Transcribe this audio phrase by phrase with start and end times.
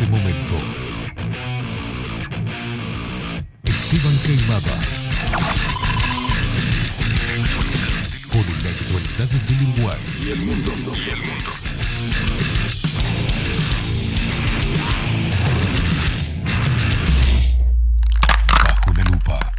[0.00, 0.54] este momento.
[3.64, 4.80] Esteban Queimada.
[8.30, 9.98] Con la actualidad del Uruguay.
[10.24, 10.72] Y el mundo.
[10.96, 11.50] Y el mundo.
[18.64, 19.52] Bajo la lupa.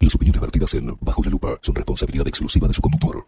[0.00, 3.26] Las opiniones vertidas en Bajo la lupa son responsabilidad exclusiva de su conductor.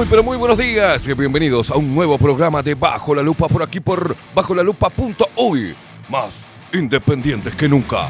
[0.00, 3.48] Muy pero muy buenos días y bienvenidos a un nuevo programa de Bajo la Lupa
[3.48, 5.76] por aquí por bajolalupa.uy.
[6.08, 8.08] Más independientes que nunca.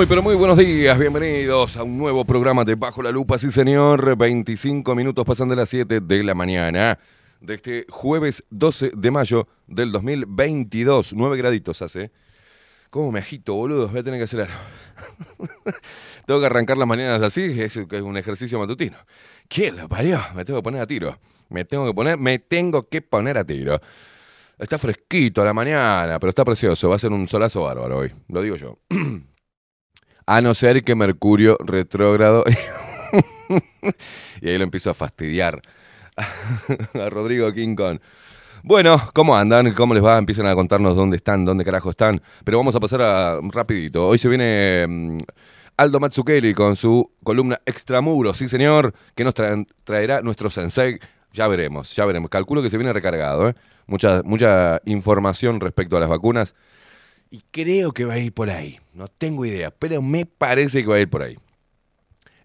[0.00, 3.52] Muy pero muy buenos días, bienvenidos a un nuevo programa de Bajo la Lupa, sí
[3.52, 6.98] señor, 25 minutos pasan de las 7 de la mañana
[7.42, 12.12] de este jueves 12 de mayo del 2022, 9 graditos hace.
[12.88, 13.88] ¿Cómo me agito, boludo?
[13.88, 14.54] Voy a tener que hacer algo.
[16.26, 18.96] tengo que arrancar las mañanas así, es un ejercicio matutino.
[19.48, 20.18] ¿Quién lo parió?
[20.34, 21.18] Me tengo que poner a tiro.
[21.50, 23.78] Me tengo que poner, me tengo que poner a tiro.
[24.58, 26.88] Está fresquito la mañana, pero está precioso.
[26.88, 28.78] Va a ser un solazo bárbaro hoy, lo digo yo.
[30.26, 32.44] A no ser que Mercurio retrógrado.
[34.40, 35.60] y ahí lo empiezo a fastidiar.
[36.94, 37.76] a Rodrigo King.
[38.62, 39.72] Bueno, ¿cómo andan?
[39.72, 40.18] ¿Cómo les va?
[40.18, 42.20] Empiezan a contarnos dónde están, dónde carajo están.
[42.44, 44.06] Pero vamos a pasar a rapidito.
[44.06, 45.18] Hoy se viene mm,
[45.78, 50.98] Aldo Matsukeli con su columna Extramuros, sí señor, que nos traen- traerá nuestro sensei.
[51.32, 52.28] Ya veremos, ya veremos.
[52.28, 53.54] Calculo que se viene recargado, ¿eh?
[53.86, 56.54] Mucha, mucha información respecto a las vacunas.
[57.30, 58.78] Y creo que va a ir por ahí.
[58.92, 61.38] No tengo idea, pero me parece que va a ir por ahí.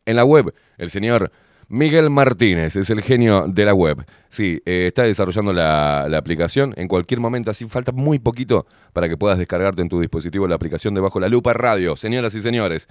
[0.06, 1.32] En la web, el señor
[1.68, 4.06] Miguel Martínez es el genio de la web.
[4.30, 6.76] Sí, eh, está desarrollando la, aplicación.
[6.78, 10.56] En cualquier momento, así falta muy poquito para que puedas descargarte en tu dispositivo la
[10.56, 11.96] aplicación de Bajo la Lupa Radio.
[11.96, 12.88] Señoras y señores,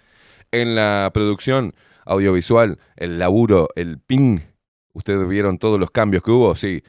[0.50, 1.74] en la producción
[2.04, 4.40] audiovisual, el laburo, el ping,
[4.92, 6.82] ustedes vieron todos los cambios que hubo, sí.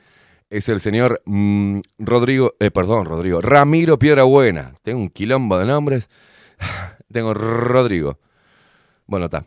[0.56, 4.72] Es el señor mm, Rodrigo, eh, perdón, Rodrigo, Ramiro Piedrabuena.
[4.84, 6.10] Tengo un quilombo de nombres.
[7.12, 8.20] Tengo Rodrigo.
[9.06, 9.44] Bueno, está.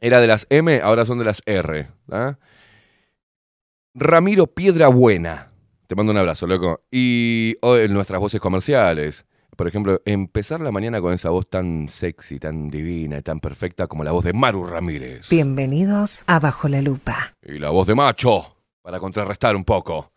[0.00, 1.88] Era de las M, ahora son de las R.
[2.10, 2.38] ¿ah?
[3.92, 5.48] Ramiro Piedrabuena.
[5.86, 6.84] Te mando un abrazo, loco.
[6.90, 9.26] Y hoy en nuestras voces comerciales.
[9.58, 13.88] Por ejemplo, empezar la mañana con esa voz tan sexy, tan divina y tan perfecta
[13.88, 15.28] como la voz de Maru Ramírez.
[15.28, 17.36] Bienvenidos a Bajo la Lupa.
[17.42, 20.09] Y la voz de Macho, para contrarrestar un poco.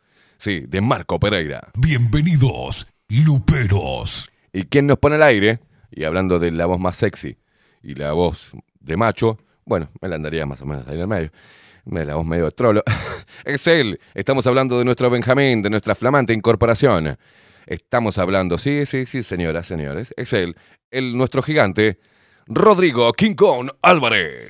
[0.44, 1.70] Sí, de Marco Pereira.
[1.78, 4.30] Bienvenidos, luperos.
[4.52, 5.62] ¿Y quién nos pone al aire?
[5.90, 7.38] Y hablando de la voz más sexy
[7.82, 8.52] y la voz
[8.82, 11.32] de macho, bueno, me la andaría más o menos ahí en el medio.
[11.86, 12.84] Me- La voz medio de trolo.
[13.46, 14.02] es él.
[14.14, 17.18] Estamos hablando de nuestro Benjamín, de nuestra flamante incorporación.
[17.66, 20.14] Estamos hablando, sí, sí, sí, señoras, señores.
[20.18, 20.58] Es él,
[20.92, 22.00] el, nuestro gigante,
[22.48, 24.50] Rodrigo King Kong Álvarez.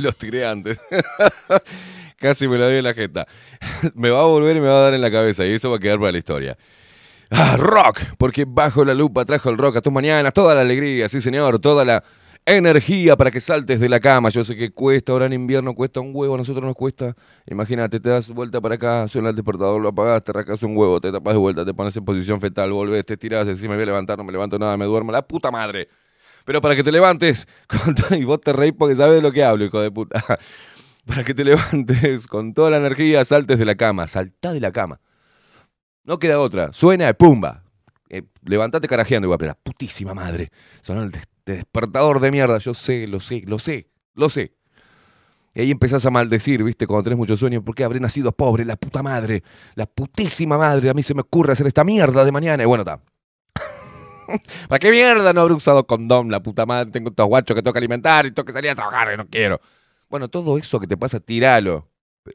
[0.02, 0.82] Los tiré antes.
[2.16, 3.26] Casi me la dio en la jeta.
[3.94, 5.76] me va a volver y me va a dar en la cabeza y eso va
[5.76, 6.58] a quedar para la historia.
[7.30, 11.08] Ah, rock, porque bajo la lupa trajo el rock a tus mañanas, toda la alegría,
[11.08, 12.02] sí señor, toda la
[12.44, 14.30] energía para que saltes de la cama.
[14.30, 17.14] Yo sé que cuesta, ahora en invierno cuesta un huevo, a nosotros nos cuesta.
[17.46, 21.00] Imagínate, te das vuelta para acá, suena el despertador, lo apagás, te rascas un huevo,
[21.00, 23.84] te tapas de vuelta, te pones en posición fetal, volvés, te tirás, decís, me voy
[23.84, 25.88] a levantar, no me levanto nada, me duermo, la puta madre.
[26.44, 29.44] Pero para que te levantes, con y vos te reís porque sabes de lo que
[29.44, 30.22] hablo, hijo de puta.
[31.06, 34.70] Para que te levantes con toda la energía, saltes de la cama, saltá de la
[34.70, 35.00] cama.
[36.04, 36.72] No queda otra.
[36.72, 37.64] Suena, pumba.
[38.10, 40.50] Eh, levantate carajeando igual, pero la putísima madre.
[40.82, 42.58] Sonó el des- despertador de mierda.
[42.58, 44.54] Yo sé, lo sé, lo sé, lo sé.
[45.54, 46.86] Y ahí empezás a maldecir, ¿viste?
[46.86, 48.64] Cuando tenés mucho sueño, ¿por qué habré nacido pobre?
[48.64, 49.42] La puta madre,
[49.74, 50.90] la putísima madre.
[50.90, 52.62] A mí se me ocurre hacer esta mierda de mañana.
[52.62, 53.00] Y bueno, está.
[54.68, 56.30] ¿Para qué mierda no habré usado condón?
[56.30, 58.74] La puta madre, tengo estos guachos que tengo que alimentar y tengo que salir a
[58.74, 59.60] trabajar y no quiero.
[60.08, 61.88] Bueno, todo eso que te pasa, tiralo.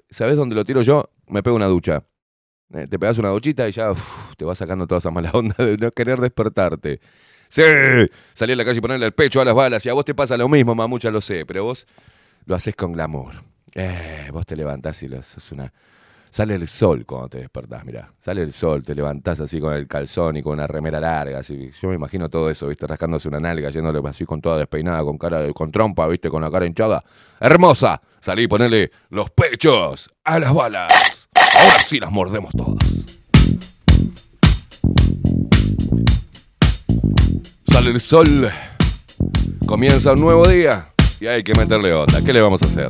[0.10, 1.10] ¿Sabés dónde lo tiro yo?
[1.28, 2.04] Me pego una ducha.
[2.74, 3.92] Eh, te pegas una duchita y ya
[4.38, 7.00] te vas sacando toda esa mala onda de no querer despertarte.
[7.50, 7.62] Sí,
[8.34, 10.16] salí a la calle y ponerle el pecho a las balas y a vos te
[10.16, 11.86] pasa lo mismo, mamucha, lo sé, pero vos
[12.46, 13.34] lo haces con glamour.
[13.75, 15.72] Eh, vos te levantás y lo sos una...
[16.36, 18.12] Sale el sol cuando te despertás, mirá.
[18.20, 21.39] Sale el sol, te levantás así con el calzón y con una remera larga.
[21.39, 21.72] Así.
[21.82, 22.86] Yo me imagino todo eso, ¿viste?
[22.86, 26.30] Rascándose una nalga, yéndole así con toda despeinada, con cara de, con trompa, ¿viste?
[26.30, 27.06] Con la cara hinchada.
[27.39, 28.01] ¡Hermosa!
[28.20, 31.30] Salí y ponerle los pechos a las balas.
[31.34, 33.06] Ahora sí las mordemos todas.
[37.65, 38.46] Sale el sol.
[39.65, 40.89] Comienza un nuevo día.
[41.22, 42.22] Y hay que meterle onda.
[42.22, 42.89] ¿Qué le vamos a hacer?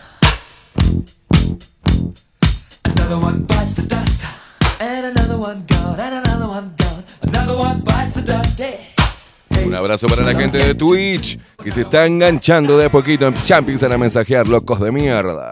[9.65, 13.31] Un abrazo para la gente de Twitch que se está enganchando de a poquito.
[13.45, 15.51] Ya empiezan a mensajear, locos de mierda.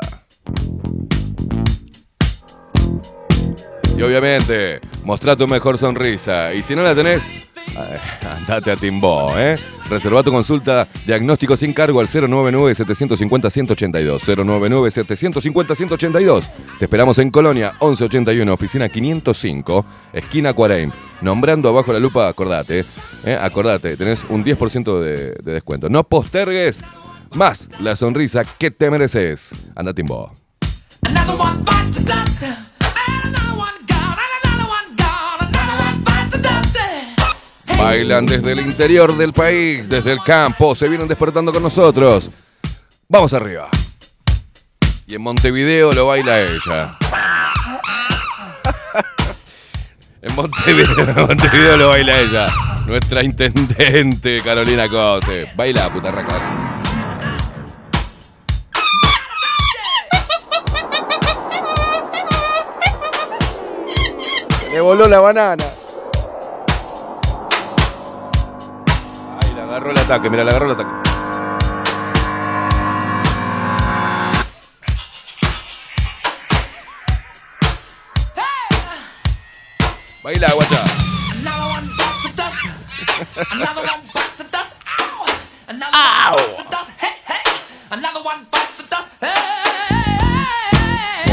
[3.97, 6.53] Y obviamente, mostrá tu mejor sonrisa.
[6.53, 7.33] Y si no la tenés,
[8.37, 9.57] andate a Timbó, ¿eh?
[9.89, 14.19] Reserva tu consulta diagnóstico sin cargo al 099-750-182.
[14.19, 16.47] 099-750-182.
[16.77, 20.91] Te esperamos en Colonia 1181, oficina 505, esquina Cuareim.
[21.21, 22.85] Nombrando abajo la lupa, acordate,
[23.25, 23.35] ¿eh?
[23.41, 25.89] acordate, tenés un 10% de, de descuento.
[25.89, 26.83] No postergues
[27.31, 29.55] más la sonrisa que te mereces.
[29.75, 30.33] Anda Timbó.
[37.79, 42.29] Bailan desde el interior del país, desde el campo, se vienen despertando con nosotros.
[43.07, 43.69] Vamos arriba.
[45.07, 46.97] Y en Montevideo lo baila ella.
[50.21, 52.53] en, Montevideo, Montevideo lo baila ella.
[52.85, 55.47] Nuestra intendente Carolina Cose.
[55.55, 56.37] Baila, putarraca.
[64.69, 65.78] Le voló la banana.
[69.79, 71.09] Agarró el ataque, mira, le agarró el ataque.
[80.23, 80.83] Baila, guacha.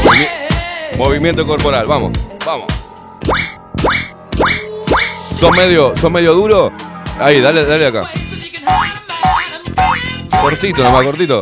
[0.03, 2.11] Movi- movimiento corporal, vamos,
[2.45, 2.67] vamos.
[5.35, 6.71] ¿Sos medio, sos medio duro?
[7.19, 8.09] Ahí, dale, dale acá.
[10.41, 11.41] Cortito, nomás, cortito.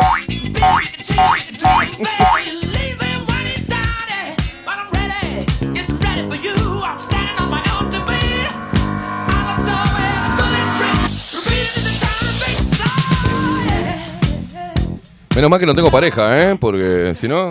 [15.36, 16.58] Menos mal que no tengo pareja, ¿eh?
[16.60, 17.50] Porque si no,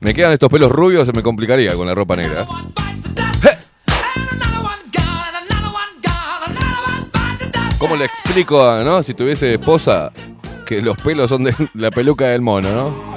[0.00, 2.46] me quedan estos pelos rubios, se me complicaría con la ropa negra.
[7.78, 9.02] ¿Cómo le explico, a, no?
[9.02, 10.10] Si tuviese esposa,
[10.66, 13.16] que los pelos son de la peluca del mono, ¿no?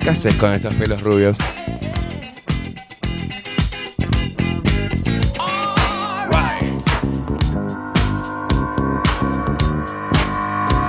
[0.00, 1.36] ¿Qué haces con estos pelos rubios?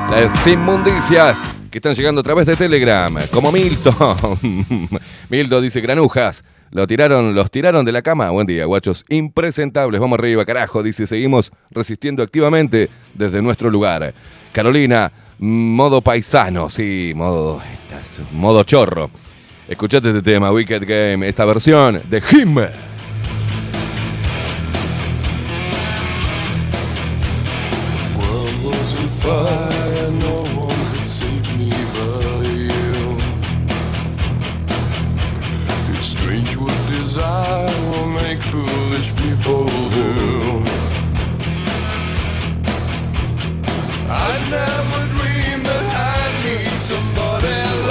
[0.09, 4.39] Las inmundicias que están llegando a través de Telegram, como Milton.
[5.29, 6.43] Milton dice granujas.
[6.71, 8.29] Lo tiraron, los tiraron de la cama.
[8.29, 9.05] Buen día, guachos.
[9.09, 9.99] Impresentables.
[10.01, 10.83] Vamos arriba, carajo.
[10.83, 14.13] Dice, seguimos resistiendo activamente desde nuestro lugar.
[14.51, 16.69] Carolina, modo paisano.
[16.69, 17.61] Sí, modo,
[18.33, 19.09] modo chorro.
[19.67, 22.57] Escuchate este tema, Wicked Game, esta versión de Him.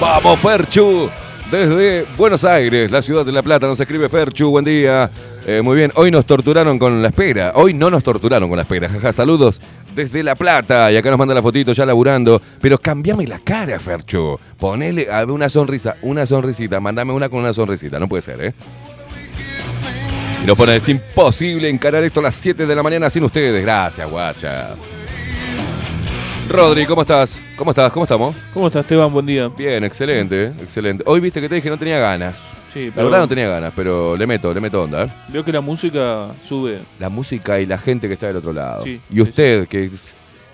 [0.00, 1.10] Vamos, Ferchu.
[1.50, 4.50] Desde Buenos Aires, la ciudad de La Plata, nos escribe Ferchu.
[4.50, 5.10] Buen día.
[5.44, 7.52] Eh, muy bien, hoy nos torturaron con la espera.
[7.56, 9.12] Hoy no nos torturaron con la espera.
[9.12, 9.60] Saludos
[9.96, 10.92] desde La Plata.
[10.92, 12.40] Y acá nos manda la fotito ya laburando.
[12.60, 14.38] Pero cambiame la cara, Ferchu.
[14.56, 16.78] Ponele a una sonrisa, una sonrisita.
[16.78, 17.98] Mandame una con una sonrisita.
[17.98, 18.54] No puede ser, ¿eh?
[20.44, 23.62] Y nos pone, es imposible encarar esto a las 7 de la mañana sin ustedes.
[23.62, 24.76] Gracias, guacha.
[26.48, 27.42] Rodri, ¿cómo estás?
[27.56, 27.92] ¿Cómo estás?
[27.92, 28.34] ¿Cómo estamos?
[28.54, 29.12] ¿Cómo estás, Esteban?
[29.12, 29.48] Buen día.
[29.48, 31.04] Bien, excelente, excelente.
[31.06, 32.54] Hoy viste que te dije que no tenía ganas.
[32.72, 35.04] Sí, La pero verdad no tenía ganas, pero le meto, le meto onda.
[35.04, 35.12] ¿eh?
[35.28, 36.80] veo que la música sube.
[36.98, 38.82] La música y la gente que está del otro lado.
[38.82, 39.90] Sí, y usted, que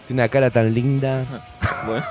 [0.06, 1.24] tiene una cara tan linda.
[1.86, 2.04] Bueno,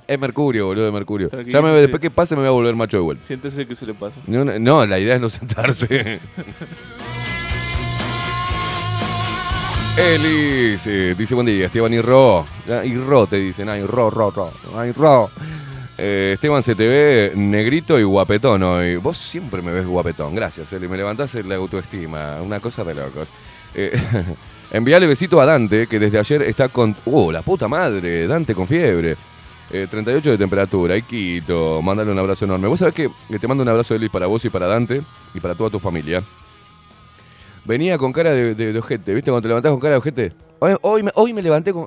[0.08, 1.28] es Mercurio, boludo, de Mercurio.
[1.28, 1.80] Tranquilo, Ya me, sí.
[1.82, 3.24] después que pase me voy a volver macho de vuelta.
[3.26, 4.16] siéntese que se le pasa.
[4.26, 6.18] No, no, no, la idea es no sentarse.
[9.98, 12.46] Eli sí, dice buen día, Esteban y Ro.
[12.84, 14.52] Y Ro te dicen, ay, Ro, Ro, Ro.
[14.76, 15.28] Ay, Ro.
[15.98, 18.94] Eh, Esteban se te ve negrito y guapetón hoy.
[18.94, 20.86] Vos siempre me ves guapetón, gracias, Eli.
[20.86, 23.30] Me levantás la autoestima, una cosa de locos.
[23.74, 23.90] Eh,
[24.70, 26.94] enviale besito a Dante, que desde ayer está con.
[27.04, 28.28] ¡Uh, la puta madre!
[28.28, 29.16] Dante con fiebre.
[29.70, 32.68] Eh, 38 de temperatura, y Quito, mándale un abrazo enorme.
[32.68, 35.02] Vos sabés que, que te mando un abrazo, Eli, para vos y para Dante
[35.34, 36.22] y para toda tu familia.
[37.68, 39.30] Venía con cara de, de- ojete, ¿viste?
[39.30, 40.32] Cuando te levantás con cara de ojete.
[40.58, 41.86] Hoy, hoy, me, levanté con...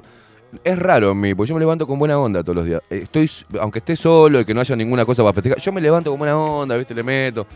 [0.64, 2.84] Es raro en mí, porque yo me levanto con buena onda todos los días.
[2.88, 3.28] Eh, Estoy,
[3.60, 6.20] aunque esté solo y que no haya ninguna cosa para festejar, yo me levanto con
[6.20, 6.94] buena onda, ¿viste?
[6.94, 7.48] Le meto.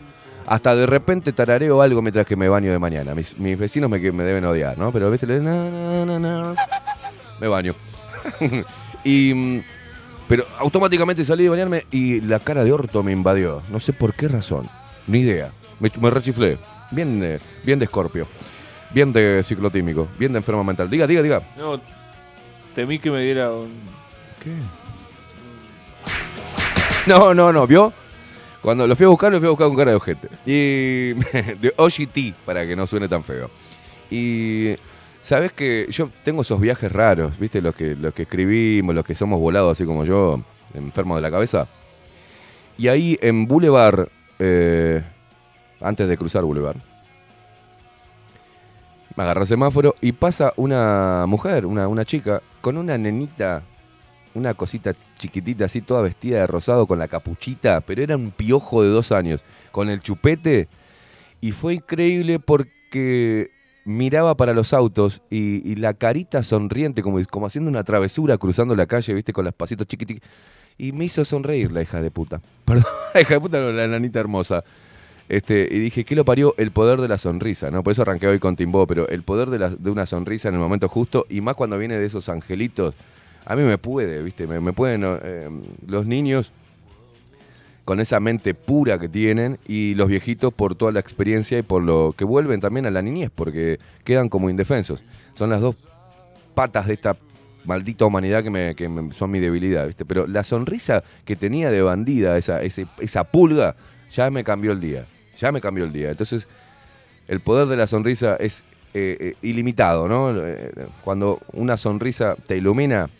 [0.44, 3.14] Hasta de repente tarareo algo mientras que me baño de mañana.
[3.14, 4.90] Mis, vecinos me, deben odiar, ¿no?
[4.90, 5.28] Pero, ¿viste?
[5.28, 6.54] Le, na, na, na.
[7.40, 7.76] Me baño.
[9.04, 9.32] y...
[9.34, 9.60] mm,
[10.26, 13.62] Pero automáticamente salí de bañarme y la cara de orto me invadió.
[13.70, 14.68] No sé por qué razón.
[15.06, 15.50] Ni idea.
[15.78, 16.58] Me rechiflé.
[16.90, 18.26] Bien, de- bien de escorpio.
[18.92, 20.08] Bien de ciclotímico.
[20.18, 20.88] Bien de enfermo mental.
[20.88, 21.42] Diga, diga, diga.
[21.56, 21.80] No,
[22.74, 23.70] temí que me diera un...
[24.42, 24.52] ¿Qué?
[27.06, 27.66] No, no, no.
[27.66, 27.92] ¿Vio?
[28.62, 30.28] Cuando lo fui a buscar, lo fui a buscar con cara de ojete.
[30.44, 31.12] Y
[31.60, 33.50] de OGT, para que no suene tan feo.
[34.10, 34.74] Y
[35.20, 37.60] sabes que yo tengo esos viajes raros, ¿viste?
[37.60, 40.40] Los que, los que escribimos, los que somos volados así como yo,
[40.74, 41.68] enfermos de la cabeza.
[42.78, 45.02] Y ahí en Boulevard, eh,
[45.80, 46.76] antes de cruzar Boulevard,
[49.16, 53.62] me agarra el semáforo y pasa una mujer, una, una chica, con una nenita,
[54.34, 58.82] una cosita chiquitita así, toda vestida de rosado con la capuchita, pero era un piojo
[58.82, 60.68] de dos años, con el chupete.
[61.40, 63.50] Y fue increíble porque
[63.84, 68.76] miraba para los autos y, y la carita sonriente, como, como haciendo una travesura cruzando
[68.76, 70.28] la calle, viste, con los pasitos chiquititos.
[70.76, 72.42] Y me hizo sonreír la hija de puta.
[72.66, 72.84] Perdón,
[73.14, 74.62] la hija de puta, no, la nanita hermosa.
[75.28, 76.54] Este, y dije, ¿qué lo parió?
[76.56, 77.82] El poder de la sonrisa, ¿no?
[77.82, 80.54] Por eso arranqué hoy con Timbó, pero el poder de, la- de una sonrisa en
[80.54, 82.94] el momento justo, y más cuando viene de esos angelitos,
[83.44, 84.46] a mí me puede, ¿viste?
[84.46, 85.02] Me, pueden.
[85.04, 85.48] eh,
[85.86, 86.52] los niños
[87.84, 91.82] con esa mente pura que tienen, y los viejitos por toda la experiencia y por
[91.82, 95.02] lo que vuelven también a la niñez, porque quedan como indefensos.
[95.34, 95.76] Son las dos
[96.54, 97.16] patas de esta
[97.64, 100.04] maldita humanidad que, me, que son mi debilidad, ¿viste?
[100.04, 103.74] Pero la sonrisa que tenía de bandida, esa, esa pulga,
[104.12, 105.06] ya me cambió el día.
[105.38, 106.10] Ya me cambió el día.
[106.10, 106.48] Entonces,
[107.28, 108.62] el poder de la sonrisa es
[108.94, 110.32] eh, eh, ilimitado, ¿no?
[110.34, 110.70] Eh,
[111.04, 113.10] Cuando una sonrisa te ilumina,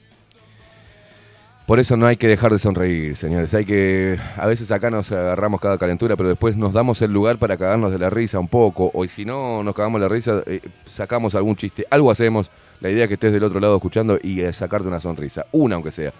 [1.66, 3.52] por eso no hay que dejar de sonreír, señores.
[3.52, 4.18] Hay que.
[4.36, 7.92] A veces acá nos agarramos cada calentura, pero después nos damos el lugar para cagarnos
[7.92, 8.90] de la risa un poco.
[8.94, 10.42] O si no nos cagamos la risa,
[10.84, 11.84] sacamos algún chiste.
[11.90, 12.50] Algo hacemos.
[12.80, 15.44] La idea es que estés del otro lado escuchando y sacarte una sonrisa.
[15.52, 16.12] Una, aunque sea.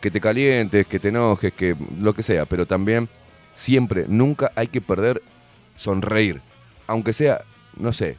[0.00, 2.46] Que te calientes, que te enojes, que lo que sea.
[2.46, 3.08] Pero también,
[3.58, 5.20] siempre, nunca hay que perder
[5.74, 6.40] sonreír.
[6.86, 7.42] Aunque sea,
[7.76, 8.16] no sé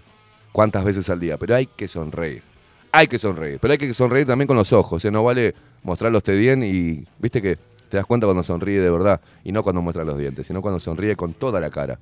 [0.51, 2.43] cuántas veces al día, pero hay que sonreír.
[2.91, 5.03] Hay que sonreír, pero hay que sonreír también con los ojos.
[5.05, 5.11] ¿eh?
[5.11, 9.21] No vale mostrar los bien y viste que te das cuenta cuando sonríe de verdad
[9.43, 11.97] y no cuando muestra los dientes, sino cuando sonríe con toda la cara.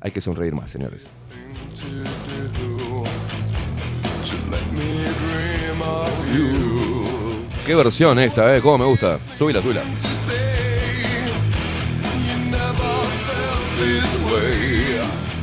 [0.00, 1.06] Hay que sonreír más, señores.
[7.64, 8.60] Qué versión esta, ¿eh?
[8.60, 9.18] ¿Cómo me gusta?
[9.38, 9.82] Subila, subila.
[12.56, 12.94] never
[13.26, 15.33] felt this way.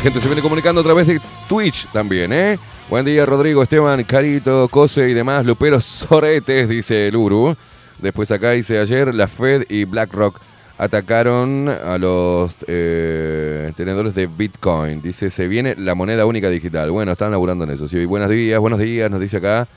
[0.00, 2.58] Gente se viene comunicando a través de Twitch también, ¿eh?
[2.88, 7.54] Buen día, Rodrigo, Esteban, Carito, Cose y demás, Luperos Soretes, dice Luru.
[7.98, 10.40] Después acá dice ayer, la Fed y BlackRock
[10.78, 15.02] atacaron a los eh, tenedores de Bitcoin.
[15.02, 16.90] Dice, se viene la moneda única digital.
[16.90, 17.86] Bueno, están laburando en eso.
[17.86, 19.68] Sí, buenos días, buenos días, nos dice acá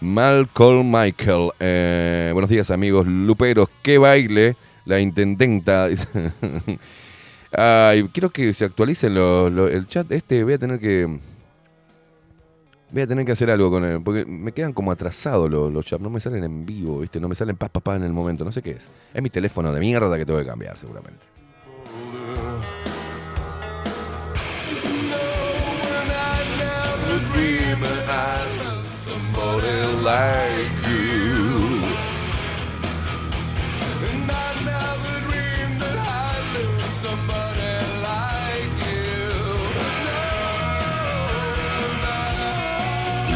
[0.00, 1.50] Malcolm Michael.
[1.60, 3.68] Eh, buenos días, amigos Luperos.
[3.82, 4.56] ¿Qué baile?
[4.86, 5.88] La intendenta.
[7.52, 10.10] Ay, quiero que se actualicen lo- lo- el chat.
[10.12, 11.18] Este voy a tener que.
[12.90, 14.00] Voy a tener que hacer algo con él.
[14.02, 16.02] Porque me quedan como atrasados los, los chats.
[16.02, 17.20] No me salen en vivo, ¿viste?
[17.20, 18.44] No me salen pa, pa, pa en el momento.
[18.44, 18.90] No sé qué es.
[19.14, 21.24] Es mi teléfono de mierda que tengo que cambiar, seguramente.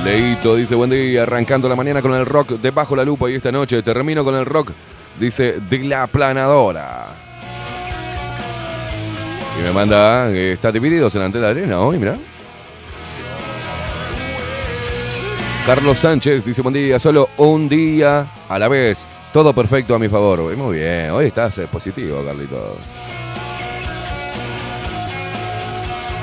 [0.04, 3.34] Leito dice, buen día, arrancando la mañana con el rock de Bajo la Lupa y
[3.34, 4.72] esta noche termino con el rock,
[5.18, 7.06] dice, de la planadora.
[9.60, 12.16] Y me manda, eh, está divididos en la antena de arena hoy, mira.
[15.66, 20.08] Carlos Sánchez dice, buen día, solo un día a la vez, todo perfecto a mi
[20.08, 20.56] favor.
[20.56, 22.76] Muy bien, hoy estás eh, positivo, Carlito.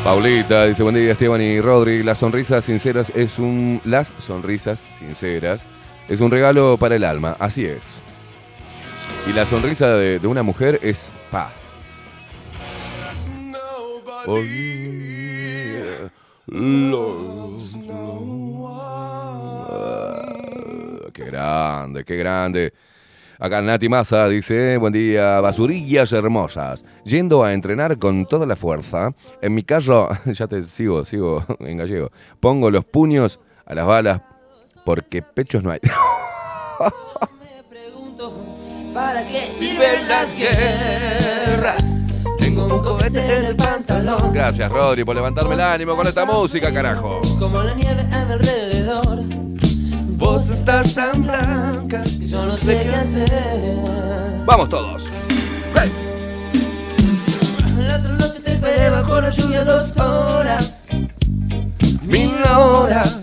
[0.04, 3.82] Paulita dice, buen día Esteban y Rodri, las sonrisas sinceras es un...
[3.84, 5.66] Las sonrisas sinceras
[6.08, 8.02] es un regalo para el alma, así es.
[9.30, 11.52] Y la sonrisa de, de una mujer es pa.
[14.26, 16.10] Oh, yeah.
[16.48, 18.14] Loves no
[18.64, 21.12] one.
[21.14, 22.74] Qué grande, qué grande.
[23.42, 26.84] Acá Nati Massa dice, buen día, basurillas hermosas.
[27.06, 29.12] Yendo a entrenar con toda la fuerza.
[29.42, 32.12] En mi carro, ya te sigo, sigo en gallego.
[32.42, 34.20] Pongo los puños a las balas
[34.84, 35.80] porque pechos no hay.
[38.94, 42.08] ¿Para qué sirven las guerras?
[42.40, 44.34] Tengo un cohete en el pantalón.
[44.34, 47.22] Gracias, Rodri, por levantarme el ánimo con esta música, carajo.
[47.40, 49.19] Como la nieve a mi alrededor.
[50.32, 53.76] Vos estás tan blanca que yo no sé qué hacer.
[54.46, 55.10] Vamos todos.
[57.76, 60.86] La otra noche te esperé bajo la lluvia dos horas.
[62.04, 63.19] Mil horas.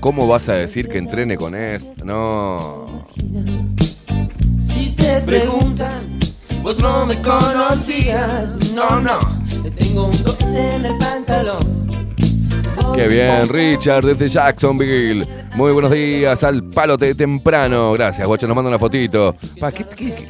[0.00, 2.04] ¿Cómo vas a decir que entrene con esto?
[2.04, 3.04] No.
[4.58, 6.18] Si te preguntan,
[6.62, 8.58] vos no me conocías.
[8.74, 9.18] No, no,
[9.76, 11.86] tengo un en el pantalón.
[12.94, 15.26] Qué bien, Richard, desde Jacksonville.
[15.54, 17.92] Muy buenos días al palote temprano.
[17.92, 19.36] Gracias, Bocha, nos manda una fotito.
[19.60, 20.28] Pa, ¿qué, qué, qué-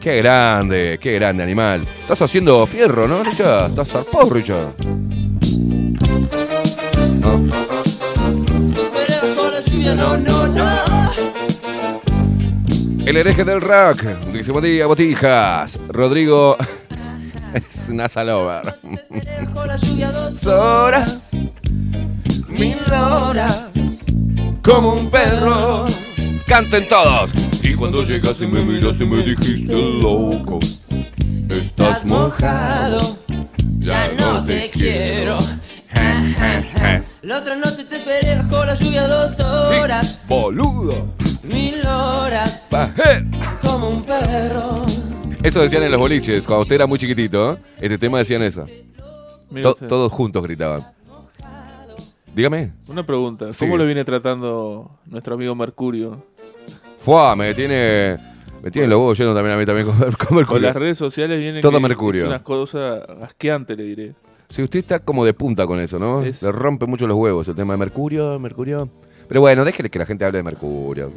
[0.00, 1.82] qué grande, qué grande animal.
[1.82, 3.70] Estás haciendo fierro, ¿no, Richard?
[3.70, 4.74] Estás zarpado, Richard.
[7.20, 7.69] No.
[9.80, 11.10] No, no, no.
[13.06, 14.02] El hereje del rock.
[14.30, 15.80] Dice, buen día, botijas.
[15.88, 16.58] Rodrigo
[17.54, 18.74] es NASA Lover.
[18.92, 21.30] Esperé bajo la lluvia dos horas.
[22.48, 23.72] Mil horas.
[24.62, 25.86] Como un perro.
[26.46, 27.30] Canten todos.
[27.62, 30.60] Y cuando llegaste me miraste y me dijiste loco.
[30.60, 33.16] Estás Estás mojado.
[33.78, 35.38] Ya no te quiero.
[37.22, 40.24] La otra noche te esperé bajo la lluvia dos horas.
[40.26, 41.06] Boludo.
[41.42, 42.66] Mil horas.
[42.70, 43.24] Bajé.
[43.60, 44.86] Como un perro.
[45.42, 47.56] Eso decían en los boliches, cuando usted era muy chiquitito, ¿eh?
[47.80, 48.66] este tema decían eso.
[49.50, 49.88] Mira To- usted.
[49.88, 50.82] todos juntos gritaban.
[52.34, 52.72] Dígame.
[52.88, 53.52] Una pregunta.
[53.52, 53.64] Sí.
[53.64, 56.24] ¿Cómo le viene tratando nuestro amigo Mercurio?
[56.98, 58.16] Fua, me tiene.
[58.62, 60.68] Me tiene los huevos llenos también a mí también con, con Con Mercurio.
[60.68, 62.22] las redes sociales viene Todo que Mercurio.
[62.22, 64.14] Es una cosa asqueante, le diré.
[64.50, 66.22] Si usted está como de punta con eso, ¿no?
[66.22, 68.88] Es- Le rompe mucho los huevos el tema de Mercurio, Mercurio.
[69.28, 71.10] Pero bueno, déjele que la gente hable de Mercurio.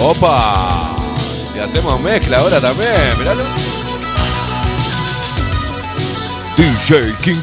[0.00, 0.96] ¡Opa!
[1.54, 3.44] Y hacemos mezcla ahora también, miralo.
[6.56, 7.40] DJ King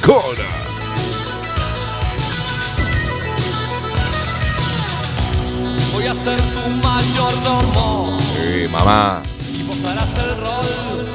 [6.11, 9.23] a ser tu mayordomo Sí, mamá.
[9.57, 11.05] y vos harás el rol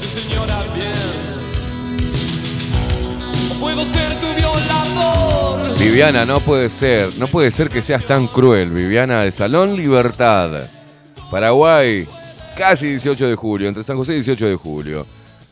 [0.00, 0.92] de señora bien.
[3.52, 5.78] O puedo ser tu violador.
[5.78, 7.16] Viviana, no puede ser.
[7.16, 10.62] No puede ser que seas tan cruel, Viviana, de Salón Libertad.
[11.30, 12.06] Paraguay,
[12.56, 15.06] casi 18 de julio, entre San José y 18 de julio.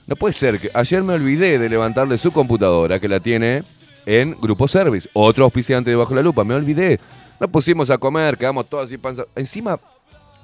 [0.08, 0.70] No puede ser que.
[0.74, 3.62] Ayer me olvidé de levantarle su computadora, que la tiene
[4.06, 6.42] en Grupo Service, otro auspiciante de Bajo la Lupa.
[6.42, 6.98] Me olvidé.
[7.40, 9.24] Nos pusimos a comer, quedamos todos así panza.
[9.34, 9.80] Encima,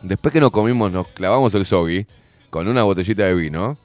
[0.00, 2.06] después que nos comimos, nos clavamos el soggy
[2.48, 3.76] con una botellita de vino.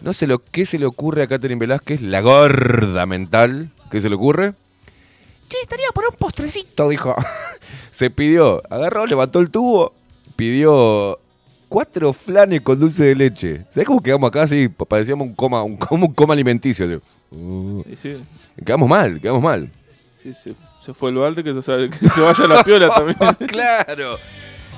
[0.00, 3.72] No sé lo que se le ocurre a Catherine Velázquez, la gorda mental.
[3.90, 4.54] ¿Qué se le ocurre?
[5.48, 7.14] Che, estaría por un postrecito, dijo.
[7.90, 9.92] Se pidió, agarró, levantó el tubo,
[10.34, 11.18] pidió
[11.68, 13.64] cuatro flanes con dulce de leche.
[13.70, 14.68] ¿Sabes cómo quedamos acá así?
[14.68, 17.00] Parecíamos un coma, un, como un coma alimenticio.
[17.30, 18.16] Uh, sí,
[18.64, 19.70] quedamos mal, quedamos mal.
[20.22, 20.54] sí, sí.
[20.86, 23.18] Se fue el balde que se, sabe- que se vaya la piola también.
[23.48, 24.18] claro.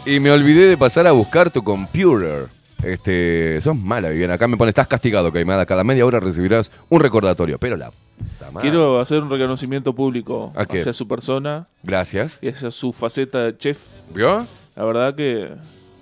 [0.07, 2.47] Y me olvidé de pasar a buscar tu computer.
[2.83, 4.35] Este, sos mala, Viviana.
[4.35, 5.67] Acá me pone, estás castigado, Caimada.
[5.67, 7.59] Cada media hora recibirás un recordatorio.
[7.59, 8.71] Pero la puta madre.
[8.71, 10.79] Quiero hacer un reconocimiento público ¿A qué?
[10.81, 12.39] hacia su persona Gracias.
[12.41, 13.81] y hacia su faceta de chef.
[14.15, 14.47] ¿Vio?
[14.77, 15.51] La verdad que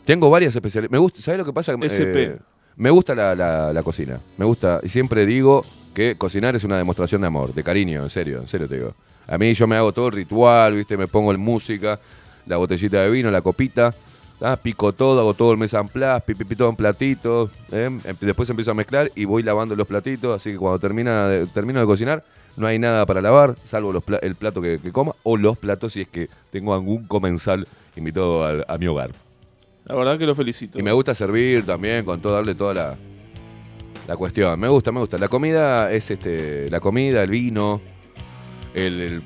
[0.05, 0.93] Tengo varias especialidades.
[0.93, 1.73] Me gusta, ¿sabes lo que pasa?
[1.73, 2.39] Eh, SP.
[2.77, 4.21] me gusta la, la- la cocina.
[4.37, 5.65] Me gusta, y siempre digo
[5.95, 8.95] que cocinar es una demostración de amor, de cariño, en serio, en serio te digo.
[9.29, 10.97] A mí yo me hago todo el ritual, ¿viste?
[10.97, 11.99] Me pongo en música,
[12.47, 13.95] la botellita de vino, la copita,
[14.41, 17.85] ah, pico todo, hago todo el mes en pipi todo en platitos, ¿eh?
[18.05, 21.47] Em- después empiezo a mezclar y voy lavando los platitos, así que cuando termina de-
[21.47, 22.23] termino de cocinar,
[22.57, 25.59] no hay nada para lavar, salvo los pla- el plato que, que coma, o los
[25.59, 29.11] platos si es que tengo algún comensal invitado al- a mi hogar.
[29.87, 30.79] la verdad que lo felicito.
[30.79, 32.97] Y me gusta servir también, con todo, darle toda la,
[34.09, 34.59] la cuestión.
[34.59, 35.17] Me gusta, me gusta.
[35.19, 36.69] La comida es este.
[36.71, 37.81] La comida, el vino,
[38.77, 39.23] el, el-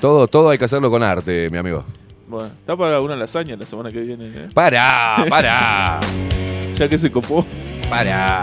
[0.00, 1.84] todo, todo hay que hacerlo con arte, mi amigo.
[2.28, 4.48] Bueno, está para una lasaña la semana que viene, ¿eh?
[4.54, 5.24] ¡Para!
[5.28, 6.00] ¡Para!
[6.74, 7.46] Ya que se copó.
[7.88, 8.42] ¡Para!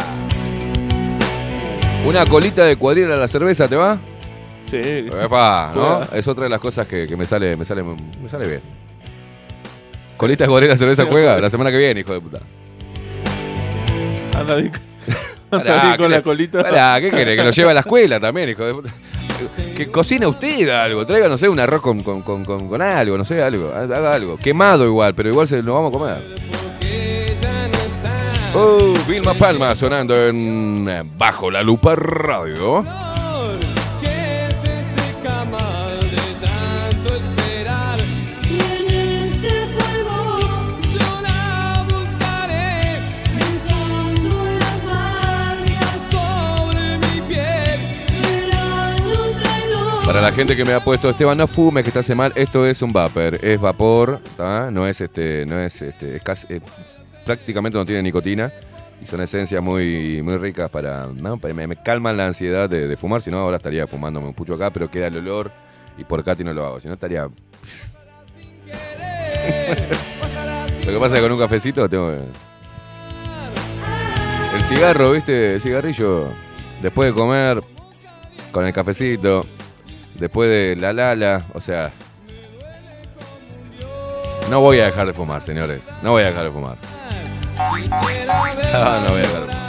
[2.05, 3.99] Una colita de cuadrilla a la cerveza, ¿te va?
[4.71, 4.77] Sí.
[5.21, 6.01] Epa, ¿no?
[6.17, 8.61] Es otra de las cosas que, que me sale, me sale, me sale bien.
[10.17, 12.39] Colita de cuadrilla a la cerveza juega la semana que viene, hijo de puta.
[14.37, 14.55] Anda
[15.51, 16.63] anda Pará, con ¿qué la colita.
[16.63, 17.35] Pará, ¿qué quiere?
[17.35, 18.89] Que lo lleve a la escuela también, hijo de puta.
[19.75, 23.25] Que cocine usted algo, traiga, no sé, un arroz con, con, con, con- algo, no
[23.25, 24.37] sé, algo, haga algo.
[24.37, 26.35] Quemado igual, pero igual se lo vamos a comer.
[28.55, 32.85] Oh, Vilma Palma sonando en Bajo la Lupa Radio.
[50.13, 52.67] Para la gente que me ha puesto Esteban, no fume, que te hace mal, esto
[52.67, 56.61] es un vapor, es vapor, no es este, no es este, es casi-
[57.25, 58.53] prácticamente no tiene nicotina
[59.01, 63.23] y son esencias muy, muy ricas para, me, me calman la ansiedad de, de fumar,
[63.23, 65.49] si no ahora estaría fumándome un pucho acá, pero queda el olor
[65.97, 67.23] y por Katy no lo hago, si no estaría...
[67.23, 67.31] lo
[70.91, 72.19] que pasa es que con un cafecito tengo que...
[74.55, 75.55] El cigarro, ¿viste?
[75.55, 76.27] El cigarrillo,
[76.83, 77.63] después de comer,
[78.51, 79.43] con el cafecito,
[80.15, 81.91] después de la lala, o sea...
[84.49, 85.89] No voy a dejar de fumar, señores.
[86.01, 86.77] No voy a dejar de fumar.
[87.57, 89.63] Ah, no voy a dejar de fumar.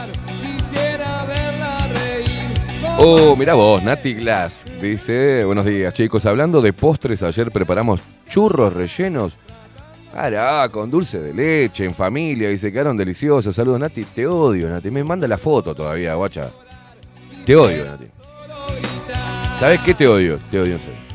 [2.98, 8.72] Oh, mira vos, Nati Glass dice, buenos días chicos, hablando de postres, ayer preparamos churros
[8.72, 9.37] rellenos.
[10.14, 13.57] Ará, con dulce de leche, en familia, y se quedaron deliciosos.
[13.57, 14.90] Saludos, Nati, te odio, Nati.
[14.92, 16.50] Me manda la foto todavía, guacha.
[17.44, 18.13] Te odio, Nati.
[19.64, 20.38] ¿Sabes qué te odio?
[20.50, 21.13] Te odio en serio.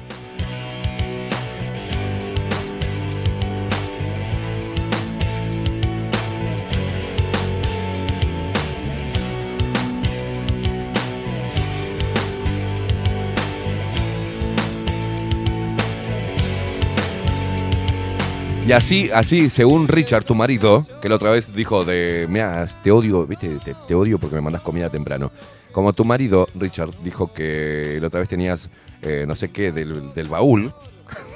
[18.70, 22.92] Y así, así, según Richard, tu marido, que la otra vez dijo de, mira, te
[22.92, 25.32] odio, viste, te, odio porque me mandas comida temprano.
[25.72, 28.70] Como tu marido, Richard, dijo que la otra vez tenías,
[29.02, 30.72] eh, no sé qué, del, del baúl.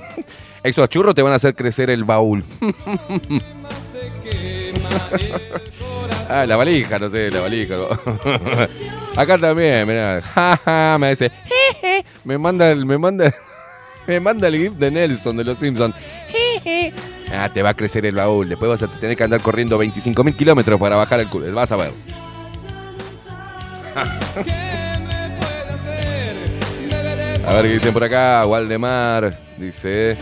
[0.63, 2.43] Esos churros te van a hacer crecer el baúl.
[6.29, 7.77] ah, la valija, no sé, la valija.
[9.17, 10.21] Acá también, mirá,
[10.99, 11.31] me dice,
[12.23, 13.33] me manda el, me manda,
[14.05, 15.95] me manda el gif de Nelson de los Simpsons.
[17.33, 18.47] Ah, te va a crecer el baúl.
[18.47, 21.51] Después vas a tener que andar corriendo 25.000 kilómetros para bajar el culo.
[21.53, 21.91] Vas a ver.
[27.45, 28.45] A ver qué dicen por acá.
[28.45, 30.17] Waldemar dice.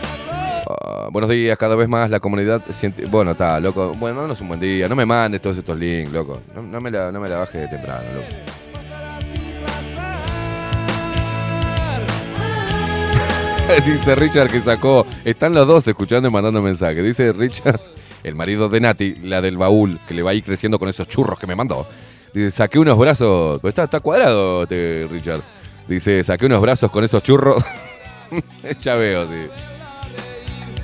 [0.66, 3.04] ah, buenos días, cada vez más la comunidad siente.
[3.06, 3.92] Bueno, está, loco.
[3.96, 4.88] Bueno, no es un buen día.
[4.88, 6.40] No me mandes todos estos links, loco.
[6.54, 8.61] No me, la, no me la bajes de temprano, loco.
[13.86, 15.06] Dice Richard que sacó.
[15.24, 17.02] Están los dos escuchando y mandando mensajes.
[17.02, 17.80] Dice Richard,
[18.22, 21.08] el marido de Nati, la del baúl, que le va a ir creciendo con esos
[21.08, 21.86] churros que me mandó.
[22.34, 23.60] Dice, saqué unos brazos.
[23.60, 25.40] pues Está, está cuadrado, este, Richard.
[25.88, 27.64] Dice, saqué unos brazos con esos churros.
[28.80, 29.48] ya veo, sí.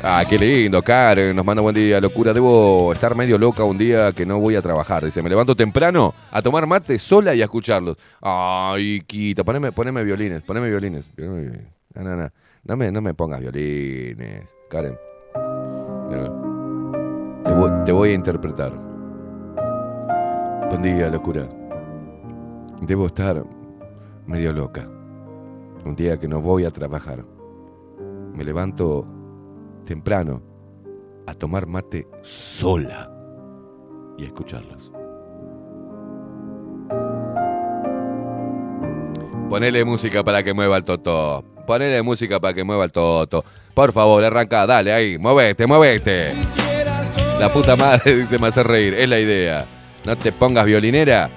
[0.03, 1.35] Ah, qué lindo, Karen.
[1.35, 2.01] Nos manda buen día.
[2.01, 5.05] Locura, debo estar medio loca un día que no voy a trabajar.
[5.05, 7.96] Dice, me levanto temprano a tomar mate sola y a escucharlos.
[8.20, 11.09] Ay, Quita, poneme, poneme violines, poneme violines.
[11.09, 11.66] poneme violines.
[11.94, 12.31] No, no, no.
[12.64, 14.99] No me, no me pongas violines, Karen.
[17.44, 18.73] Te, voy, a interpretar.
[20.68, 21.49] Buen día, locura.
[22.83, 23.44] Debo estar
[24.27, 24.88] medio loca.
[25.85, 27.25] Un día que no voy a trabajar.
[28.35, 29.07] Me levanto
[29.85, 30.42] temprano
[31.27, 33.11] a tomar mate sola
[34.18, 34.92] y a escucharlos.
[39.49, 41.58] Ponele música para que mueva el toto.
[41.68, 43.44] Ponele música para que mueva el toto.
[43.74, 46.33] Por favor, arranca, dale ahí, movete, movete.
[47.38, 49.66] La puta madre dice me hace reír, es la idea.
[50.07, 51.28] No te pongas violinera.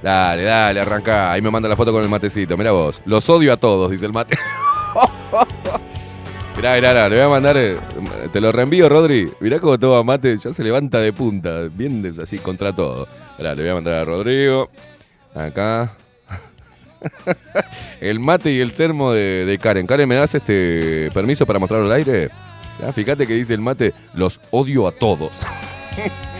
[0.00, 1.32] Dale, dale, arranca.
[1.32, 2.56] Ahí me manda la foto con el matecito.
[2.56, 3.02] Mira vos.
[3.04, 4.38] Los odio a todos, dice el mate.
[6.56, 7.56] Mirá, mirá, le voy a mandar.
[7.56, 7.76] eh,
[8.32, 9.30] Te lo reenvío, Rodri.
[9.40, 11.68] Mirá cómo toma mate, ya se levanta de punta.
[11.72, 13.08] Bien de- así contra todo.
[13.38, 14.70] Mirá, le voy a mandar a Rodrigo.
[15.34, 15.92] Acá.
[18.00, 19.86] el mate y el termo de, Karen.
[19.86, 22.30] Karen, ¿me das este permiso para mostrarlo al aire?
[22.80, 25.40] Ya, fíjate que dice el mate, los odio a todos.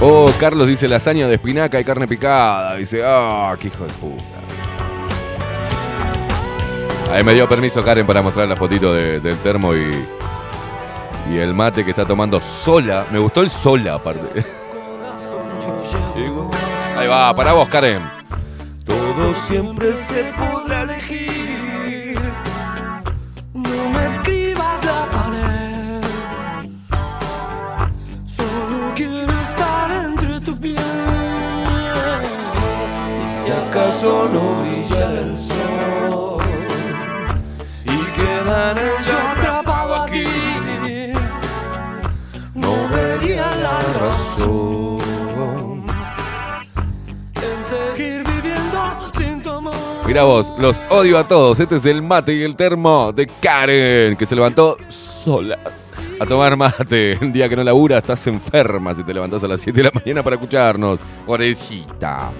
[0.00, 2.76] Oh, Carlos dice lasaña de espinaca y carne picada.
[2.76, 4.37] Dice, ah, qué hijo de puta.
[7.12, 10.04] Ahí me dio permiso Karen para mostrar la fotito de- del termo y,
[11.30, 13.06] y el mate que está tomando sola.
[13.10, 14.44] Me gustó el sola, aparte.
[16.96, 18.02] Ahí va, para vos, Karen.
[18.84, 22.18] Todo siempre se podrá elegir.
[23.54, 26.02] No me escribas la pared.
[28.26, 30.74] Solo quiero estar entre tu piel.
[33.24, 34.66] Y si acaso no
[50.08, 51.60] Mira vos, los odio a todos.
[51.60, 55.58] Este es el mate y el termo de Karen, que se levantó sola
[56.18, 57.18] a tomar mate.
[57.22, 59.90] Un día que no labura, estás enferma si te levantás a las 7 de la
[59.94, 60.98] mañana para escucharnos.
[61.26, 62.30] Pobrecita.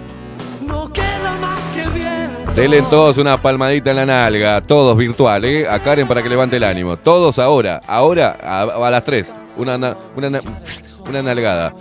[0.67, 2.53] No queda más que el viento.
[2.55, 5.69] Denle todos una palmadita en la nalga, todos virtual, ¿eh?
[5.69, 6.97] A Karen para que levante el ánimo.
[6.97, 9.35] Todos ahora, ahora, a, a las 3.
[9.59, 10.41] Una, na- una, na-
[11.07, 11.75] una nalgada.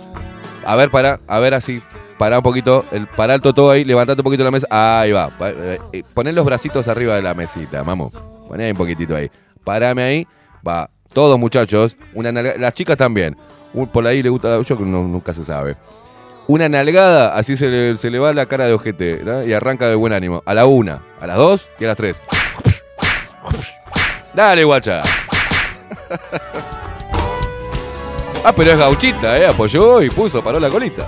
[0.66, 1.80] A ver, para, a ver así.
[2.18, 4.66] Pará un poquito, el, pará el totó ahí, levantate un poquito la mesa.
[4.70, 5.30] Ahí va.
[5.40, 8.12] Eh, eh, Poné los bracitos arriba de la mesita, vamos.
[8.48, 9.30] Poné ahí un poquitito ahí.
[9.64, 10.26] Parame ahí.
[10.66, 10.90] Va.
[11.12, 11.96] Todos muchachos.
[12.14, 13.36] Una las chicas también.
[13.72, 14.60] Un- por ahí le gusta.
[14.62, 15.76] Yo no- nunca se sabe.
[16.48, 19.44] Una nalgada, así se le, se le va la cara de ojete ¿no?
[19.44, 20.42] y arranca de buen ánimo.
[20.46, 22.20] A la una, a las dos y a las tres.
[24.34, 25.02] Dale, guacha.
[28.44, 29.46] ah, pero es gauchita, ¿eh?
[29.46, 31.06] Apoyó y puso, paró la colita.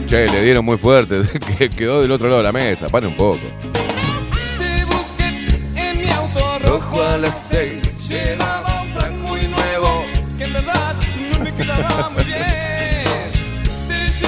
[0.08, 1.20] Che, le dieron muy fuerte,
[1.58, 3.42] que quedó del otro lado de la mesa, pare un poco.
[4.58, 5.28] Te busqué
[5.76, 8.08] en mi auto rojo a las seis.
[8.08, 10.06] Llevaba un frac muy nuevo
[10.38, 10.96] que en verdad
[11.34, 12.38] no me quedaba muy bien.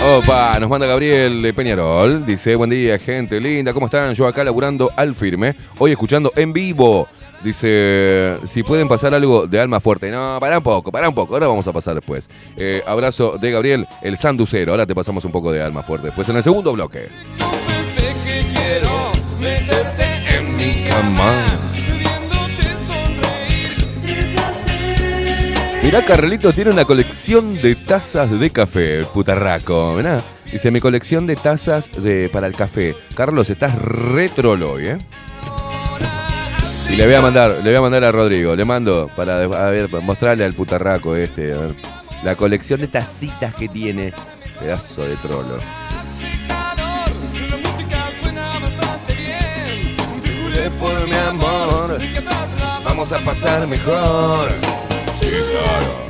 [0.04, 2.26] Opa, nos manda Gabriel de Peñarol.
[2.26, 3.72] Dice, buen día, gente linda.
[3.72, 4.14] ¿Cómo están?
[4.14, 5.56] Yo acá laburando al firme.
[5.78, 7.08] Hoy escuchando en vivo.
[7.44, 10.12] Dice, si pueden pasar algo de alma fuerte.
[10.12, 11.34] No, pará un poco, pará un poco.
[11.34, 12.30] Ahora vamos a pasar después.
[12.58, 14.72] Eh, abrazo de Gabriel, el sanducero.
[14.72, 16.08] Ahora te pasamos un poco de alma fuerte.
[16.08, 17.10] Después en el segundo bloque.
[17.40, 21.60] Confesé que quiero meterte en mi cama.
[25.82, 29.94] Mirá, Carlito tiene una colección de tazas de café, el putarraco.
[29.96, 30.22] Mirá.
[30.52, 32.96] Dice, mi colección de tazas de, para el café.
[33.16, 34.98] Carlos, estás retrolo hoy, ¿eh?
[36.90, 39.70] Y le voy a mandar, le voy a mandar a Rodrigo, le mando para a
[39.70, 41.76] ver, para mostrarle al putarraco este, a ver,
[42.24, 44.14] la colección de tacitas que tiene.
[44.60, 45.60] Pedazo de trolo.
[46.48, 47.12] calor,
[47.50, 49.98] la música suena bastante bien.
[50.22, 51.98] Te juré por mi amor,
[52.84, 54.50] vamos a pasar mejor.
[55.20, 56.10] Sí, claro.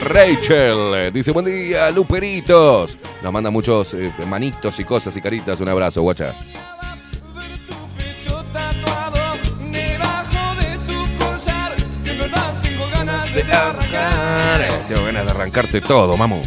[0.00, 2.98] Rachel dice, buen día, Luperitos.
[3.22, 5.60] Nos manda muchos eh, manitos y cosas y caritas.
[5.60, 6.34] Un abrazo, guacha.
[13.42, 14.68] De arrancar.
[14.88, 16.42] Tengo ganas de arrancarte todo, mamu.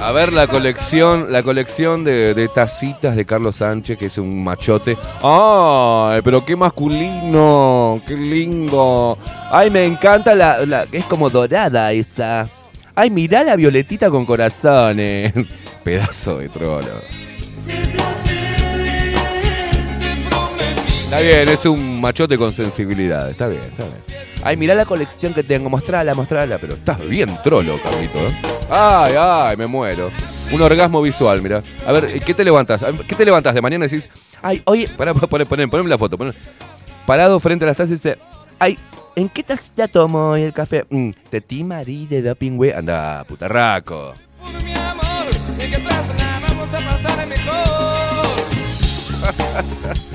[0.00, 4.44] A ver la colección, la colección de, de tacitas de Carlos Sánchez, que es un
[4.44, 4.98] machote.
[5.22, 8.02] ¡Ay, pero qué masculino!
[8.06, 9.16] ¡Qué lindo!
[9.50, 12.50] ¡Ay, me encanta la, la- es como dorada esa!
[12.94, 15.32] ¡Ay, mirá la violetita con corazones!
[15.84, 17.00] Pedazo de trolo.
[21.16, 23.30] Está bien, es un machote con sensibilidad.
[23.30, 23.98] Está bien, está bien.
[24.42, 25.70] Ay, mirá la colección que tengo.
[25.70, 26.58] Mostrala, mostrala.
[26.58, 28.18] Pero estás bien trolo, Carlito.
[28.18, 28.36] ¿eh?
[28.68, 30.10] Ay, ay, me muero.
[30.50, 31.62] Un orgasmo visual, mira.
[31.86, 32.82] A ver, ¿qué te levantas?
[32.82, 34.10] A ¿Qué te levantas de mañana y decís?
[34.42, 36.18] Ay, oye, pará, poné, poné, poneme la foto.
[36.18, 36.34] poné-
[37.06, 38.18] Parado frente a las tazas y dice,
[38.58, 38.76] ay,
[39.14, 40.84] ¿en qué tacita tomo hoy el café?
[40.90, 42.72] Mm, Tetí Marí de Doping Way.
[42.72, 44.14] Anda, putarraco.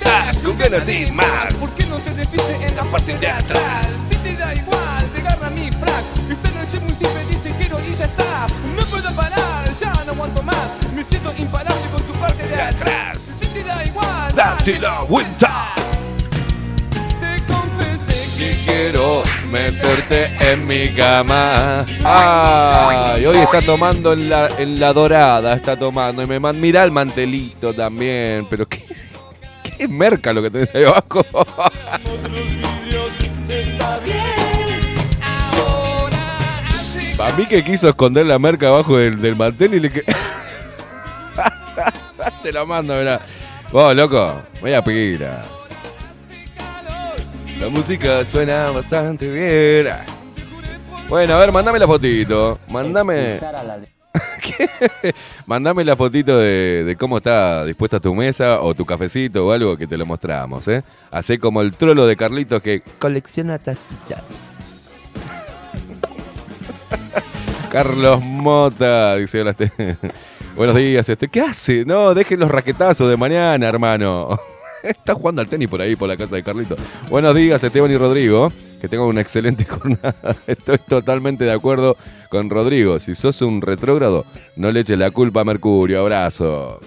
[0.00, 1.54] estás con ganas de ir más?
[1.58, 4.08] ¿Por qué no te desviste en la parte de atrás?
[4.08, 6.04] Si te da igual, te agarra mi frac.
[6.30, 8.46] Esta noche muy simple dice quiero y ya está.
[8.76, 10.70] No puedo parar, ya no aguanto más.
[10.94, 13.40] Me siento imparable con tu parte de atrás.
[13.40, 15.74] Si te da igual, Date la vuelta.
[17.20, 21.84] te confesé Y quiero meterte en mi cama.
[22.04, 26.22] Ay, hoy está tomando en la, en la dorada, está tomando.
[26.22, 28.46] Y me man, mira el mantelito también.
[28.48, 28.82] Pero qué,
[29.80, 31.24] qué merca lo que tenés ahí abajo.
[37.16, 40.02] Para mí que quiso esconder la merca abajo del, del mantel y le que.
[42.42, 43.20] Te la mando, mirá.
[43.72, 45.44] Vos, loco, vaya pila.
[47.58, 49.88] La música suena bastante bien.
[51.08, 52.58] Bueno, a ver, mandame la fotito.
[52.68, 53.38] Mandame.
[55.46, 59.76] Mandame la fotito de, de cómo está dispuesta tu mesa o tu cafecito o algo
[59.76, 60.82] que te lo mostramos, ¿eh?
[61.10, 64.22] Hacé como el trolo de Carlitos que colecciona tacitas.
[67.70, 69.70] Carlos Mota, dice hola, este-
[70.56, 71.28] Buenos días, este.
[71.28, 71.84] ¿Qué hace?
[71.84, 74.38] No, dejen los raquetazos de mañana, hermano.
[74.82, 76.76] Está jugando al tenis por ahí, por la casa de Carlito.
[77.08, 78.52] Buenos días, Esteban y Rodrigo.
[78.80, 80.14] Que tengan una excelente jornada.
[80.46, 81.96] Estoy totalmente de acuerdo
[82.30, 82.98] con Rodrigo.
[82.98, 84.24] Si sos un retrógrado,
[84.56, 86.00] no le eches la culpa a Mercurio.
[86.00, 86.80] Abrazo.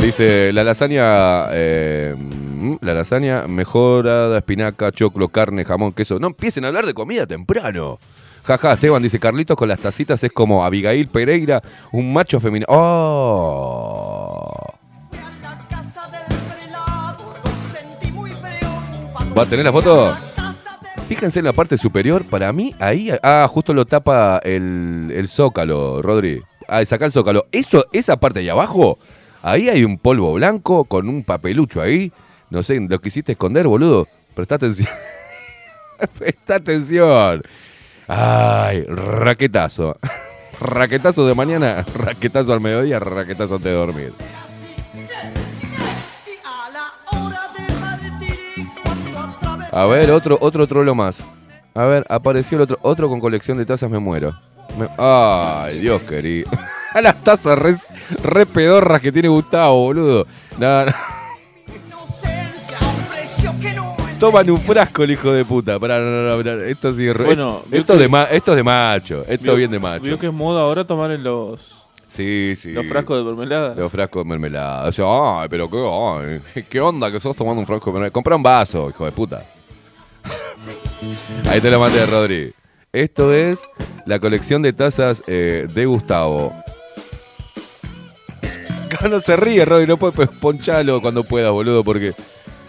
[0.00, 6.20] Dice, la lasaña, eh, mm, la lasaña mejorada, espinaca, choclo, carne, jamón, queso.
[6.20, 7.98] No empiecen a hablar de comida temprano.
[8.44, 11.60] Jaja, Esteban dice, Carlitos con las tacitas es como Abigail Pereira,
[11.92, 12.66] un macho femenino.
[12.70, 13.98] ¡Oh!
[19.38, 20.12] ¿Va a tener la foto?
[21.06, 26.02] Fíjense en la parte superior, para mí, ahí, ah, justo lo tapa el, el zócalo,
[26.02, 26.42] Rodri.
[26.66, 27.46] Ah, saca el zócalo.
[27.52, 28.98] Eso, esa parte de abajo,
[29.40, 32.10] ahí hay un polvo blanco con un papelucho ahí.
[32.50, 34.08] No sé, lo quisiste esconder, boludo.
[34.34, 34.88] Presta atención.
[36.18, 37.42] Presta atención.
[38.08, 39.98] Ay, raquetazo.
[40.60, 44.12] Raquetazo de mañana, raquetazo al mediodía, raquetazo antes de dormir.
[49.78, 51.24] A ver, otro, otro trolo más.
[51.74, 54.32] A ver, apareció el otro, otro con colección de tazas, me muero.
[54.78, 56.50] Me- Ay, Dios querido.
[56.94, 57.72] A las tazas re,
[58.22, 60.26] re pedorras que tiene Gustavo, boludo.
[60.58, 60.92] No, no.
[64.18, 65.78] Toman un frasco el hijo de puta.
[65.78, 66.66] Pará, no, no, no, pará.
[66.66, 69.24] Esto sí es re- Bueno, vio esto, que- de ma- esto es de macho.
[69.28, 70.02] Esto Vio- bien de macho.
[70.04, 72.72] Vio que es moda ahora tomar en los, Sí, sí.
[72.72, 73.74] los frascos de mermelada.
[73.76, 74.88] Los frascos de mermelada.
[74.88, 75.04] O sea,
[75.42, 78.10] ay, pero qué, ay, qué onda que sos tomando un frasco de mermelada.
[78.12, 79.44] Compra un vaso, hijo de puta.
[81.48, 82.54] Ahí te lo mandé, Rodri.
[82.92, 83.68] Esto es
[84.06, 86.52] la colección de tazas eh, de Gustavo.
[89.08, 92.14] No se ríe, Rodri, no puedes pues, ponchalo cuando puedas, boludo, porque.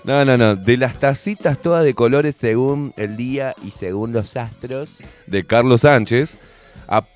[0.04, 0.56] No, no, no.
[0.56, 4.92] De las tacitas todas de colores según el día y según los astros
[5.26, 6.38] de Carlos Sánchez,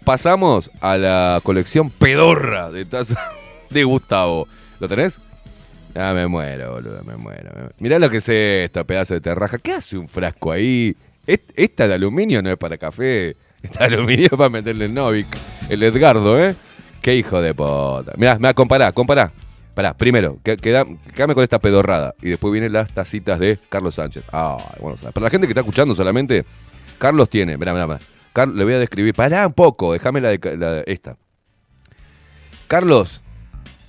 [0.03, 3.19] pasamos a la colección pedorra de tazas
[3.69, 4.47] de Gustavo.
[4.79, 5.21] ¿Lo tenés?
[5.95, 7.51] Ah, me muero, boludo, me muero.
[7.55, 7.69] me.
[7.79, 9.57] Mirá lo que es esto, pedazo de terraja.
[9.59, 10.95] ¿Qué hace un frasco ahí?
[11.25, 13.35] Esta de aluminio no es para café.
[13.61, 15.27] Esta de aluminio es para meterle el Novik.
[15.69, 16.55] El Edgardo, ¿eh?
[17.01, 18.13] Qué hijo de puta.
[18.17, 19.31] Mirá, mirá, compará, compará.
[19.73, 20.85] Pará, primero, que- queda-
[21.15, 22.13] quédame con esta pedorrada.
[22.21, 24.23] Y después vienen las tacitas de Carlos Sánchez.
[24.31, 26.45] Ah, bueno, para la gente que está escuchando solamente,
[26.99, 27.99] Carlos tiene, mirá, mirá, mirá.
[28.53, 29.13] Le voy a describir.
[29.15, 31.17] Pará un poco, déjame la de- esta.
[32.67, 33.22] Carlos,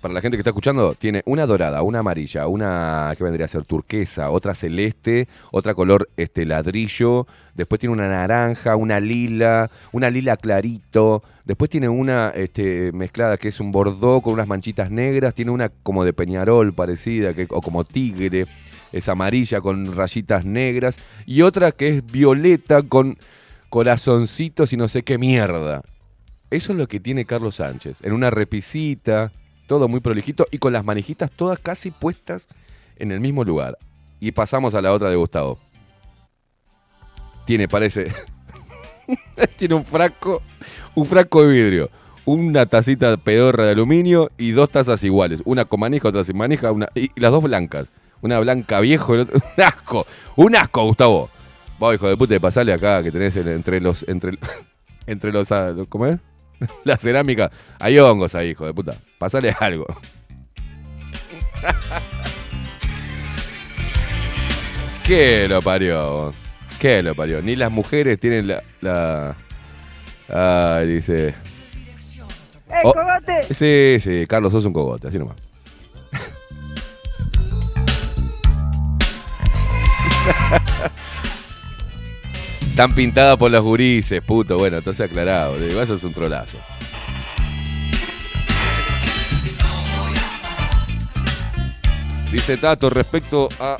[0.04, 3.48] para la gente que está escuchando, tiene una dorada, una amarilla, una que vendría a
[3.48, 10.10] ser turquesa, otra celeste, otra color este ladrillo, después tiene una naranja, una lila, una
[10.10, 15.34] lila clarito, después tiene una este, mezclada que es un bordó con unas manchitas negras,
[15.34, 18.44] tiene una como de peñarol parecida, que, o como tigre,
[18.92, 23.16] es amarilla con rayitas negras, y otra que es violeta con
[23.70, 25.80] corazoncitos y no sé qué mierda.
[26.50, 29.32] Eso es lo que tiene Carlos Sánchez, en una repisita,
[29.66, 32.48] todo muy prolijito y con las manijitas todas casi puestas
[32.96, 33.78] en el mismo lugar.
[34.20, 35.58] Y pasamos a la otra de Gustavo.
[37.46, 38.10] Tiene, parece,
[39.58, 40.40] tiene un frasco,
[40.94, 41.90] un frasco de vidrio,
[42.24, 46.72] una tacita pedorra de aluminio y dos tazas iguales, una con manija, otra sin manija,
[46.72, 47.88] una, y, las dos blancas.
[48.22, 50.06] Una blanca viejo, y la otra- un asco,
[50.36, 51.28] un asco, Gustavo.
[51.78, 54.38] Vos, hijo de puta, pasale acá que tenés el- entre los, entre,
[55.06, 56.18] entre los, ah, los- ¿cómo es?
[56.84, 57.50] La cerámica.
[57.78, 58.96] Hay hongos ahí, hijo de puta.
[59.18, 59.86] Pasale algo.
[65.04, 66.32] ¿Qué lo parió?
[66.78, 67.42] ¿Qué lo parió?
[67.42, 68.62] Ni las mujeres tienen la.
[68.80, 69.36] la...
[70.28, 71.28] Ay, dice.
[71.28, 71.34] ¡Eh,
[72.82, 73.54] Oh, cogote!
[73.54, 75.36] Sí, sí, Carlos, sos un cogote, así nomás.
[82.74, 84.58] Están pintadas por los gurises, puto.
[84.58, 85.68] Bueno, entonces aclarado, boludo.
[85.68, 86.58] Igual sos un trolazo.
[92.32, 93.76] Dice Tato respecto a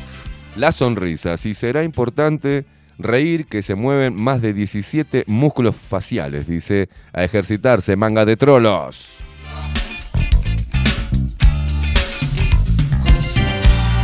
[0.55, 1.37] la sonrisa.
[1.39, 2.67] Si será importante
[2.97, 6.47] reír que se mueven más de 17 músculos faciales.
[6.47, 9.17] Dice a ejercitarse, manga de trolos.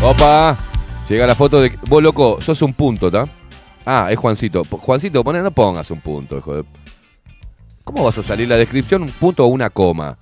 [0.03, 0.59] Opa,
[1.09, 1.79] llega la foto de.
[1.87, 3.29] Vos, loco, sos un punto, ¿está?
[3.93, 4.63] Ah, es Juancito.
[4.71, 6.65] Juancito, poné- no pongas un punto, hijo de.
[7.83, 9.03] ¿Cómo vas a salir la descripción?
[9.03, 10.17] Un punto o una coma.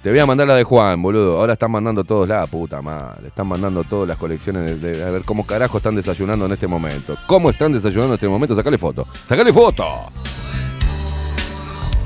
[0.00, 1.40] Te voy a mandar la de Juan, boludo.
[1.40, 3.26] Ahora están mandando todos la puta madre.
[3.26, 7.14] Están mandando todas las colecciones de, a ver cómo carajo están desayunando en este momento.
[7.26, 8.54] ¿Cómo están desayunando en este momento?
[8.54, 9.08] Sacale foto.
[9.24, 9.84] ¡Sacale foto!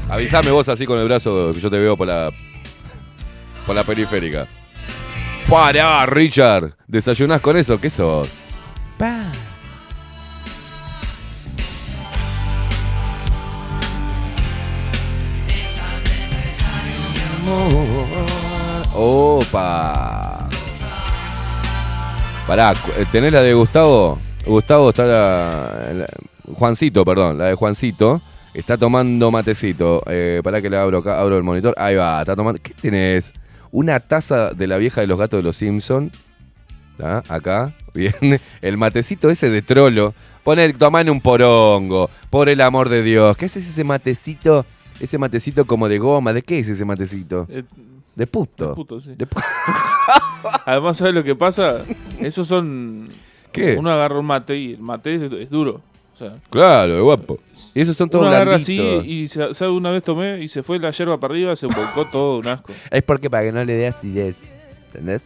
[0.09, 2.31] Avisame vos así con el brazo que yo te veo por la.
[3.67, 4.47] por la periférica.
[5.51, 6.75] Pará, Richard.
[6.87, 7.79] ¿Desayunás con eso?
[7.79, 8.27] ¿Qué sos?
[18.95, 20.49] Opa.
[22.47, 24.19] Pará, eh, ¿tenés la de Gustavo?
[24.45, 26.07] Gustavo está la,
[26.55, 28.21] Juancito, perdón, la de Juancito.
[28.53, 30.03] Está tomando matecito.
[30.07, 31.75] Eh, pará que le abro acá, abro el monitor.
[31.79, 32.61] Ahí va, está tomando.
[32.63, 33.33] ¿Qué tenés?
[33.71, 36.13] Una taza de la vieja de los gatos de los Simpson.
[36.99, 37.23] ¿Tá?
[37.29, 37.75] Acá.
[37.95, 38.41] Bien.
[38.61, 40.15] El matecito ese de trolo.
[40.43, 42.11] Poné, tomane un porongo.
[42.29, 43.37] Por el amor de Dios.
[43.37, 44.67] ¿Qué es ese matecito?
[45.03, 46.33] Ese matecito como de goma.
[46.33, 47.47] ¿De qué es ese matecito?
[47.51, 47.65] Eh,
[48.15, 48.69] De puto.
[48.71, 49.11] de puto, sí.
[49.17, 49.43] De pu-
[50.67, 51.83] Además, ¿sabes lo que pasa?
[52.21, 53.09] Esos son.
[53.53, 53.77] ¿Qué?
[53.77, 55.81] Uno agarra un mate y el mate es, es duro.
[56.15, 57.39] O sea, Claro, de guapo.
[57.75, 59.71] Y esos son todos uno agarra así y, sa- ¿sabe?
[59.73, 62.73] Una vez tomé y se fue la yerba para arriba, se volcó todo un asco.
[62.91, 64.37] Es porque para que no le dé acidez.
[64.87, 65.25] ¿Entendés?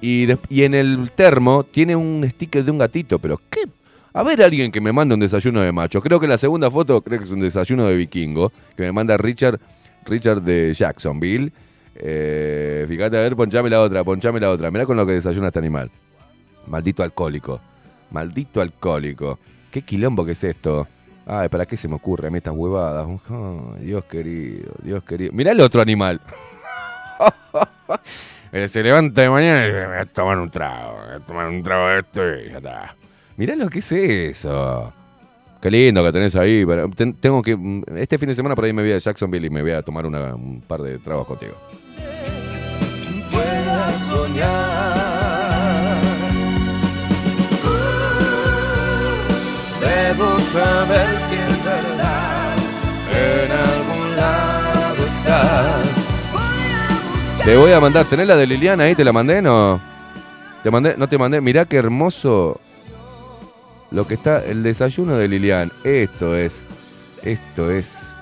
[0.00, 3.62] Y, des- y en el termo tiene un sticker de un gatito, pero ¿qué?
[4.14, 6.02] A ver alguien que me manda un desayuno de macho.
[6.02, 8.52] Creo que la segunda foto creo que es un desayuno de vikingo.
[8.76, 9.58] Que me manda Richard,
[10.04, 11.52] Richard de Jacksonville.
[11.94, 14.70] Eh, fíjate, a ver, ponchame la otra, ponchame la otra.
[14.70, 15.90] Mirá con lo que desayuna este animal.
[16.66, 17.60] Maldito alcohólico.
[18.10, 19.38] Maldito alcohólico.
[19.70, 20.86] ¿Qué quilombo que es esto?
[21.24, 23.06] Ay, ¿para qué se me ocurre a mí estas huevadas?
[23.80, 25.32] Dios querido, Dios querido.
[25.32, 26.20] Mirá el otro animal.
[28.54, 31.48] Eh, se levanta de mañana y dice, voy a tomar un trago, voy a tomar
[31.48, 32.96] un trago de esto y ya está.
[33.36, 34.92] Mirá lo que es eso.
[35.60, 36.64] Qué lindo que tenés ahí.
[36.66, 37.56] pero ten- tengo que.
[37.56, 39.82] mm, Este fin de semana por ahí me voy a Jacksonville y me voy a
[39.82, 41.54] tomar una- un par de tragos contigo.
[43.30, 44.52] pueda soñar.
[47.64, 52.56] Uh, debo saber si es verdad,
[53.12, 55.86] en algún lado estás.
[57.44, 58.94] Te voy a mandar, ¿tenés la de Liliana ahí?
[58.94, 59.42] ¿Te la mandé?
[59.42, 59.80] No.
[60.62, 60.94] ¿Te mandé?
[60.96, 61.40] No te mandé.
[61.40, 62.60] Mirá qué hermoso
[63.92, 65.70] lo que está, el desayuno de Lilian.
[65.84, 66.64] Esto es,
[67.22, 68.14] esto es.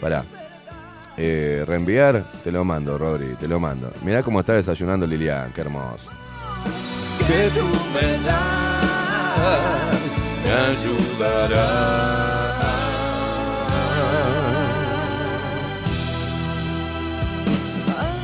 [0.00, 0.24] Pará.
[1.16, 3.92] Eh, reenviar, te lo mando, Rodri, te lo mando.
[4.02, 6.10] Mirá cómo está desayunando Lilian, qué hermoso.
[7.26, 8.18] que tú me
[10.44, 12.41] me ayudará.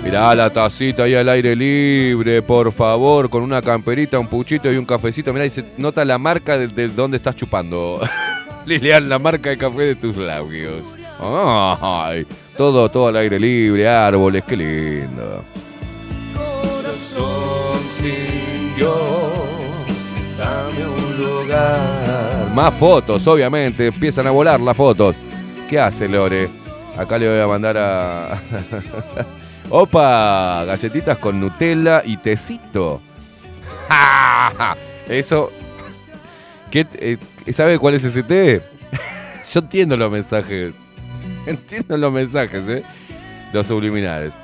[0.04, 4.76] Mirá la tacita ahí al aire libre, por favor, con una camperita, un puchito y
[4.76, 5.32] un cafecito.
[5.32, 8.00] Mirá, y se nota la marca de, de dónde estás chupando.
[8.68, 10.98] Lilian, la marca de café de tus labios.
[11.18, 12.26] Ay,
[12.56, 15.42] todo, todo al aire libre, árboles, qué lindo.
[16.34, 18.92] Corazón sin Dios,
[20.36, 22.50] dame un lugar.
[22.54, 25.16] Más fotos, obviamente, empiezan a volar las fotos.
[25.68, 26.48] ¿Qué hace Lore?
[26.96, 28.40] Acá le voy a mandar a...
[29.70, 33.00] Opa, galletitas con Nutella y tecito.
[35.08, 35.52] Eso...
[36.70, 37.16] ¿Qué, eh,
[37.52, 38.60] ¿Sabe cuál es ese té?
[39.52, 40.74] Yo entiendo los mensajes.
[41.46, 42.82] Entiendo los mensajes, ¿eh?
[43.52, 44.34] Los subliminales.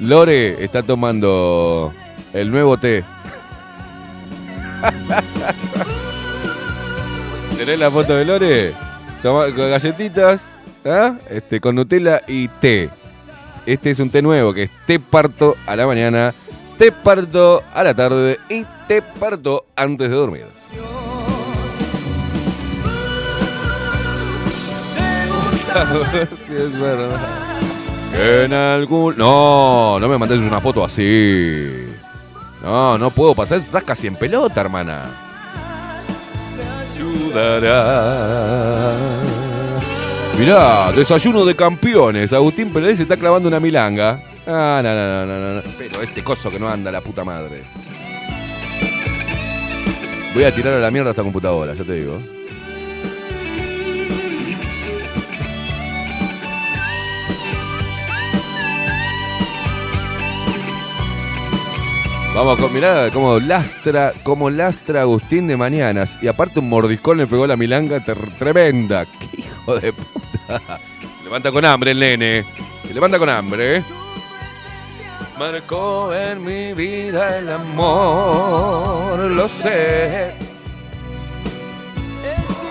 [0.00, 1.92] Lore está tomando
[2.34, 3.04] el nuevo té.
[7.56, 8.74] ¿Tenés la foto de Lore?
[9.22, 10.48] Toma, con galletitas,
[10.84, 11.16] ¿ah?
[11.30, 12.90] este, con Nutella y té.
[13.66, 16.34] Este es un té nuevo que es té parto a la mañana,
[16.78, 20.46] té parto a la tarde y té parto antes de dormir.
[25.72, 27.18] Sí, es verdad.
[28.14, 29.16] En algún.
[29.16, 31.88] No, no me mandes una foto así.
[32.62, 33.58] No, no puedo pasar.
[33.58, 35.04] Estás casi en pelota, hermana.
[36.94, 38.96] Ayudará.
[40.42, 42.32] Mirá, desayuno de campeones.
[42.32, 44.20] Agustín Pérez se está clavando una milanga.
[44.44, 45.62] Ah, no, no, no, no, no.
[45.78, 47.62] Pero este coso que no anda, la puta madre.
[50.34, 52.18] Voy a tirar a la mierda esta computadora, ya te digo.
[62.34, 66.18] Vamos con, mirá cómo lastra, cómo lastra Agustín de mañanas.
[66.20, 68.00] Y aparte un mordiscón le pegó la milanga
[68.40, 69.04] tremenda.
[69.04, 70.31] ¡Qué hijo de puta!
[70.48, 72.44] Se levanta con hambre el nene.
[72.86, 73.82] Se levanta con hambre, ¿eh?
[75.38, 80.34] Marcó en mi vida el amor, lo sé.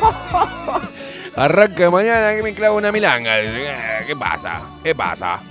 [1.36, 3.36] Arranca mañana que me clavo una milanga.
[4.06, 4.62] ¿Qué pasa?
[4.84, 5.42] ¿Qué pasa?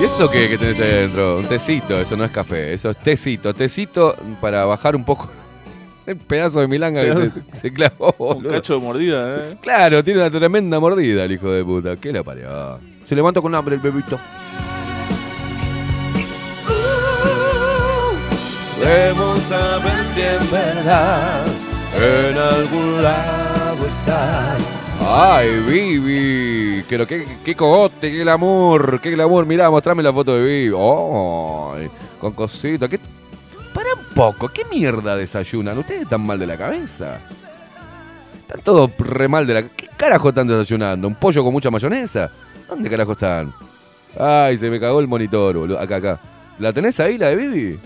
[0.00, 1.38] ¿Y eso qué que tenés ahí adentro?
[1.38, 3.52] Un tecito, eso no es café, eso es tecito.
[3.52, 5.28] Tecito para bajar un poco
[6.08, 8.14] el pedazo de milanga que se, se clavó.
[8.18, 8.52] Un boludo.
[8.52, 9.56] cacho de mordida, ¿eh?
[9.60, 11.96] Claro, tiene una tremenda mordida el hijo de puta.
[11.96, 12.80] ¿Qué le parió?
[13.04, 14.18] Se levanta con hambre el bebito.
[18.80, 21.46] Debemos saber si en verdad
[22.00, 24.70] en algún lado estás.
[25.00, 26.84] Ay, Vivi.
[26.88, 29.44] Pero qué, qué cogote, qué glamour, qué glamour.
[29.44, 30.74] Mirá, mostrame la foto de Vivi.
[30.74, 32.88] Ay, con cosita.
[32.88, 32.98] ¿Qué?
[33.88, 35.78] Para un poco, ¿qué mierda desayunan?
[35.78, 37.20] Ustedes están mal de la cabeza.
[38.40, 41.08] Están todos re mal de la ¿Qué carajo están desayunando?
[41.08, 42.30] ¿Un pollo con mucha mayonesa?
[42.68, 43.52] ¿Dónde carajo están?
[44.18, 45.78] Ay, se me cagó el monitor, boludo.
[45.78, 46.20] Acá, acá.
[46.58, 47.78] ¿La tenés ahí, la de Vivi?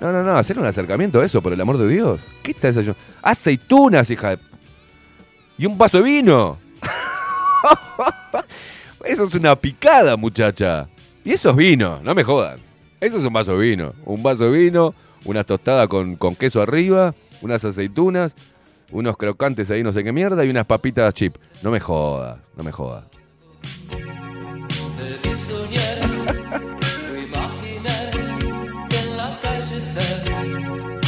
[0.00, 2.20] No, no, no, hacer un acercamiento a eso, por el amor de Dios.
[2.42, 3.00] ¿Qué está desayunando?
[3.22, 4.38] Aceitunas, hija de...
[5.58, 6.58] Y un vaso de vino.
[9.04, 10.88] eso es una picada, muchacha.
[11.24, 12.71] Y eso es vino, no me jodan.
[13.02, 13.94] Eso es un vaso de vino.
[14.04, 14.94] Un vaso de vino,
[15.24, 18.36] unas tostadas con, con queso arriba, unas aceitunas,
[18.92, 21.34] unos crocantes ahí no sé qué mierda y unas papitas chip.
[21.62, 23.02] No me jodas, no me jodas.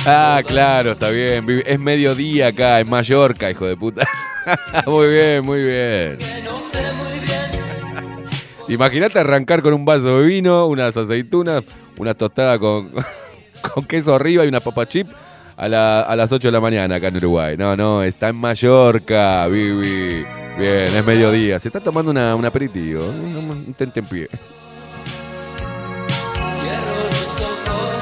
[0.07, 1.47] Ah, claro, está bien.
[1.65, 4.07] Es mediodía acá, en Mallorca, hijo de puta.
[4.87, 6.19] muy bien, muy bien.
[6.19, 8.15] Que no sé muy bien.
[8.69, 11.65] Imagínate arrancar con un vaso de vino, unas aceitunas,
[11.99, 12.91] una tostada con,
[13.75, 15.09] con queso arriba y una papa chip
[15.57, 17.57] a, la- a las 8 de la mañana acá en Uruguay.
[17.57, 20.25] No, no, está en Mallorca, Vivi.
[20.59, 21.59] Bien, es mediodía.
[21.59, 23.37] Se está tomando una, un aperitivo, un,
[23.67, 24.29] un tentempié.
[26.47, 27.95] Cierro los ojos,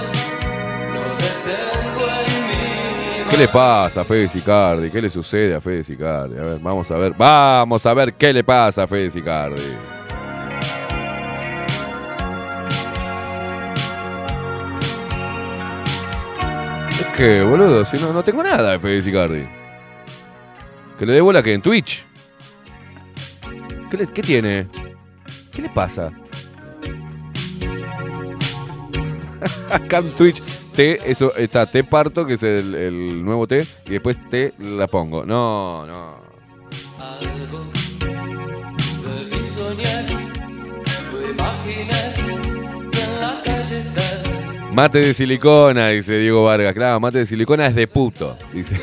[0.93, 3.31] lo detengo en mí.
[3.31, 4.91] ¿Qué le pasa a Fede Sicardi?
[4.91, 6.37] ¿Qué le sucede a Fede Sicardi?
[6.39, 7.13] A ver, vamos a ver.
[7.17, 9.63] Vamos a ver qué le pasa a Fede Sicardi.
[17.17, 19.47] Que, boludo, si no, no tengo nada de Fede Sicardi.
[20.99, 22.05] Que le dé bola que en Twitch.
[23.91, 24.69] ¿Qué, qué tiene?
[25.53, 26.11] ¿Qué le pasa?
[29.91, 30.41] En Twitch,
[30.75, 35.25] T, eso está T parto, que es el, nuevo T, y después T la pongo.
[35.25, 36.17] No, no.
[36.99, 37.67] Algo
[39.03, 40.07] debí soñar
[41.31, 44.12] imaginar que en la calle estás.
[44.73, 46.73] Mate de silicona, dice Diego Vargas.
[46.73, 48.81] Claro, mate de silicona es de puto, dice.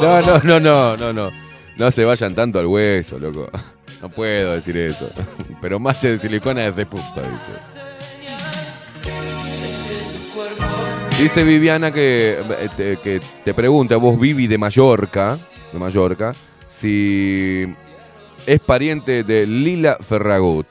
[0.00, 1.30] No No, no, no, no, no,
[1.76, 1.90] no.
[1.90, 3.50] Se vayan tanto al hueso, loco.
[4.00, 5.10] No puedo decir eso.
[5.60, 7.82] Pero mate de silicona es de puta, dice.
[11.20, 15.38] Dice Viviana que eh, te, que te pregunta, vos Vivi de Mallorca,
[15.72, 16.34] de Mallorca,
[16.66, 17.66] si
[18.46, 20.66] es pariente de Lila Ferragut.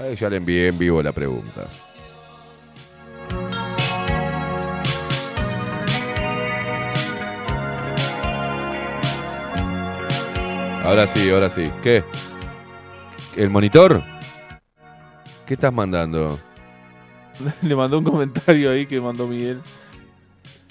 [0.00, 1.66] Ahí ya le envié en vivo la pregunta.
[10.84, 11.70] Ahora sí, ahora sí.
[11.82, 12.02] ¿Qué?
[13.36, 14.02] ¿El monitor?
[15.46, 16.38] ¿Qué estás mandando?
[17.62, 19.58] Le mandó un comentario ahí que mandó Miguel.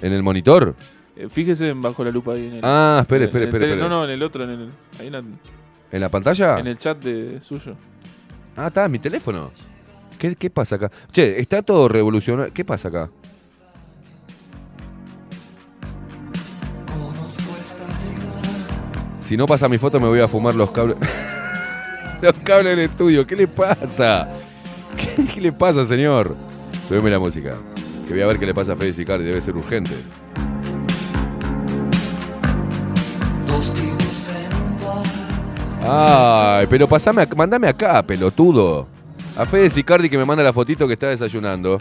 [0.02, 0.76] ¿En el monitor?
[1.16, 2.48] Eh, fíjese en bajo la lupa ahí.
[2.48, 3.76] En el, Ah, espere, en espere, el espere.
[3.78, 4.70] No, no, en el otro, en el,
[5.00, 5.24] ahí en, la-
[5.92, 6.60] ¿En la pantalla?
[6.60, 7.76] en el chat de suyo.
[8.58, 9.52] Ah, está, mi teléfono.
[10.18, 10.92] ¿Qué, pasa acá?
[11.12, 12.52] Che, está todo revolucionario.
[12.52, 13.10] ¿Qué pasa acá?
[19.20, 20.98] Si no pasa mi foto me voy a fumar los cables.
[22.22, 23.28] los cables del estudio.
[23.28, 24.28] ¿Qué le pasa?
[24.98, 26.36] ¿Qué, le pasa, señor?
[26.88, 27.58] Subime la música.
[28.08, 29.24] Que voy a ver qué le pasa a Fede Sicardi.
[29.26, 29.94] Debe ser urgente.
[35.90, 38.88] Ay, pero pasame, ac- mandame acá, pelotudo.
[39.38, 41.80] A Fede Sicardi que me manda la fotito que está desayunando.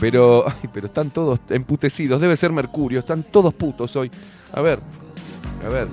[0.00, 2.20] Pero, ay, pero están todos emputecidos.
[2.20, 2.98] Debe ser Mercurio.
[3.00, 4.10] Están todos putos hoy.
[4.52, 4.80] A ver,
[5.64, 5.88] a ver.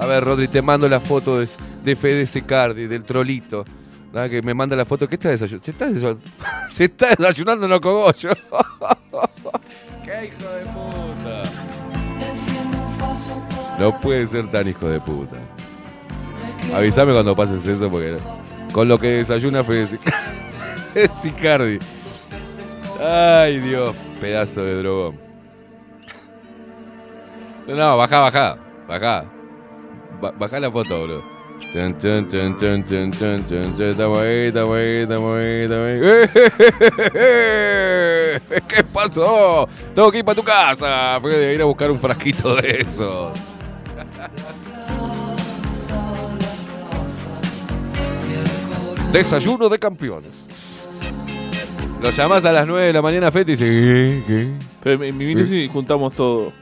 [0.00, 1.48] A ver, Rodri, te mando la foto de,
[1.84, 3.64] de Fede Sicardi, del trolito.
[4.12, 5.08] Que me manda la foto.
[5.08, 5.64] ¿Qué está desayunando?
[5.64, 6.18] Se está, desayu-
[6.68, 8.36] Se está desayunando en los cogollos.
[10.04, 11.42] ¡Qué hijo de puta!
[13.78, 15.36] No puede ser tan hijo de puta.
[16.74, 18.16] Avísame cuando pases eso porque
[18.72, 19.86] con lo que desayuna Fede
[21.08, 21.78] Sicardi.
[23.00, 25.16] Ay, Dios, pedazo de drogón.
[27.66, 28.56] No, baja, baja,
[28.88, 29.24] baja.
[30.20, 31.22] Ba- baja la foto, boludo.
[31.74, 32.04] Estamos
[34.20, 36.00] ahí, estamos ahí, estamos ahí, estamos ahí.
[38.68, 39.68] ¿Qué pasó?
[39.94, 41.18] Tengo que ir para tu casa.
[41.20, 43.32] Fue de ir a buscar un frasquito de esos.
[49.12, 50.44] Desayuno de campeones.
[52.00, 54.22] Lo llamás a las 9 de la mañana, Fete, y dice, ¿qué?
[54.26, 54.48] ¿Qué?
[54.82, 56.52] Pero en mi mini sí juntamos todo.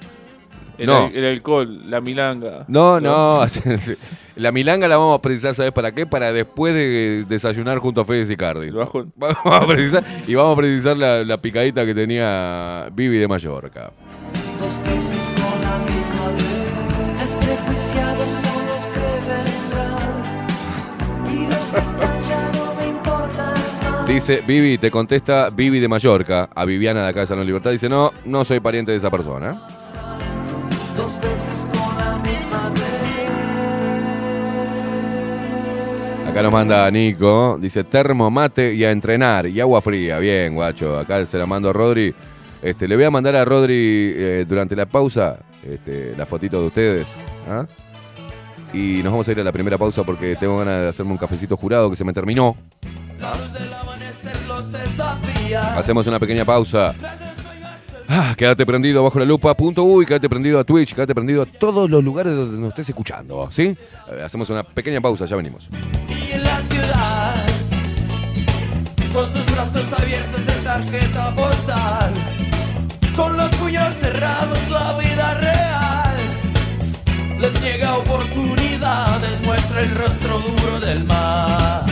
[0.77, 1.07] El, No.
[1.07, 2.65] al- el alcohol, la milanga.
[2.69, 3.41] No, no.
[4.37, 6.07] La milanga la vamos a precisar, ¿sabes para qué?
[6.07, 8.69] Para después de desayunar junto a Fede Sicardi.
[8.69, 9.13] El bajón.
[9.17, 13.93] Vamos a precisar, y vamos a precisar la, la picadita que tenía Vivi de Mallorca.
[24.11, 27.71] Dice, Vivi, te contesta Vivi de Mallorca, a Viviana de acá de Luis Libertad.
[27.71, 29.65] Dice, no, no soy pariente de esa persona.
[30.97, 32.73] Dos veces con la misma
[36.25, 36.29] red.
[36.29, 40.19] Acá nos manda Nico, dice termo, mate y a entrenar y agua fría.
[40.19, 40.99] Bien, guacho.
[40.99, 42.13] Acá se la mando a Rodri.
[42.61, 46.67] Este, le voy a mandar a Rodri eh, durante la pausa este, la fotito de
[46.67, 47.17] ustedes.
[47.49, 47.65] ¿ah?
[48.75, 51.19] Y nos vamos a ir a la primera pausa porque tengo ganas de hacerme un
[51.19, 52.57] cafecito jurado que se me terminó.
[55.77, 56.95] Hacemos una pequeña pausa.
[58.09, 59.55] Ah, quédate prendido bajo la lupa.
[59.57, 62.89] Punto uy, quédate prendido a Twitch, quédate prendido a todos los lugares donde nos estés
[62.89, 63.49] escuchando.
[63.53, 63.77] ¿Sí?
[64.11, 65.69] Eh, Hacemos una pequeña pausa, ya venimos.
[66.09, 67.47] Y en la ciudad,
[69.13, 72.13] con sus brazos abiertos de tarjeta postal,
[73.15, 75.81] con los puños cerrados, la vida real
[77.41, 81.85] les niega oportunidades, muestra el rostro duro del mar.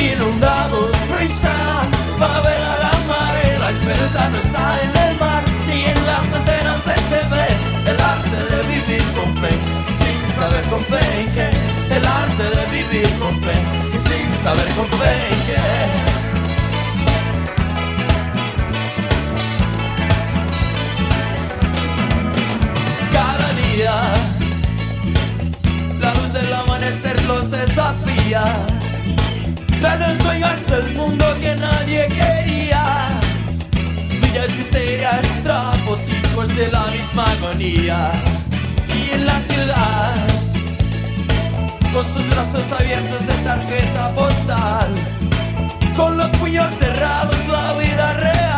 [0.00, 6.32] Inundados, Freestyle, favela la mare, la esperanza no está en el mar ni en las
[6.32, 7.34] antenas de TV.
[7.90, 9.50] El arte de vivir con fe
[9.92, 11.50] sin saber con fe en qué.
[11.94, 13.52] El arte de vivir con fe
[13.98, 15.60] sin saber con fe en qué.
[23.12, 23.94] Cada día,
[26.00, 28.69] la luz del amanecer los desafía.
[29.80, 33.20] Traen sueños del mundo que nadie quería.
[34.22, 38.12] Villas misterias, trapos, hijos de la misma agonía.
[38.88, 40.14] Y en la ciudad,
[41.92, 44.94] con sus brazos abiertos de tarjeta postal,
[45.96, 48.50] con los puños cerrados, la vida real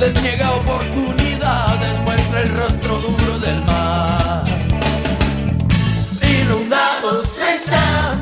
[0.00, 4.42] les niega oportunidades, muestra el rostro duro del mar.
[6.22, 8.18] Inundados están,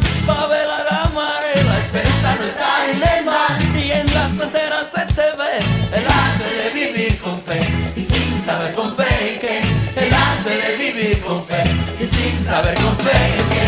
[8.49, 9.59] saber con fe que
[10.03, 11.64] el arte de vivir con fe
[12.01, 13.20] y sin saber con fe
[13.53, 13.66] que.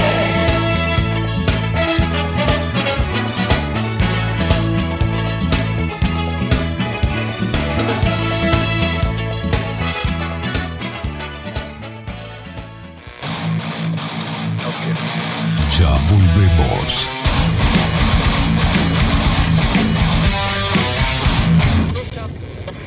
[15.78, 17.07] Ya volvemos.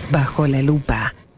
[0.10, 1.14] Bajo la lupa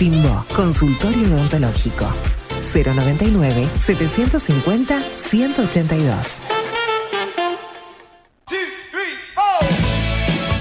[0.00, 2.06] Timbo, consultorio odontológico.
[2.72, 4.98] 099 750
[5.28, 6.59] 182.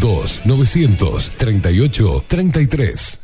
[0.00, 3.23] 2 900 38 33.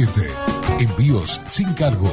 [0.79, 2.11] Envíos sin cargo.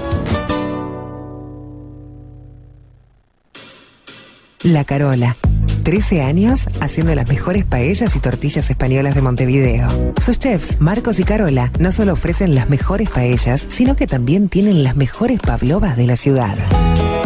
[4.63, 5.37] La Carola.
[5.85, 9.89] 13 años haciendo las mejores paellas y tortillas españolas de Montevideo.
[10.21, 14.85] Sus chefs, Marcos y Carola, no solo ofrecen las mejores paellas, sino que también tienen
[14.85, 16.59] las mejores pavlovas de la ciudad.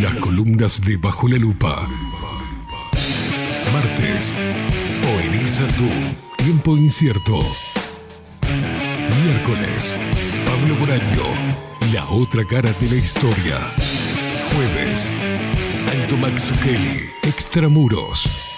[0.00, 1.86] Las columnas de Bajo la Lupa.
[3.70, 4.34] Martes.
[5.04, 6.42] O en Tú.
[6.42, 7.38] Tiempo incierto.
[9.22, 9.98] Miércoles.
[10.46, 11.92] Pablo Boraño.
[11.92, 13.58] La otra cara de la historia.
[14.54, 15.12] Jueves.
[15.92, 16.50] Alto Max.
[17.22, 18.56] Extramuros.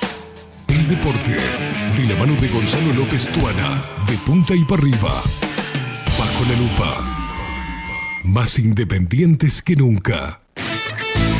[0.69, 1.37] El deporte.
[1.97, 3.83] De la mano de Gonzalo López Tuana.
[4.07, 5.11] De punta y para arriba.
[6.19, 8.21] Bajo la lupa.
[8.23, 10.42] Más independientes que nunca.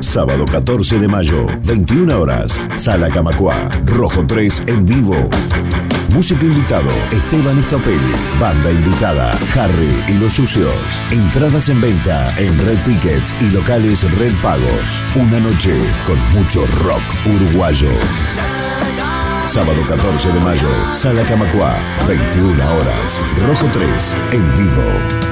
[0.00, 5.30] Sábado 14 de mayo, 21 horas, Sala Camacuá, Rojo 3 en vivo.
[6.12, 8.12] Músico invitado, Esteban Estopelli.
[8.38, 10.74] Banda invitada, Harry y los Sucios.
[11.10, 15.02] Entradas en venta en Red Tickets y locales Red Pagos.
[15.14, 15.72] Una noche
[16.06, 17.90] con mucho rock uruguayo.
[19.46, 25.31] Sábado 14 de mayo, Sala Camacuá, 21 horas, Rojo 3 en vivo.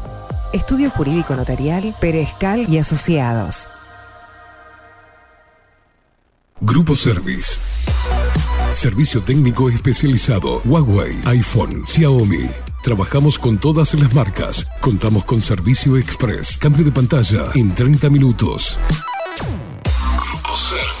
[0.53, 3.67] Estudio Jurídico Notarial, Perezcal y Asociados.
[6.59, 7.59] Grupo Service.
[8.73, 10.61] Servicio técnico especializado.
[10.65, 12.49] Huawei, iPhone, Xiaomi.
[12.83, 14.67] Trabajamos con todas las marcas.
[14.81, 16.57] Contamos con servicio express.
[16.57, 18.77] Cambio de pantalla en 30 minutos.
[20.17, 21.00] Grupo Service.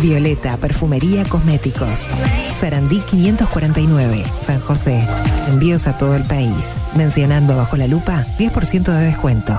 [0.00, 2.08] Violeta Perfumería Cosméticos.
[2.58, 5.06] Sarandí 549, San José.
[5.48, 6.66] Envíos a todo el país.
[6.96, 9.56] Mencionando bajo la lupa 10% de descuento.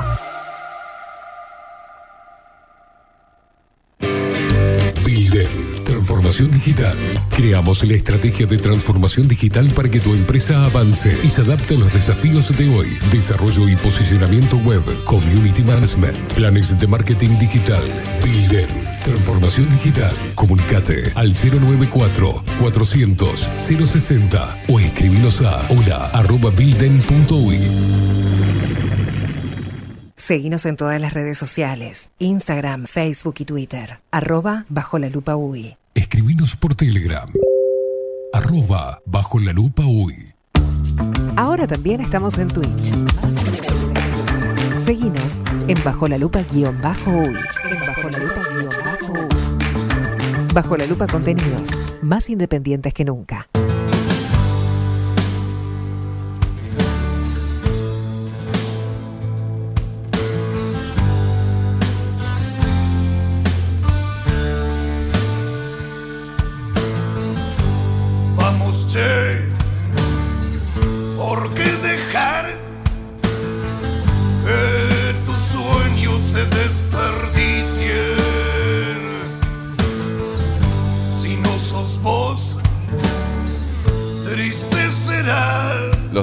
[6.42, 6.98] Digital.
[7.30, 11.78] Creamos la estrategia de transformación digital para que tu empresa avance y se adapte a
[11.78, 12.98] los desafíos de hoy.
[13.12, 17.84] Desarrollo y posicionamiento web, community management, planes de marketing digital.
[18.24, 18.68] Bilden,
[19.04, 20.12] transformación digital.
[20.34, 27.60] Comunicate al 094 400 060 o escribinos a hola arroba bilden.uy.
[30.16, 34.00] Seguinos en todas las redes sociales, Instagram, Facebook y Twitter.
[34.10, 35.78] Arroba bajo la lupa UI.
[35.96, 37.30] Escribinos por Telegram.
[38.34, 40.34] Arroba bajo la lupa uy.
[41.36, 42.92] Ahora también estamos en Twitch.
[44.86, 47.36] Seguinos en bajo la lupa guion bajo UI.
[47.70, 50.54] En bajo la lupa guion bajo UI.
[50.54, 51.70] Bajo la lupa contenidos,
[52.02, 53.48] más independientes que nunca.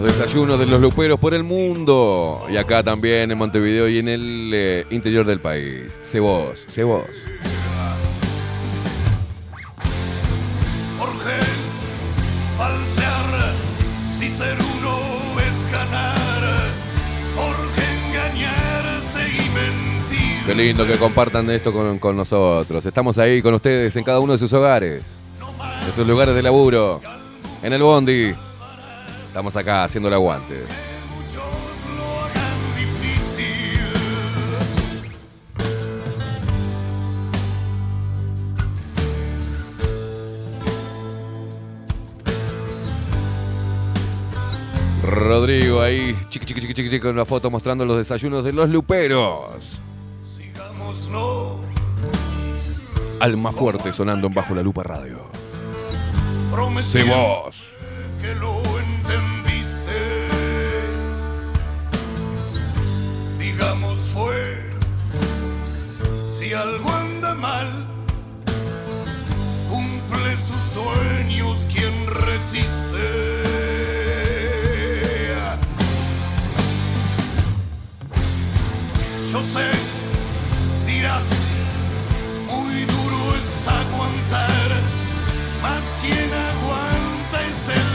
[0.01, 2.47] Los desayunos de los luperos por el mundo.
[2.49, 5.99] Y acá también en Montevideo y en el eh, interior del país.
[6.01, 7.05] Sé vos, sé vos.
[10.99, 11.37] Jorge,
[12.57, 13.53] falsear
[14.19, 15.01] si ser uno
[15.39, 16.71] es ganar.
[17.37, 20.47] Porque engañarse y mentir.
[20.47, 22.87] Qué lindo que compartan esto con, con nosotros.
[22.87, 25.19] Estamos ahí con ustedes en cada uno de sus hogares.
[25.87, 27.03] En sus lugares de laburo.
[27.63, 28.33] En el bondi.
[29.31, 30.65] Estamos acá haciendo el aguante.
[45.05, 49.81] Rodrigo ahí, chiqui chiqui chiqui chiqui con una foto mostrando los desayunos de los luperos.
[50.37, 51.61] Sigámoslo.
[53.21, 55.31] Alma fuerte sonando en bajo la lupa radio.
[56.81, 57.77] Sé vos.
[64.15, 64.69] Fue,
[66.37, 67.69] si algo anda mal,
[69.69, 73.07] cumple sus sueños quien resiste.
[79.31, 79.71] Yo sé,
[80.87, 81.25] dirás,
[82.49, 84.71] muy duro es aguantar,
[85.63, 87.90] más quien aguanta es el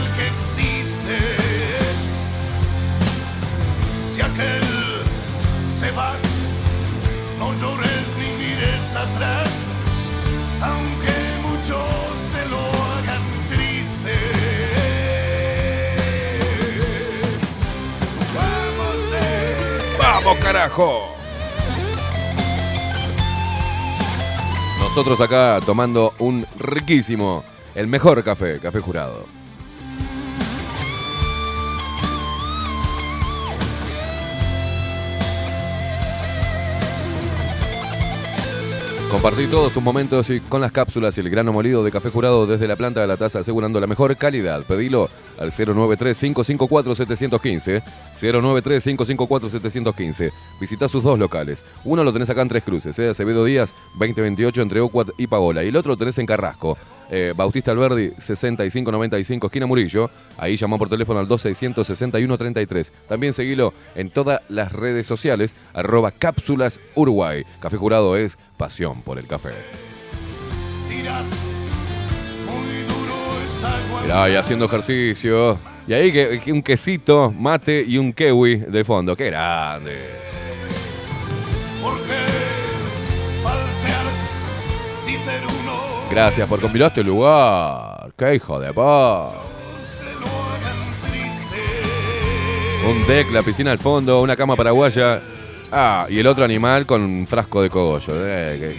[7.38, 9.48] no llores ni mires atrás,
[10.62, 11.88] aunque muchos
[12.34, 14.14] te lo hagan triste.
[18.34, 18.98] ¡Vamos!
[19.98, 21.16] ¡Vamos, carajo!
[24.80, 27.42] Nosotros acá tomando un riquísimo,
[27.74, 29.35] el mejor café, café jurado.
[39.10, 42.44] Compartí todos tus momentos y con las cápsulas y el grano molido de café jurado
[42.46, 44.64] desde la planta de la taza asegurando la mejor calidad.
[44.64, 47.82] Pedilo al 093-554-715.
[48.16, 50.32] 093-554-715.
[50.60, 51.64] Visita sus dos locales.
[51.84, 53.08] Uno lo tenés acá en Tres Cruces, ¿eh?
[53.08, 55.62] Acevedo Díaz, 2028 entre Ocuat y Paola.
[55.62, 56.76] Y el otro lo tenés en Carrasco.
[57.08, 60.10] eh, Bautista Alberdi, 6595, esquina Murillo.
[60.36, 62.92] Ahí llamó por teléfono al 266133.
[63.08, 67.44] También seguilo en todas las redes sociales, arroba cápsulas Uruguay.
[67.60, 69.52] Café Jurado es pasión por el café.
[74.02, 75.58] Mirá, y haciendo ejercicio.
[75.86, 79.16] Y ahí que, que un quesito, mate y un kiwi de fondo.
[79.16, 80.26] ¡Qué grande!
[86.10, 88.12] Gracias por convidar a este lugar.
[88.16, 89.32] ¡Qué hijo de pa!
[92.88, 95.20] Un deck, la piscina al fondo, una cama paraguaya.
[95.72, 98.12] Ah, y el otro animal con un frasco de cogollo.
[98.14, 98.76] Eh,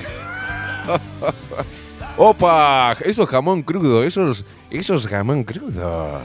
[2.18, 2.96] ¡Opa!
[3.04, 4.04] Eso es jamón crudo.
[4.04, 6.22] Eso es, eso es jamón crudo.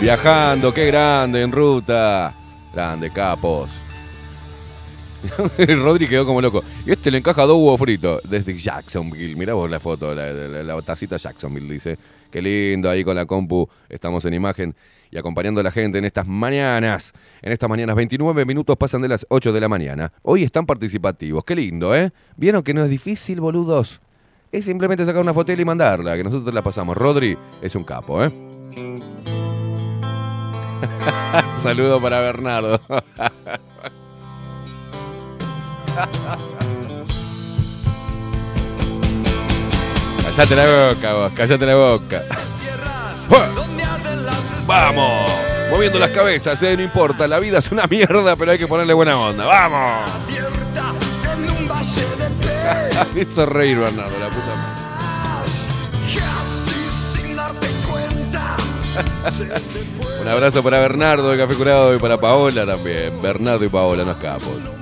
[0.00, 2.34] Viajando, qué grande, en ruta.
[2.74, 3.85] Grande, capos.
[5.82, 6.62] Rodri quedó como loco.
[6.86, 9.36] Y este le encaja dos huevos fritos desde Jacksonville.
[9.36, 11.98] Mirá vos la foto, la, la- tacita Jacksonville, dice.
[12.30, 14.74] Qué lindo, ahí con la compu estamos en imagen
[15.10, 17.12] y acompañando a la gente en estas mañanas.
[17.40, 20.12] En estas mañanas, 29 minutos pasan de las 8 de la mañana.
[20.22, 22.10] Hoy están participativos, qué lindo, ¿eh?
[22.36, 24.00] ¿Vieron que no es difícil, boludos?
[24.52, 26.96] Es simplemente sacar una foto y mandarla, que nosotros la pasamos.
[26.96, 28.32] Rodri es un capo, ¿eh?
[31.62, 32.80] Saludo para Bernardo.
[40.36, 42.22] Cállate la boca, vos, cállate la boca.
[44.66, 45.30] ¡Vamos!
[45.70, 46.76] Moviendo las cabezas, ¿eh?
[46.76, 49.46] no importa, la vida es una mierda, pero hay que ponerle buena onda.
[49.46, 50.10] ¡Vamos!
[53.14, 54.76] Me hizo reír Bernardo, la puta madre.
[60.20, 63.22] Un abrazo para Bernardo de Café Curado y para Paola también.
[63.22, 64.75] Bernardo y Paola, nos capos.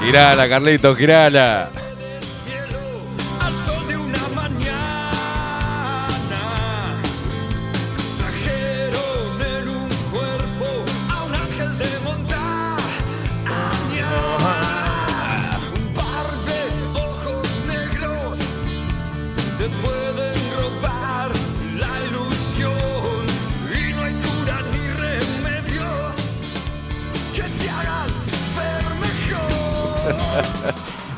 [0.00, 1.68] Girala, Carlito, girala.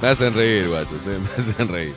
[0.03, 1.95] Me hacen reír, guachos, eh, me hacen reír.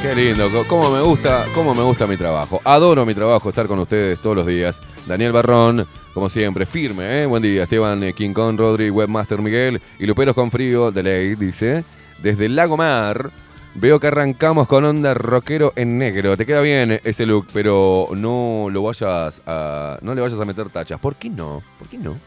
[0.00, 2.60] Qué lindo, cómo me gusta, cómo me gusta mi trabajo.
[2.62, 4.80] Adoro mi trabajo, estar con ustedes todos los días.
[5.04, 5.84] Daniel Barrón,
[6.14, 7.26] como siempre, firme, ¿eh?
[7.26, 11.34] Buen día, Esteban eh, King Kong, Rodri, Webmaster Miguel y Luperos con frío, de ley,
[11.34, 11.84] dice.
[12.22, 13.32] Desde Lago Mar,
[13.76, 16.36] veo que arrancamos con onda rockero en negro.
[16.36, 19.98] Te queda bien ese look, pero no lo vayas a.
[20.02, 20.98] no le vayas a meter tachas.
[20.98, 21.62] ¿Por qué no?
[21.78, 22.12] ¿Por qué no?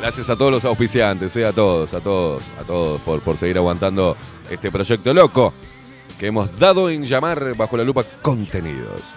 [0.00, 3.56] Gracias a todos los auspiciantes, eh, a todos, a todos, a todos por, por seguir
[3.56, 4.16] aguantando
[4.50, 5.54] este proyecto loco
[6.18, 9.14] que hemos dado en llamar bajo la lupa contenidos.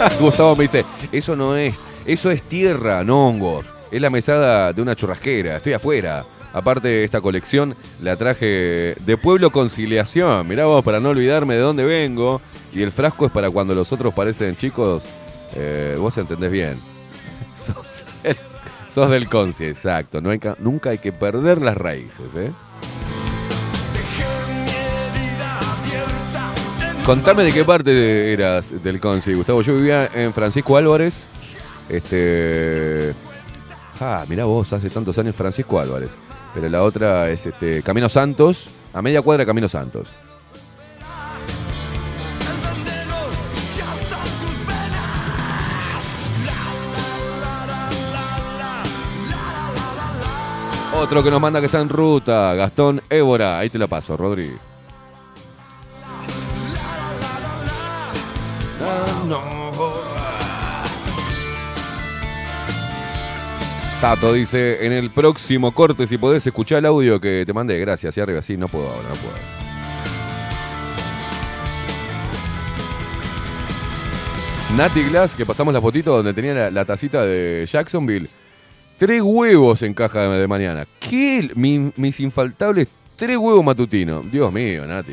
[0.20, 1.74] Gustavo me dice, eso no es,
[2.06, 3.64] eso es tierra, no hongos.
[3.90, 6.24] Es la mesada de una churrasquera, estoy afuera.
[6.52, 10.46] Aparte, esta colección la traje de Pueblo Conciliación.
[10.48, 12.40] Mirá vos, para no olvidarme de dónde vengo.
[12.74, 15.04] Y el frasco es para cuando los otros parecen chicos.
[15.54, 16.76] eh, vos entendés bien.
[17.54, 18.36] Sos, el-
[18.88, 20.20] sos del Conci, exacto.
[20.20, 22.50] Nunca hay que perder las raíces, ¿eh?
[27.04, 29.62] Contame de qué parte eras del Conci, Gustavo.
[29.62, 31.26] Yo vivía en Francisco Álvarez.
[31.88, 33.14] Este.
[33.98, 36.18] Ah, mirá vos, hace tantos años Francisco Álvarez.
[36.54, 40.08] Pero la otra es este Camino Santos, a media cuadra Camino Santos.
[50.94, 53.58] Otro que nos manda que está en ruta, Gastón Évora.
[53.58, 54.50] Ahí te la paso, Rodri.
[64.00, 68.16] Tato dice, en el próximo corte, si podés escuchar el audio que te mandé, gracias,
[68.16, 69.34] y arriba, sí, no puedo ahora, no puedo.
[74.76, 78.28] Nati Glass, que pasamos la fotito donde tenía la, tacita de Jacksonville.
[78.96, 80.86] Tres huevos en caja de, mañana.
[80.98, 81.50] ¿Qué?
[81.54, 84.30] Mi- mis infaltables tres huevos matutinos.
[84.30, 85.12] Dios mío, Nati.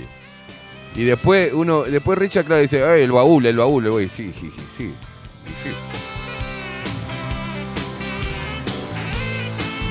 [0.95, 4.09] Y después uno, después Richard claro dice, "Ay, el baúl, el baúl, baúl.
[4.09, 4.93] Sí, sí, sí,
[5.55, 5.69] sí.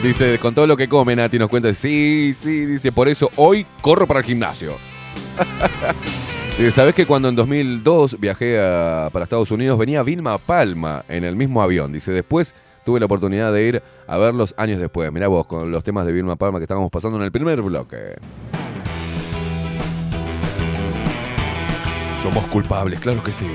[0.02, 3.66] Dice, con todo lo que come, Nati nos cuenta, sí, sí, dice, por eso hoy
[3.80, 4.74] corro para el gimnasio.
[6.58, 11.24] Dice, ¿sabés que cuando en 2002 viajé a- para Estados Unidos venía Vilma Palma en
[11.24, 11.92] el mismo avión?
[11.92, 12.54] Dice, después
[12.84, 15.10] tuve la oportunidad de ir a verlos años después.
[15.12, 18.14] Mirá vos, con los temas de Vilma Palma que estábamos pasando en el primer bloque.
[22.26, 23.46] Somos culpables, claro que sí.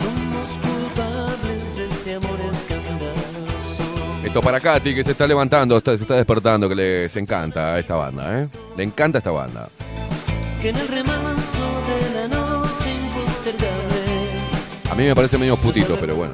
[0.00, 3.84] Somos culpables de este amor escandaloso.
[4.24, 7.78] Esto para Katy, que se está levantando, está- se está despertando, que les encanta a
[7.78, 8.48] esta banda, ¿eh?
[8.76, 9.68] Le encanta esta banda.
[10.60, 16.16] Que en el remanso de la noche impostergable A mí me parece medio putito, pero
[16.16, 16.32] bueno.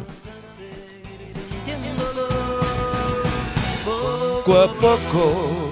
[3.84, 5.71] Poco a poco.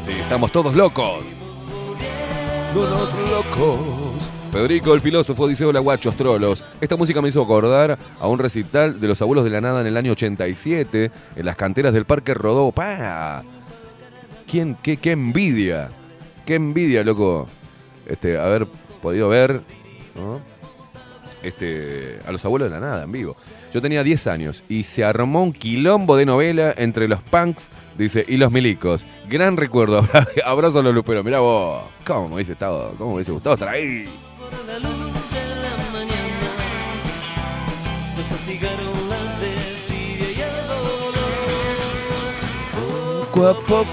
[0.00, 1.22] Sí, estamos todos locos.
[4.50, 6.64] Federico, el filósofo, dice hola guachos trolos.
[6.80, 9.86] Esta música me hizo acordar a un recital de los abuelos de la nada en
[9.86, 12.72] el año 87, en las canteras del Parque Rodó.
[12.72, 13.42] ¡Pah!
[14.46, 15.90] ¿Quién, qué, qué envidia?
[16.46, 17.46] Qué envidia, loco.
[18.06, 18.66] Este, haber
[19.02, 19.60] podido ver,
[20.16, 20.40] ¿no?
[21.42, 23.36] Este, a los abuelos de la nada en vivo.
[23.72, 27.70] Yo tenía 10 años y se armó un quilombo de novela entre los punks,
[28.02, 29.06] dice, y los milicos.
[29.28, 30.06] Gran recuerdo.
[30.44, 31.24] Abrazo a los luperos.
[31.24, 31.84] Mirá vos.
[32.04, 32.94] ¿Cómo me hubiese estado?
[32.96, 34.06] ¿Cómo me hubiese gustado estar ahí?
[43.32, 43.86] Poco a poco.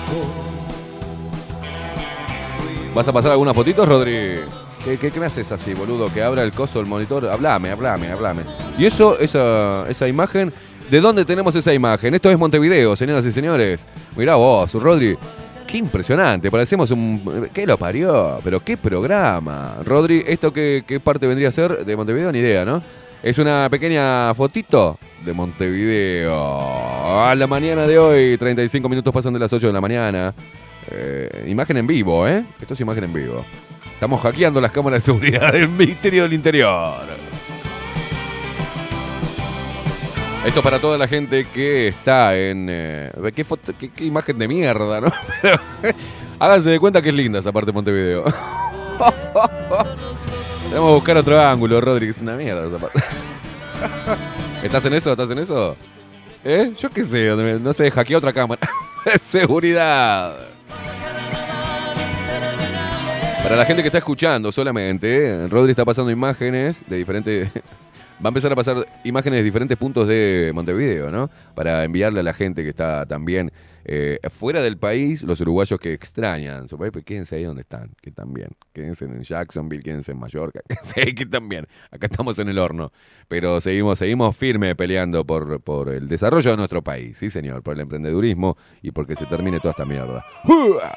[2.95, 4.39] ¿Vas a pasar algunas fotitos, Rodri?
[4.83, 6.11] ¿Qué, qué, qué me haces así, boludo?
[6.11, 7.27] Que abra el coso, el monitor.
[7.27, 8.43] Hablame, hablame, hablame.
[8.77, 10.53] Y eso, esa, esa imagen,
[10.89, 12.13] ¿de dónde tenemos esa imagen?
[12.13, 13.85] Esto es Montevideo, señoras y señores.
[14.15, 15.17] Mirá vos, Rodri.
[15.65, 17.49] Qué impresionante, parecemos un...
[17.53, 18.39] ¿Qué lo parió?
[18.43, 19.75] Pero qué programa.
[19.83, 22.31] Rodri, ¿esto qué, qué parte vendría a ser de Montevideo?
[22.31, 22.81] Ni idea, ¿no?
[23.21, 27.25] Es una pequeña fotito de Montevideo.
[27.25, 30.33] A la mañana de hoy, 35 minutos pasan de las 8 de la mañana.
[30.89, 32.45] Eh, imagen en vivo, ¿eh?
[32.61, 33.43] Esto es imagen en vivo.
[33.93, 37.26] Estamos hackeando las cámaras de seguridad del Ministerio del Interior.
[40.45, 42.67] Esto para toda la gente que está en...
[42.69, 43.11] eh,
[43.95, 45.11] ¿qué, imagen de mierda, ¿no?
[45.41, 45.59] Pero,
[46.39, 48.23] háganse de cuenta que es linda esa parte de Montevideo.
[50.69, 53.01] Tenemos que buscar otro ángulo, Rodri, que es una mierda esa parte.
[54.63, 55.11] ¿Estás en eso?
[55.11, 55.75] ¿Estás en eso?
[56.43, 56.73] ¿Eh?
[56.79, 58.61] Yo qué sé, no sé, hackea otra cámara.
[59.19, 60.33] Seguridad.
[63.43, 67.49] Para la gente que está escuchando solamente, Rodri está pasando imágenes de diferentes...
[68.19, 71.29] Va a empezar a pasar imágenes de diferentes puntos de Montevideo, ¿no?
[71.53, 73.51] Para enviarle a la gente que está también
[73.85, 77.91] eh, fuera del país, los uruguayos que extrañan su país, pues quédense ahí donde están,
[78.01, 78.49] que también.
[78.73, 81.67] Quédense en Jacksonville, quédense en Mallorca, quédense ahí que también.
[81.91, 82.91] Acá estamos en el horno.
[83.27, 87.75] Pero seguimos, seguimos firme peleando por, por el desarrollo de nuestro país, sí señor, por
[87.75, 90.25] el emprendedurismo y porque se termine toda esta mierda.
[90.43, 90.91] ¡Hua!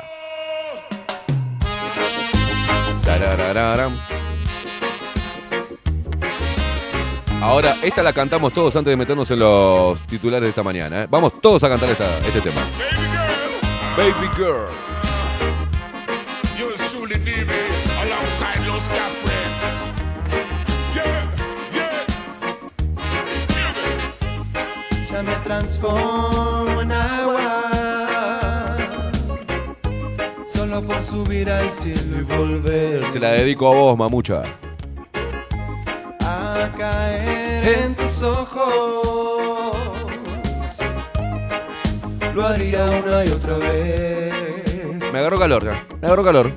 [7.43, 11.03] Ahora, esta la cantamos todos antes de meternos en los titulares de esta mañana.
[11.03, 11.07] ¿eh?
[11.11, 12.61] Vamos todos a cantar esta- este tema.
[13.97, 14.69] Baby Girl.
[16.59, 17.51] Yours truly, DB,
[18.03, 19.31] alongside Los Capres.
[20.95, 21.33] Yeah,
[21.73, 22.05] yeah.
[25.11, 28.77] Ya me transformo en agua.
[30.53, 34.43] Solo por subir al cielo y volver Te la dedico a vos, mamucha.
[36.69, 39.77] Caer en tus ojos.
[42.35, 45.13] Lo haría una y otra vez.
[45.13, 45.87] Me agarró calor ya.
[46.01, 46.51] Me agarró calor.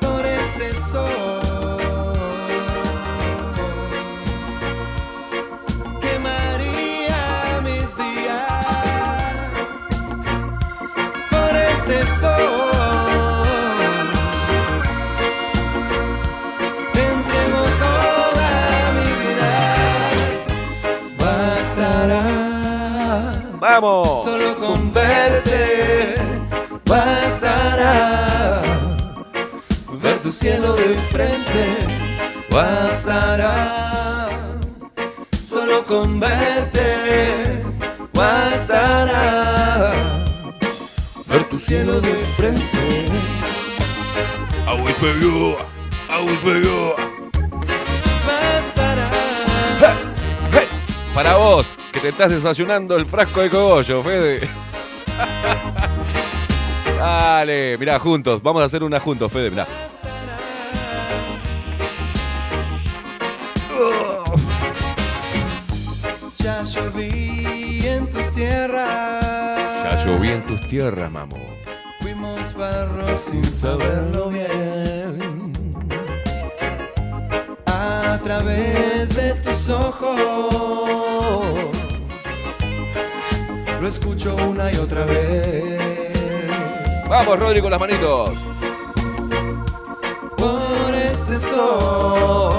[0.00, 1.78] Por este sol.
[6.00, 8.52] Quemaría mis días.
[11.30, 12.51] Por este sol.
[23.80, 24.24] ¡Vamos!
[24.24, 26.14] Solo con verte
[26.84, 28.60] bastará.
[30.02, 31.64] Ver tu cielo de frente
[32.50, 34.28] bastará.
[35.46, 37.62] Solo con verte
[38.12, 39.92] bastará.
[41.26, 43.06] Ver tu cielo de frente.
[44.66, 45.56] Always for you,
[46.10, 46.94] always for you.
[48.26, 49.08] Bastará.
[51.14, 54.40] Para vos, te estás desayunando el frasco de cogollo, Fede.
[56.98, 58.42] Dale, mirá, juntos.
[58.42, 59.68] Vamos a hacer una juntos, Fede, mirá.
[66.38, 69.24] Ya lloví en tus tierras.
[69.84, 71.36] Ya lloví en tus tierras, mamo.
[72.00, 75.52] Fuimos barro sin saberlo bien.
[77.66, 80.42] A través de tus ojos.
[83.82, 85.76] Lo escucho una y otra vez.
[87.08, 88.30] Vamos, Rodri, con las manitos.
[90.36, 92.54] Por este sol.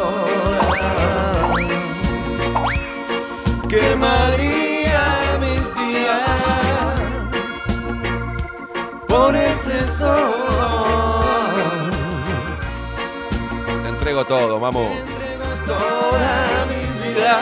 [3.69, 6.99] Quemaría mis días.
[9.07, 10.33] Por este sol.
[13.81, 14.91] Te entrego todo, mamo.
[15.65, 17.39] toda mi vida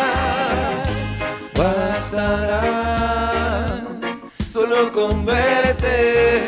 [1.58, 2.91] bastará
[4.92, 6.48] solo con verte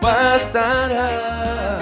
[0.00, 1.78] bastará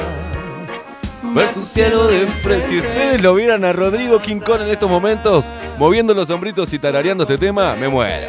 [1.34, 4.90] ver tu cielo de frente Si ustedes lo vieran a Rodrigo King Kong en estos
[4.90, 5.44] momentos,
[5.78, 8.28] moviendo los hombritos y tarareando este tema, me muera.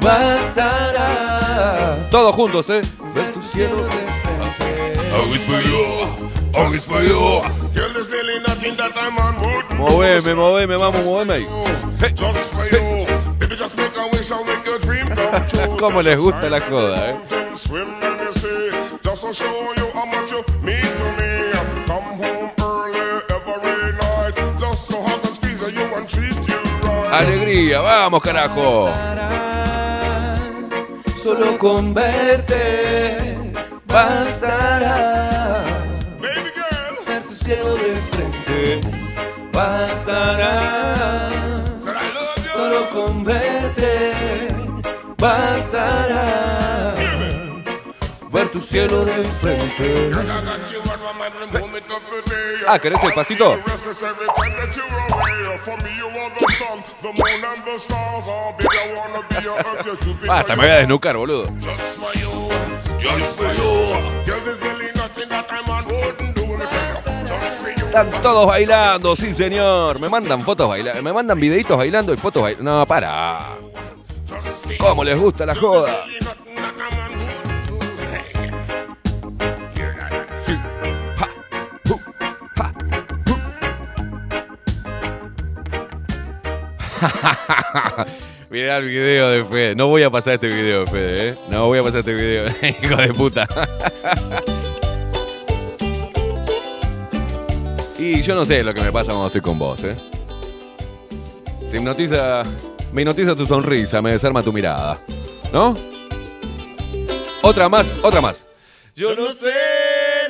[0.00, 2.82] bastará Todos juntos, ¿eh?
[3.14, 4.12] ver tu cielo de frente
[6.54, 7.40] Always for you.
[7.74, 8.08] Girl, there's
[8.42, 8.92] nothing that.
[9.78, 11.46] Moveme, moveme, vamos, moveme ahí.
[12.14, 13.01] Just for you.
[15.78, 17.16] Cómo les gusta la joda, ¿eh?
[17.54, 18.70] Swim and you see,
[19.02, 21.52] just to show you how much you mean to me.
[21.86, 27.12] Come home early every night, just to hug and squeeze you and treat you right.
[27.12, 28.90] Alegría, vamos, carajo.
[31.22, 33.36] solo con verte
[33.86, 35.62] bastará
[36.20, 38.80] ver tu cielo de frente
[39.52, 40.94] bastará
[42.52, 43.81] solo con verte
[45.22, 46.94] bastará
[48.32, 50.10] ver tu cielo de frente
[52.66, 53.58] Ah, ¿querés el pasito?
[60.26, 61.44] Basta, me voy a desnucar, boludo.
[67.76, 70.00] Están todos bailando, sí señor.
[70.00, 72.78] Me mandan fotos bailando, me mandan videitos bailando y fotos bailando.
[72.78, 73.56] No, para.
[74.78, 76.04] ¿Cómo les gusta la joda?
[88.50, 89.74] Mirá el video de Fede.
[89.74, 91.34] No voy a pasar este video de Fede, ¿eh?
[91.48, 92.46] No voy a pasar este video.
[92.82, 93.48] Hijo de puta.
[97.98, 99.94] Y yo no sé lo que me pasa cuando estoy con vos, ¿eh?
[101.68, 102.42] Se hipnotiza.
[102.92, 105.00] Me hipnotiza tu sonrisa, me desarma tu mirada.
[105.50, 105.74] ¿No?
[107.42, 108.46] Otra más, otra más.
[108.94, 109.54] Yo no sé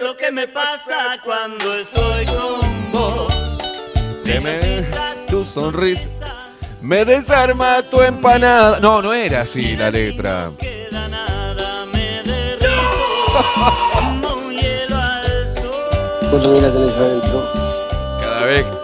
[0.01, 3.59] lo que me pasa cuando estoy con vos.
[4.17, 4.87] Se me
[5.27, 6.09] tu sonrisa.
[6.81, 8.79] Me desarma tu empanada.
[8.79, 10.53] No, no era así la letra.
[16.31, 17.53] Vos también la tenés adentro.
[18.21, 18.82] Cada vez.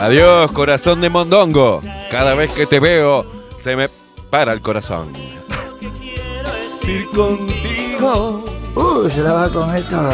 [0.00, 1.82] Adiós, corazón de mondongo.
[2.10, 3.26] Cada vez que te veo,
[3.56, 3.88] se me
[4.30, 5.12] para el corazón.
[6.86, 8.44] Ir contigo.
[8.74, 10.10] Uh, se la va a comer todo.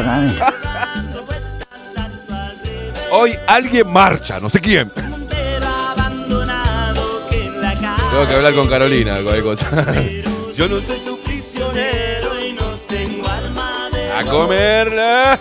[3.12, 4.90] Hoy alguien marcha, no sé quién.
[8.11, 9.85] Tengo que hablar con Carolina, cualquier cosa.
[10.56, 15.39] Yo no soy tu prisionero y no tengo alma de A comerla.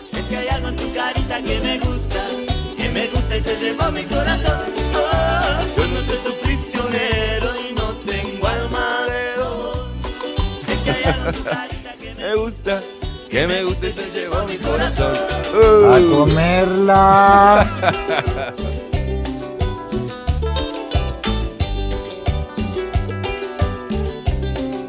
[3.38, 4.60] Y se llevó mi corazón.
[4.96, 9.24] Oh, yo no soy tu prisionero y no tengo alma de.
[10.74, 11.44] Es que hay algo
[12.00, 12.82] que me gusta,
[13.30, 15.14] que me gusta y se llevó mi corazón.
[15.16, 17.68] A comerla.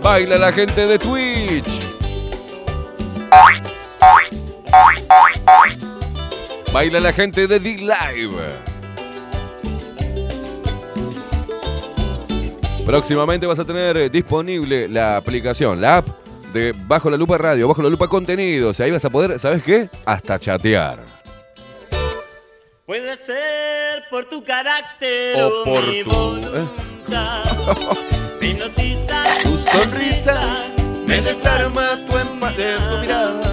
[0.03, 1.74] Baila la gente de Twitch.
[6.75, 8.37] Baila la gente de D-Live.
[12.85, 16.09] Próximamente vas a tener eh, disponible la aplicación, la app
[16.53, 18.81] de Bajo la Lupa Radio, Bajo la Lupa Contenidos.
[18.81, 19.89] Ahí vas a poder, ¿sabes qué?
[20.05, 20.99] Hasta chatear.
[22.85, 27.45] Puede ser por tu carácter O o, por mi tu- voluntad.
[28.41, 30.41] Me hipnotiza Tu sonrisa
[31.07, 33.44] me desarma tu empate, tu mirada.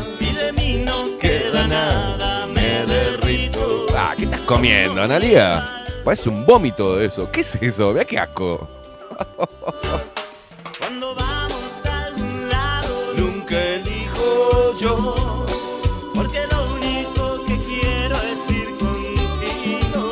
[4.52, 5.66] Comiendo, Analia?
[6.04, 7.32] Parece un vómito de eso.
[7.32, 7.94] ¿Qué es eso?
[7.94, 8.68] Vea qué asco.
[10.78, 15.46] Cuando vamos a algún lado, nunca elijo yo.
[16.14, 20.12] Porque lo único que quiero es ir contigo.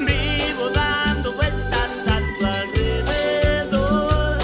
[0.00, 1.90] Vivo dando vueltas
[2.38, 4.38] tu alrededor.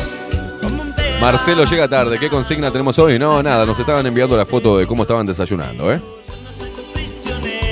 [0.63, 2.21] Como un Marcelo llega tarde.
[2.21, 3.19] ¿Qué consigna tenemos hoy?
[3.19, 3.67] No, nada.
[3.67, 6.01] Nos estaban enviando la foto de cómo estaban desayunando, ¿eh?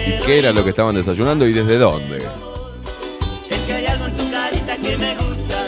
[0.07, 2.19] ¿Y qué era lo que estaban desayunando y desde dónde?
[3.51, 5.65] Es que hay algo en tu carita que me gusta.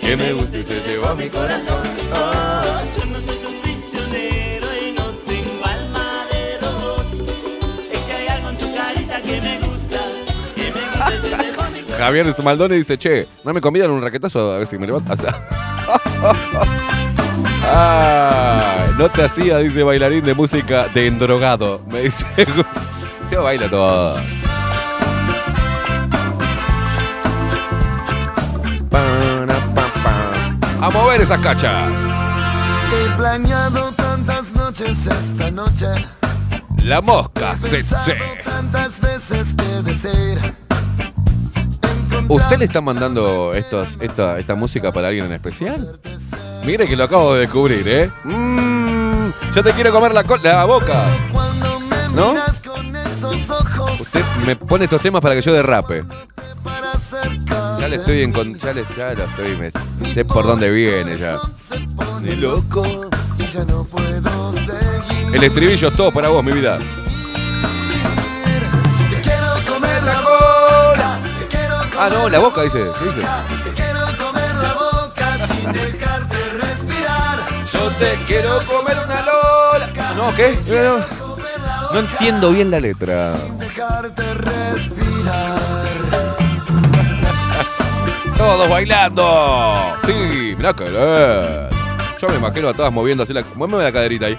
[0.00, 1.82] Que me gusta y se llevó a mi corazón.
[2.12, 2.62] Oh,
[2.98, 7.06] yo no soy tu prisionero y no tengo alma de robot.
[7.92, 10.00] Es que hay algo en tu carita que me gusta.
[10.56, 11.98] Que me gusta y se llevó mi corazón.
[11.98, 14.86] Javier Maldoni dice, che, ¿no me convidan un raquetazo a ver si me
[15.16, 15.36] sea-
[17.64, 21.80] Ay, no te hacía, dice bailarín de música de endrogado.
[21.86, 22.26] Me dice,
[23.32, 24.20] se baila todo.
[30.82, 31.98] A mover esas cachas.
[32.92, 35.86] He planeado tantas noches esta noche.
[36.84, 38.18] La mosca, CC.
[38.44, 40.54] Tantas veces que decir.
[42.28, 45.98] ¿Usted le está mandando estos, esta, esta música para alguien en especial?
[46.64, 48.10] Mire que lo acabo de descubrir, ¿eh?
[48.24, 51.04] Mm, ya te quiero comer la, la boca.
[52.14, 52.34] ¿No?
[53.22, 56.04] Con esos ojos Usted me pone estos temas para que yo derrape.
[57.78, 59.72] Ya le estoy en con- ya, le, ya lo estoy, me-
[60.12, 61.38] sé por dónde viene ya.
[62.20, 62.84] Ni loco.
[63.38, 65.34] Y ya no puedo seguir.
[65.34, 66.78] El estribillo es todo para vos, mi vida.
[69.22, 71.18] Quiero comer la boca.
[71.40, 72.84] Te quiero Ah, no, la boca dice.
[72.98, 73.20] ¿Qué dice?
[73.74, 77.66] Quiero comer la boca sin dejarte respirar.
[77.72, 79.90] Yo te quiero comer una lola.
[80.16, 80.58] No, ¿qué?
[81.92, 83.34] No entiendo bien la letra.
[83.58, 85.60] Dejarte respirar.
[88.36, 89.96] Todos bailando.
[90.04, 91.68] Sí, mirá que bien.
[92.20, 93.44] Yo me imagino a todas moviendo así la.
[93.54, 94.38] Muéveme la caderita ahí.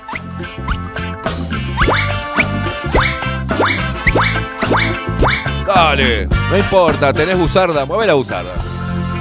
[5.65, 8.53] Dale, no importa, tenés buzarda, mueve la buzarda.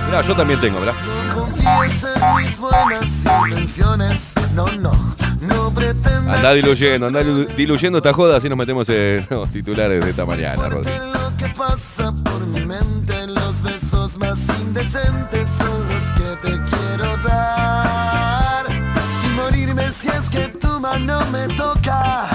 [0.06, 0.92] Mirá, yo también tengo, mirá.
[1.32, 4.31] Confíes en mis buenas intenciones.
[4.54, 4.92] No, no,
[5.40, 10.04] no pretendas Andá diluyendo, andá dilu- diluyendo esta joda, así nos metemos en los titulares
[10.04, 10.90] de esta mañana, Rodri.
[11.12, 13.26] lo que pasa por mi mente.
[13.28, 18.66] Los besos más indecentes son los que te quiero dar.
[18.70, 22.26] Y morirme si es que tu mano me toca.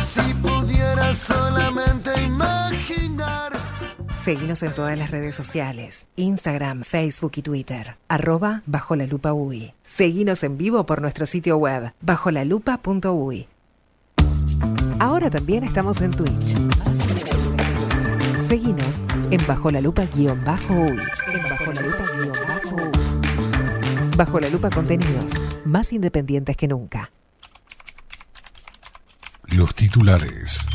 [0.00, 1.75] Si pudiera solamente.
[4.26, 9.72] Seguinos en todas las redes sociales, Instagram, Facebook y Twitter, arroba bajo la lupa UI.
[9.84, 13.46] Seguinos en vivo por nuestro sitio web, bajolalupa.ui.
[14.98, 16.56] Ahora también estamos en Twitch.
[18.48, 20.98] Seguinos en bajo la lupa guion bajo UI.
[21.32, 24.16] En bajo la lupa guion bajo UI.
[24.16, 25.34] Bajo la lupa contenidos,
[25.64, 27.12] más independientes que nunca.
[29.44, 30.66] Los titulares.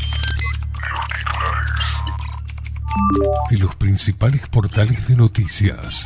[3.50, 6.04] De los principales portales de noticias.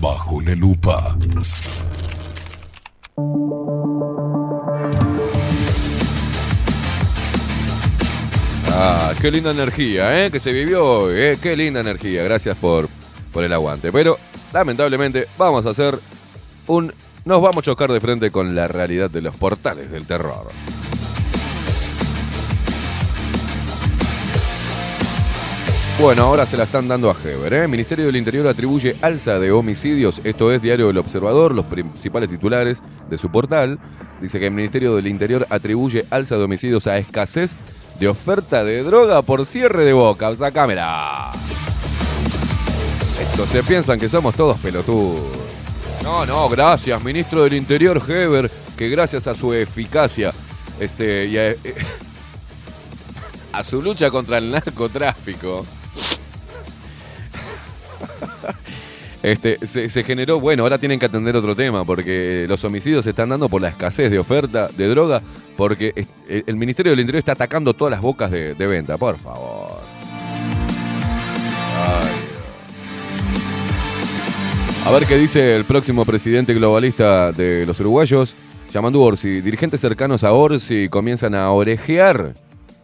[0.00, 1.16] Bajo la lupa.
[8.70, 10.30] Ah, qué linda energía, ¿eh?
[10.30, 11.38] Que se vivió hoy, ¿eh?
[11.40, 12.22] Qué linda energía.
[12.22, 12.88] Gracias por,
[13.32, 13.90] por el aguante.
[13.92, 14.18] Pero,
[14.52, 15.98] lamentablemente, vamos a hacer
[16.66, 16.92] un...
[17.24, 20.50] Nos vamos a chocar de frente con la realidad de los portales del terror.
[26.00, 27.52] Bueno, ahora se la están dando a Heber.
[27.52, 27.66] ¿eh?
[27.66, 30.20] Ministerio del Interior atribuye alza de homicidios.
[30.22, 33.80] Esto es Diario del Observador, los principales titulares de su portal.
[34.20, 37.56] Dice que el Ministerio del Interior atribuye alza de homicidios a escasez
[37.98, 40.36] de oferta de droga por cierre de boca.
[40.36, 41.32] Sacámela.
[43.20, 45.20] Estos se piensan que somos todos pelotudos.
[46.04, 50.32] No, no, gracias, ministro del Interior Heber, que gracias a su eficacia
[50.78, 51.38] este, y
[53.52, 55.66] a su lucha contra el narcotráfico,
[59.22, 63.28] este, se, generó, bueno, ahora tienen que atender otro tema, porque los homicidios se están
[63.30, 65.22] dando por la escasez de oferta de droga,
[65.56, 66.06] porque es-
[66.46, 69.78] el Ministerio del Interior está atacando todas las bocas de, venta, por favor.
[74.84, 78.34] A ver qué dice el próximo presidente globalista de los uruguayos,
[78.72, 79.40] llamando Orsi.
[79.42, 82.34] Dirigentes cercanos a Orsi comienzan a orejear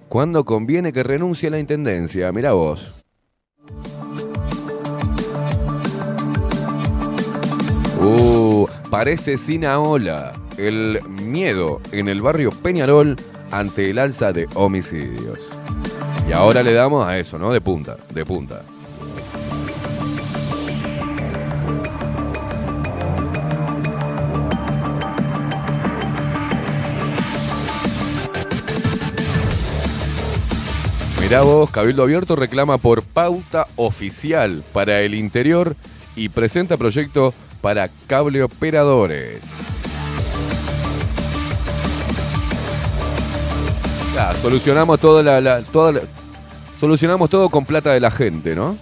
[0.08, 2.30] cuando conviene que renuncie a la intendencia.
[2.32, 2.92] Mira vos.
[8.04, 10.34] Uh, parece Sinaola.
[10.58, 13.16] El miedo en el barrio Peñarol
[13.50, 15.48] ante el alza de homicidios.
[16.28, 17.50] Y ahora le damos a eso, ¿no?
[17.50, 18.62] De punta, de punta.
[31.22, 35.74] Mirá vos, Cabildo Abierto reclama por pauta oficial para el interior
[36.16, 37.32] y presenta proyecto
[37.64, 39.48] para cable operadores.
[44.14, 46.00] Ya, solucionamos toda la, toda la-
[46.78, 48.76] solucionamos todo con plata de la gente, ¿no?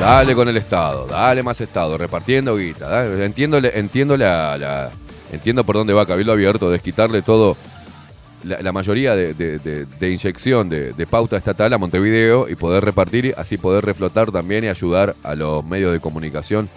[0.00, 3.04] Dale con el Estado, dale más Estado, repartiendo guita.
[3.24, 4.90] Entiendo, entiendo la-
[5.32, 7.56] entiendo por dónde va Cabildo Abierto, desquitarle todo,
[8.44, 13.56] la, mayoría de, de- de- inyección de, pauta estatal a Montevideo y poder repartir, así
[13.58, 16.68] poder reflotar también y ayudar a los medios de comunicación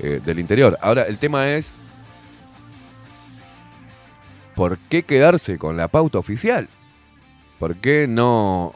[0.00, 0.78] eh, del interior.
[0.80, 1.74] Ahora, el tema es,
[4.54, 6.68] ¿por qué quedarse con la pauta oficial?
[7.58, 8.74] ¿Por qué no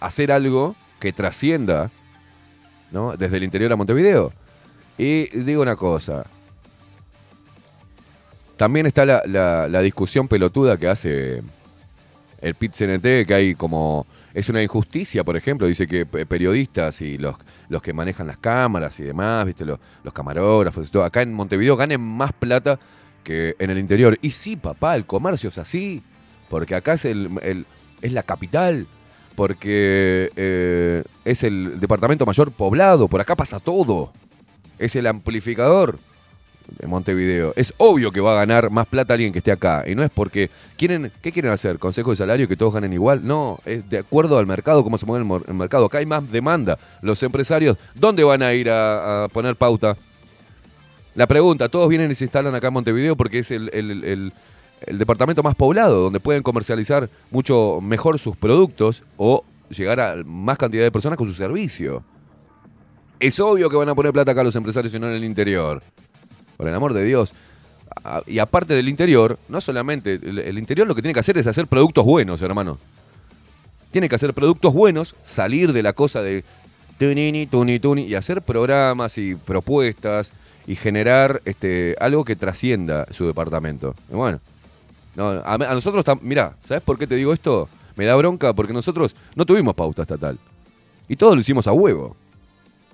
[0.00, 1.90] hacer algo que trascienda
[2.90, 3.16] ¿no?
[3.16, 4.32] desde el interior a Montevideo?
[4.96, 6.26] Y digo una cosa,
[8.56, 9.22] también está la-
[9.68, 11.42] la discusión pelotuda que hace
[12.40, 14.06] el PIT CNT, que hay como.
[14.34, 17.34] Es una injusticia, por ejemplo, dice que pe- periodistas y los,
[17.68, 19.64] los que manejan las cámaras y demás, ¿viste?
[19.64, 22.78] Los, los camarógrafos y todo, acá en Montevideo ganen más plata
[23.24, 24.16] que en el interior.
[24.22, 26.02] Y sí, papá, el comercio es así,
[26.48, 27.66] porque acá es, el, el-
[28.00, 28.86] es la capital,
[29.34, 34.12] porque eh, es el departamento mayor poblado, por acá pasa todo.
[34.78, 35.98] Es el amplificador
[36.78, 37.52] de Montevideo.
[37.56, 39.84] Es obvio que va a ganar más plata alguien que esté acá.
[39.86, 41.78] Y no es porque quieren, ¿qué quieren hacer?
[41.78, 43.26] ¿Consejo de salario que todos ganen igual?
[43.26, 45.86] No, es de acuerdo al mercado, cómo se mueve el, el mercado.
[45.86, 46.78] Acá hay más demanda.
[47.02, 49.96] Los empresarios, ¿dónde van a ir a, poner pauta?
[51.14, 54.32] La pregunta, todos vienen y se instalan acá en Montevideo porque es el- el-
[54.86, 60.56] el departamento más poblado, donde pueden comercializar mucho mejor sus productos o llegar a más
[60.56, 62.04] cantidad de personas con su servicio.
[63.20, 65.82] Es obvio que van a poner plata acá los empresarios y no en el interior.
[66.58, 67.32] Por el amor de Dios.
[68.26, 71.66] Y aparte del interior, no solamente, el, interior lo que tiene que hacer es hacer
[71.66, 72.78] productos buenos, hermano.
[73.92, 76.44] Tiene que hacer productos buenos, salir de la cosa de
[76.98, 80.32] tunini, tuni, tuni, y hacer programas y propuestas
[80.66, 83.94] y generar este, algo que trascienda su departamento.
[84.10, 84.40] Bueno,
[85.14, 87.68] no, a, a nosotros, mirá, ¿sabes por qué te digo esto?
[87.96, 90.38] Me da bronca porque nosotros no tuvimos pauta estatal.
[91.08, 92.16] Y todo lo hicimos a huevo.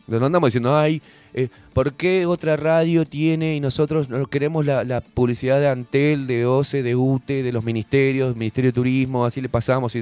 [0.07, 1.01] Nos andamos diciendo, ay,
[1.35, 6.47] eh, ¿por qué otra radio tiene y nosotros no queremos la, publicidad de Antel, de
[6.47, 9.93] OCE, de UTE, de los ministerios, Ministerio de Turismo, así le pasamos?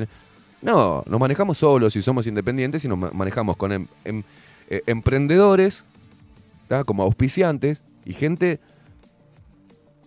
[0.60, 4.22] No, nos manejamos solos y somos independientes y nos ma- manejamos con em- em-
[4.68, 5.84] eh, emprendedores,
[6.86, 8.60] como auspiciantes y gente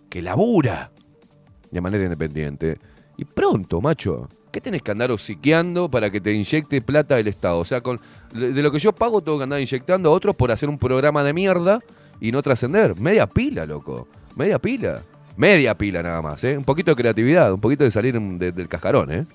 [0.08, 0.90] que labura
[1.70, 2.78] de manera independiente.
[3.16, 4.28] Y pronto, macho.
[4.50, 7.58] ¿Qué tenés que andar hociqueando para que te inyecte plata el Estado?
[7.58, 7.82] O sea,
[8.32, 11.22] de lo que yo pago tengo que andar inyectando a otros por hacer un programa
[11.24, 11.80] de mierda
[12.20, 12.98] y no trascender.
[12.98, 14.08] Media pila, loco.
[14.34, 15.02] Media pila.
[15.36, 16.56] Media pila nada más, ¿eh?
[16.56, 19.26] Un poquito de creatividad, un poquito de salir del cascarón, ¿eh?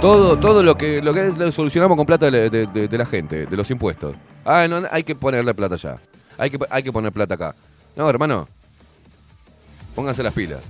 [0.00, 4.16] Todo, todo lo que, lo que solucionamos con plata de la gente, de los impuestos.
[4.44, 6.00] Ah, no, hay que ponerle plata allá.
[6.38, 7.54] Hay que, hay que poner plata acá.
[7.94, 8.48] No, hermano.
[9.94, 10.60] Pónganse las pilas.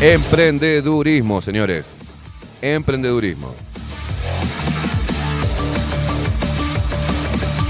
[0.00, 1.86] Emprendedurismo, señores.
[2.62, 3.52] Emprendedurismo.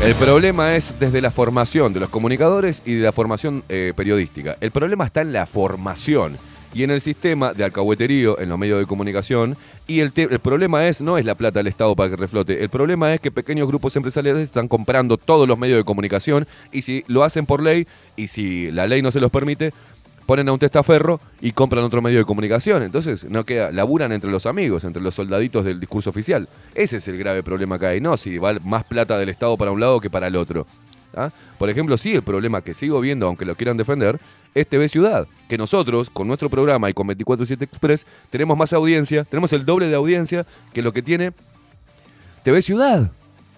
[0.04, 4.58] El problema es desde la formación de los comunicadores y de la formación eh, periodística.
[4.60, 6.36] El problema está en la formación
[6.74, 9.56] y en el sistema de alcahueterío en los medios de comunicación.
[9.86, 12.68] Y el, el problema es, no es la plata del Estado para que reflote, el
[12.68, 17.04] problema es que pequeños grupos empresariales están comprando todos los medios de comunicación y si
[17.06, 17.86] lo hacen por ley
[18.16, 19.72] y si la ley no se los permite,
[20.28, 22.82] ponen a un testaferro y compran otro medio de comunicación.
[22.82, 26.50] Entonces, no queda, laburan entre los amigos, entre los soldaditos del discurso oficial.
[26.74, 29.70] Ese es el grave problema que hay, no si va más plata del Estado para
[29.70, 30.66] un lado que para el otro.
[31.16, 31.30] ¿ah?
[31.58, 34.20] Por ejemplo, sí, el problema que sigo viendo, aunque lo quieran defender,
[34.54, 35.26] es TV Ciudad.
[35.48, 39.86] Que nosotros, con nuestro programa y con 24-7 Express, tenemos más audiencia, tenemos el doble
[39.86, 40.44] de audiencia
[40.74, 41.32] que lo que tiene
[42.42, 43.10] TV Ciudad.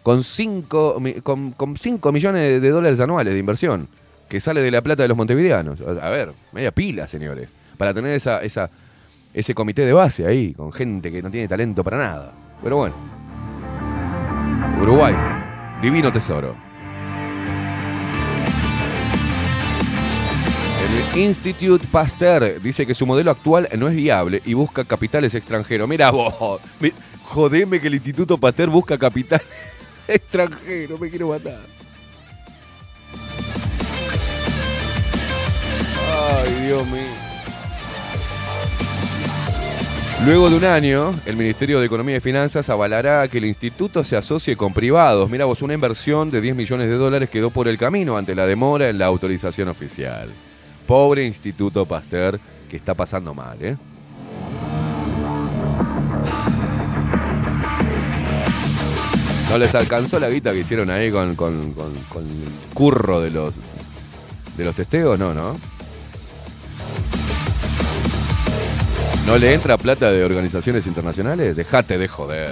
[0.04, 3.88] Con 5 con, con cinco millones de dólares anuales de inversión.
[4.30, 5.80] Que sale de la plata de los montevideanos.
[5.80, 7.50] A ver, media pila, señores.
[7.76, 8.40] Para tener esa,
[9.34, 12.32] ese comité de base ahí, con gente que no tiene talento para nada.
[12.62, 12.94] Pero bueno.
[14.80, 15.16] Uruguay.
[15.82, 16.54] Divino tesoro.
[20.80, 25.88] El Institute Pasteur dice que su modelo actual no es viable y busca capitales extranjeros.
[25.88, 26.60] Mira vos,
[27.24, 29.42] jodeme que el Instituto Pasteur busca capital
[30.06, 31.79] extranjero, me quiero matar.
[36.32, 37.00] Ay, Dios mío.
[40.26, 44.16] Luego de un año, el Ministerio de Economía y Finanzas avalará que el instituto se
[44.16, 45.30] asocie con privados.
[45.30, 48.46] Mira vos, una inversión de 10 millones de dólares quedó por el camino ante la
[48.46, 50.28] demora en la autorización oficial.
[50.86, 52.38] Pobre Instituto Pasteur
[52.68, 53.76] que está pasando mal, ¿eh?
[59.50, 63.54] No les alcanzó la guita que hicieron ahí con, con- el curro de los,
[64.56, 65.56] de los testeos, no, ¿no?
[69.30, 71.54] ¿No le entra plata de organizaciones internacionales?
[71.54, 72.50] Dejate de joder.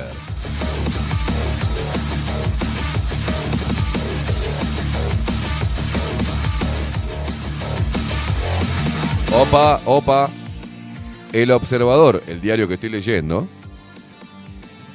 [9.34, 10.30] Opa, opa.
[11.32, 13.48] El Observador, el diario que estoy leyendo,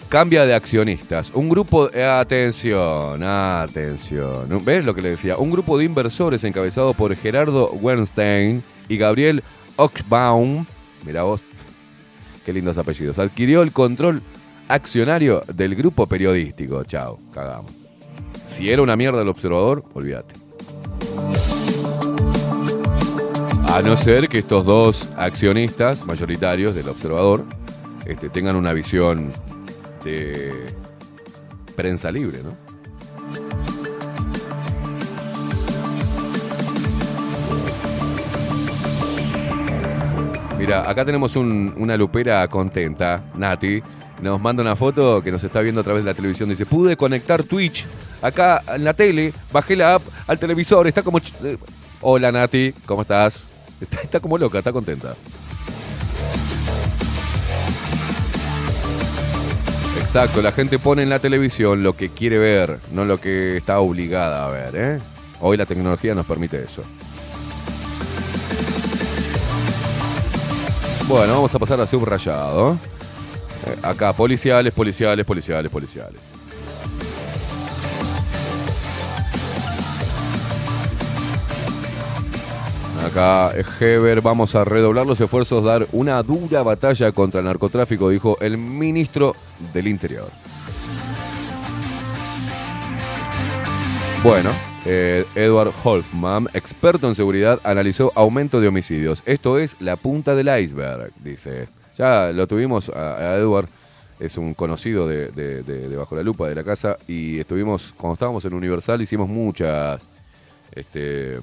[0.08, 1.32] cambia de accionistas.
[1.36, 4.64] Un grupo, eh, atención, atención.
[4.64, 5.36] ¿Ves lo que le decía?
[5.36, 9.44] Un grupo de inversores encabezado por Gerardo Wernstein y Gabriel
[9.76, 10.66] Oxbaum,
[11.06, 11.44] mira vos,
[12.46, 14.22] qué lindos apellidos, adquirió el control
[14.68, 16.84] accionario del grupo periodístico.
[16.84, 17.72] Chao, cagamos.
[18.46, 20.36] Si era una mierda el observador, olvídate.
[23.68, 27.46] A no ser que estos dos accionistas mayoritarios del observador
[28.06, 29.32] este, tengan una visión
[30.04, 30.54] de
[31.76, 32.63] prensa libre, ¿no?
[40.64, 43.84] Mira, acá tenemos un- una lupera contenta, Nati.
[44.22, 46.48] Nos manda una foto que nos está viendo a través de la televisión.
[46.48, 47.86] Dice, pude conectar Twitch
[48.22, 51.18] acá en la tele, bajé la app al televisor, está como...
[51.18, 51.58] eh,
[52.00, 53.46] Hola Nati, ¿cómo estás?
[53.82, 55.16] Está, está como loca, está contenta.
[60.00, 63.82] Exacto, la gente pone en la televisión lo que quiere ver, no lo que está
[63.82, 64.72] obligada a ver.
[64.76, 65.00] ¿eh?
[65.42, 66.84] Hoy la tecnología nos permite eso.
[71.08, 72.78] Bueno, vamos a pasar a subrayado.
[73.66, 76.22] Eh, acá, policiales, policiales, policiales, policiales.
[83.06, 88.38] Acá, Heber, vamos a redoblar los esfuerzos, dar una dura batalla contra el narcotráfico, dijo
[88.40, 89.36] el ministro
[89.74, 90.30] del Interior.
[94.24, 94.52] Bueno,
[94.86, 99.24] eh, Edward Holfman, experto en seguridad, analizó aumento de homicidios.
[99.26, 101.68] Esto es la punta del iceberg, dice.
[101.98, 103.70] Ya lo tuvimos a, Edward,
[104.20, 108.54] es un conocido de Bajo la Lupa de la casa, y estuvimos, cuando estábamos en
[108.54, 110.06] Universal, hicimos muchas,
[110.74, 111.40] este,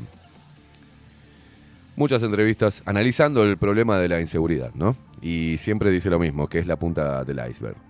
[1.97, 4.97] muchas entrevistas analizando el problema de la inseguridad, ¿no?
[5.23, 7.90] Y siempre dice lo mismo, que es la punta del iceberg.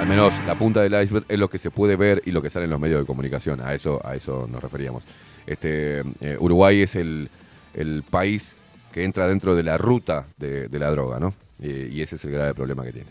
[0.00, 2.48] Al menos la punta del iceberg es lo que se puede ver y lo que
[2.48, 3.60] sale en los medios de comunicación.
[3.60, 5.04] A eso, a eso nos referíamos.
[5.46, 7.28] Este, eh, Uruguay es el,
[7.74, 8.56] el país
[8.92, 11.34] que entra dentro de la ruta de, la droga, ¿no?
[11.58, 13.10] Y, y ese es el grave problema que tiene.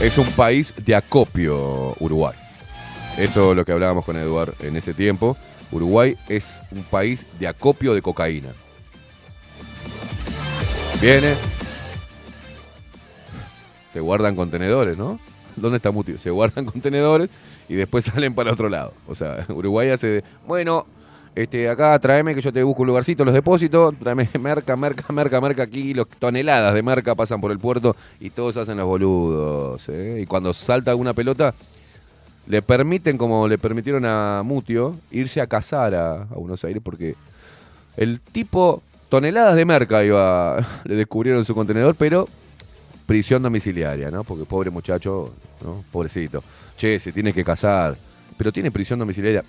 [0.00, 2.38] Es un país de acopio, Uruguay.
[3.18, 5.36] Eso es lo que hablábamos con Eduard en ese tiempo.
[5.70, 8.54] Uruguay es un país de acopio de cocaína.
[11.02, 11.34] Viene,
[13.90, 15.18] se guardan contenedores, ¿no?
[15.56, 16.16] ¿Dónde está Muti?
[16.18, 17.28] Se guardan contenedores
[17.68, 18.92] y después salen para otro lado.
[19.08, 20.86] O sea, Uruguay hace, bueno,
[21.34, 25.40] Este, acá tráeme que yo te busco un lugarcito, los depósitos, tráeme merca, merca, merca,
[25.40, 29.88] merca, aquí los toneladas de merca pasan por el puerto y todos hacen los boludos.
[29.88, 30.20] ¿eh?
[30.22, 31.54] Y cuando salta alguna pelota,
[32.46, 37.14] le permiten, como le permitieron a Mutio, irse a cazar a, a Buenos Aires porque
[37.96, 42.28] el tipo, toneladas de merca iba, le descubrieron su contenedor, pero
[43.10, 44.22] prisión domiciliaria, ¿no?
[44.22, 45.34] Porque pobre muchacho,
[45.64, 45.82] ¿no?
[45.90, 46.44] Pobrecito.
[46.76, 47.98] Che, se tiene que casar,
[48.36, 49.42] pero tiene prisión domiciliaria.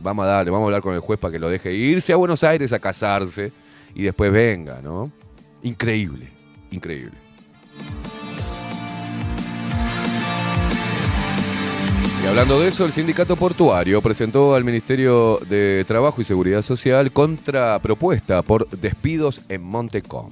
[0.00, 2.16] Vamos a darle, vamos a hablar con el juez para que lo deje irse a
[2.16, 3.50] Buenos Aires a casarse
[3.92, 5.10] y después venga, ¿no?
[5.64, 6.28] Increíble,
[6.70, 7.14] increíble.
[12.22, 17.10] Y hablando de eso, el sindicato portuario presentó al Ministerio de Trabajo y Seguridad Social
[17.10, 20.30] contrapropuesta por despidos en Montecom.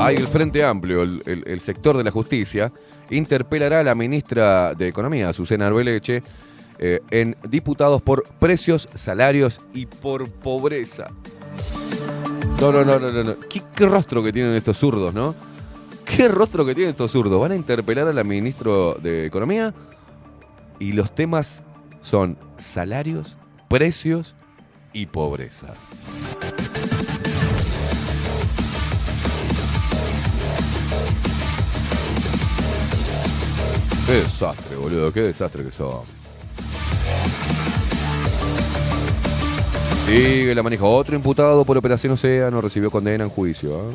[0.00, 2.72] Hay el Frente Amplio, el, sector de la justicia,
[3.10, 6.22] interpelará a la ministra de Economía, Azucena Arbeleche,
[6.78, 11.08] eh, en diputados por precios, salarios y por pobreza.
[12.60, 13.10] No, no, no, no.
[13.10, 13.40] no.
[13.48, 15.34] ¿Qué, qué rostro que tienen estos zurdos, ¿no?
[16.04, 17.40] ¿Qué rostro que tienen estos zurdos?
[17.40, 19.74] Van a interpelar a la ministra de Economía
[20.78, 21.62] y los temas
[22.00, 23.36] son salarios,
[23.68, 24.34] precios
[24.92, 25.74] y pobreza.
[34.10, 36.00] Qué desastre, boludo, qué desastre que son.
[40.04, 40.84] Sigue la manija.
[40.84, 43.78] Otro imputado por Operación Océano recibió condena en juicio.
[43.78, 43.92] ¿ah?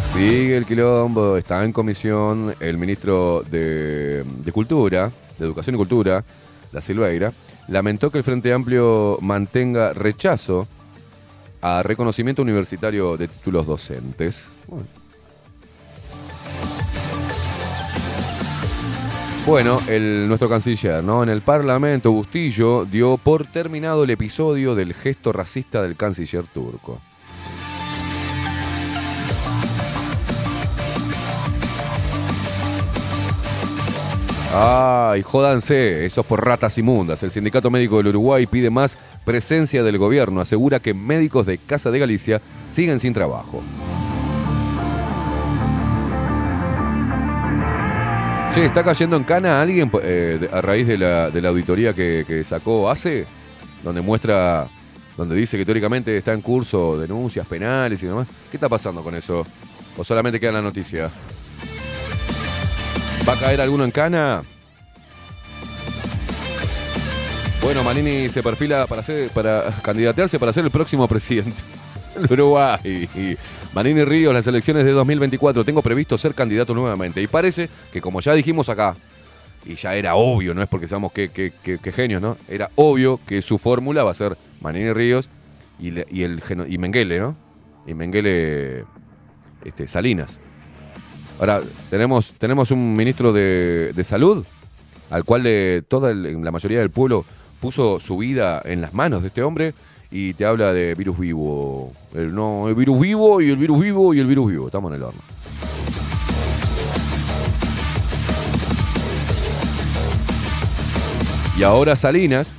[0.00, 6.24] Sigue el quilombo, está en comisión el ministro de, de Cultura, de Educación y Cultura,
[6.72, 7.30] La Silveira,
[7.68, 10.66] lamentó que el Frente Amplio mantenga rechazo
[11.60, 14.50] a reconocimiento universitario de títulos docentes.
[14.66, 14.86] Bueno.
[19.48, 21.22] Bueno, el, nuestro canciller, ¿no?
[21.22, 27.00] En el Parlamento, Bustillo dio por terminado el episodio del gesto racista del canciller turco.
[34.50, 37.22] Ay, jódanse, eso es por ratas inmundas.
[37.22, 40.40] El Sindicato Médico del Uruguay pide más presencia del gobierno.
[40.40, 43.62] Asegura que médicos de Casa de Galicia siguen sin trabajo.
[48.50, 52.24] Che, ¿está cayendo en cana alguien eh, a raíz de la, de la auditoría que,
[52.26, 53.26] que sacó hace?
[53.84, 54.66] Donde muestra,
[55.18, 58.26] donde dice que teóricamente está en curso denuncias penales y demás.
[58.50, 59.46] ¿Qué está pasando con eso?
[59.98, 61.10] ¿O solamente queda en la noticia?
[63.28, 64.42] ¿Va a caer alguno en cana?
[67.60, 71.60] Bueno, Manini se perfila para ser, para candidatearse para ser el próximo presidente
[72.16, 73.36] del Uruguay.
[73.74, 75.64] Manini Ríos, las elecciones de 2024.
[75.64, 77.20] Tengo previsto ser candidato nuevamente.
[77.20, 78.96] Y parece que como ya dijimos acá,
[79.66, 82.38] y ya era obvio, no es porque seamos que, que- que- que genios, ¿no?
[82.48, 85.28] Era obvio que su fórmula va a ser Manini Ríos
[85.78, 87.36] y, y el y Menguele, ¿no?
[87.86, 88.84] Y Menguele
[89.64, 90.40] este, Salinas.
[91.38, 91.60] Ahora,
[91.90, 94.44] tenemos, tenemos un ministro de, de salud
[95.10, 97.24] al cual le- toda la mayoría del pueblo
[97.60, 99.74] puso su vida en las manos de este hombre
[100.10, 101.92] y te habla de virus vivo.
[102.14, 104.66] El, no, el virus vivo y el virus vivo y el virus vivo.
[104.66, 105.20] Estamos en el horno.
[111.56, 112.56] Y ahora Salinas,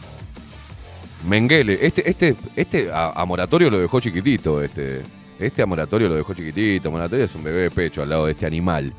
[1.28, 5.04] Menguele, este, este, este a Moratorio lo dejó chiquitito, este.
[5.40, 6.91] Este a Moratorio lo dejó chiquitito.
[6.91, 8.94] Moratorio es un bebé de pecho al lado de este animal.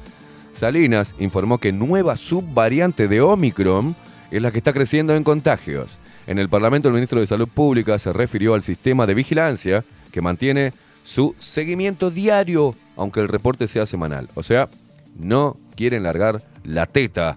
[0.52, 3.94] Salinas informó que nueva subvariante de Omicron
[4.30, 5.98] es la que está creciendo en contagios.
[6.26, 10.22] En el Parlamento, el ministro de Salud Pública se refirió al sistema de vigilancia que
[10.22, 10.72] mantiene
[11.02, 14.28] su seguimiento diario, aunque el reporte sea semanal.
[14.34, 14.68] O sea,
[15.18, 17.36] no quieren largar la teta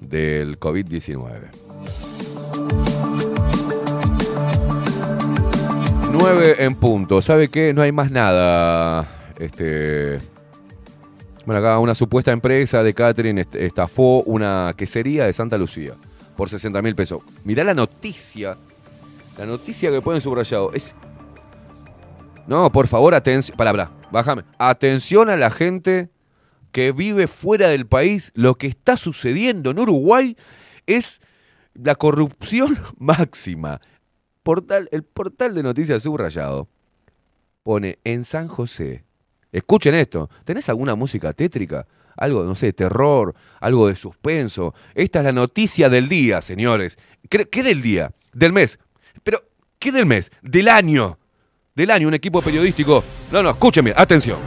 [0.00, 2.93] del COVID-19.
[6.18, 7.20] 9 en punto.
[7.22, 7.72] ¿Sabe qué?
[7.74, 9.06] No hay más nada.
[9.38, 10.18] Este.
[11.46, 15.94] Bueno, acá una supuesta empresa de catering est- estafó una quesería de Santa Lucía
[16.36, 17.22] por 60 mil pesos.
[17.44, 18.56] Mirá la noticia.
[19.36, 20.72] La noticia que ponen subrayado.
[20.72, 20.96] Es.
[22.46, 23.56] No, por favor, atención.
[23.56, 24.44] Palabra, bájame.
[24.58, 26.10] Atención a la gente
[26.72, 28.32] que vive fuera del país.
[28.34, 30.36] Lo que está sucediendo en Uruguay
[30.86, 31.20] es
[31.74, 33.80] la corrupción máxima.
[34.44, 36.68] Portal, el portal de noticias subrayado
[37.62, 39.02] pone en San José.
[39.50, 40.28] Escuchen esto.
[40.44, 41.86] ¿Tenés alguna música tétrica?
[42.14, 44.74] Algo, no sé, terror, algo de suspenso.
[44.94, 46.98] Esta es la noticia del día, señores.
[47.30, 48.12] ¿Qué, qué del día?
[48.34, 48.78] Del mes.
[49.22, 49.42] Pero,
[49.78, 50.30] ¿qué del mes?
[50.42, 51.18] Del año.
[51.74, 53.02] Del año, un equipo periodístico.
[53.32, 54.38] No, no, escúchenme, atención.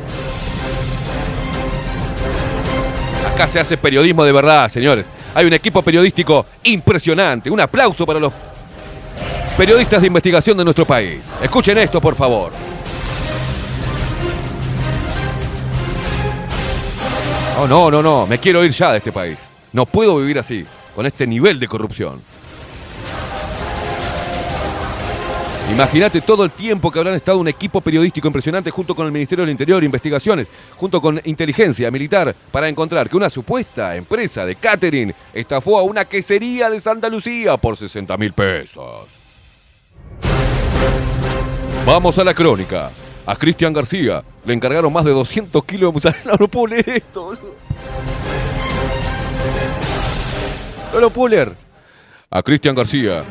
[3.34, 5.12] Acá se hace periodismo de verdad, señores.
[5.34, 7.50] Hay un equipo periodístico impresionante.
[7.50, 8.34] Un aplauso para los
[9.58, 11.34] periodistas de investigación de nuestro país.
[11.42, 12.54] Escuchen esto, por favor.
[17.60, 18.28] Oh, no, no, no.
[18.28, 19.50] Me quiero ir ya de este país.
[19.74, 20.64] No puedo vivir así,
[20.96, 22.22] con este nivel de corrupción.
[25.72, 29.44] Imagínate todo el tiempo que habrán estado un equipo periodístico impresionante junto con el Ministerio
[29.44, 30.48] del Interior, investigaciones,
[30.78, 36.06] junto con inteligencia militar, para encontrar que una supuesta empresa de catering estafó a una
[36.06, 39.17] quesería de Santa Lucía por 60 mil pesos.
[41.86, 42.92] Vamos a la crónica.
[43.26, 46.32] A Cristian García le encargaron más de 200 kilos de mozzarella.
[46.40, 47.56] No puedo leer esto, boludo.
[50.94, 51.54] No lo puedo leer.
[52.30, 53.24] A Cristian García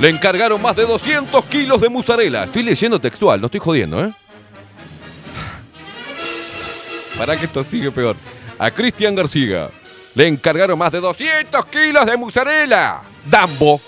[0.00, 2.44] le encargaron más de 200 kilos de mozzarella.
[2.44, 4.12] Estoy leyendo textual, no estoy jodiendo, ¿eh?
[7.18, 8.16] Para que esto sigue peor.
[8.58, 9.70] A Cristian García
[10.14, 13.80] le encargaron más de 200 kilos de mozzarella, dambo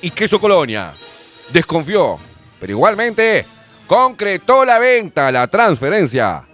[0.00, 0.94] y queso colonia.
[1.52, 2.18] Desconfió,
[2.60, 3.46] pero igualmente
[3.86, 6.44] concretó la venta, la transferencia.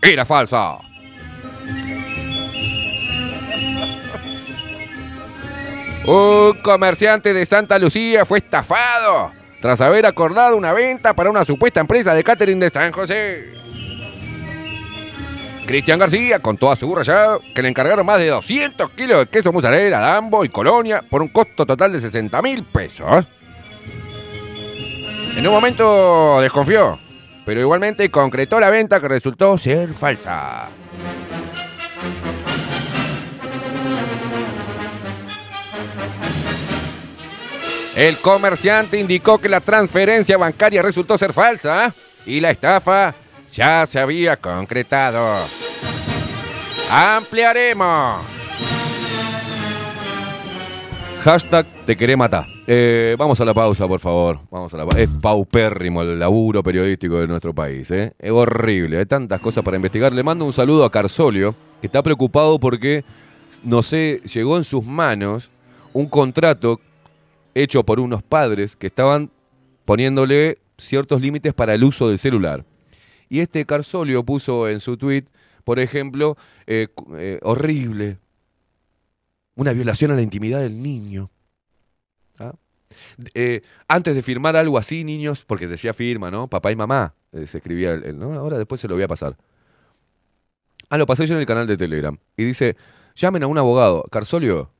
[0.00, 0.78] Era falsa.
[6.04, 11.78] Un comerciante de Santa Lucía fue estafado tras haber acordado una venta para una supuesta
[11.80, 13.52] empresa de catering de San José.
[15.66, 19.52] Cristian García contó a su rayado que le encargaron más de 200 kilos de queso
[19.52, 23.24] mozzarella, dambo y colonia por un costo total de 60 mil pesos.
[25.36, 26.98] En un momento desconfió,
[27.44, 30.68] pero igualmente concretó la venta que resultó ser falsa.
[37.94, 41.92] El comerciante indicó que la transferencia bancaria resultó ser falsa
[42.24, 43.14] y la estafa
[43.52, 45.44] ya se había concretado.
[46.90, 48.24] Ampliaremos.
[51.22, 52.46] Hashtag te queré matar.
[52.74, 54.40] Eh, vamos a la pausa, por favor.
[54.50, 57.90] Vamos a la Es paupérrimo el laburo periodístico de nuestro país.
[57.90, 58.14] ¿eh?
[58.18, 58.96] Es horrible.
[58.96, 60.10] Hay tantas cosas para investigar.
[60.14, 63.04] Le mando un saludo a Carsolio, que está preocupado porque,
[63.62, 65.50] no sé, llegó en sus manos
[65.92, 66.80] un contrato
[67.54, 69.30] hecho por unos padres que estaban
[69.84, 72.64] poniéndole ciertos límites para el uso del celular.
[73.28, 75.24] Y este Carsolio puso en su tweet,
[75.64, 76.88] por ejemplo, eh,
[77.18, 78.16] eh, horrible,
[79.56, 81.28] una violación a la intimidad del niño.
[83.34, 86.48] Eh, antes de firmar algo así, niños, porque decía firma, ¿no?
[86.48, 88.32] Papá y mamá, eh, se escribía, el- ¿no?
[88.34, 89.36] Ahora después se lo voy a pasar.
[90.90, 92.18] Ah, lo pasé yo en el canal de Telegram.
[92.36, 92.76] Y dice,
[93.14, 94.04] llamen a un abogado.
[94.10, 94.70] Carsolio,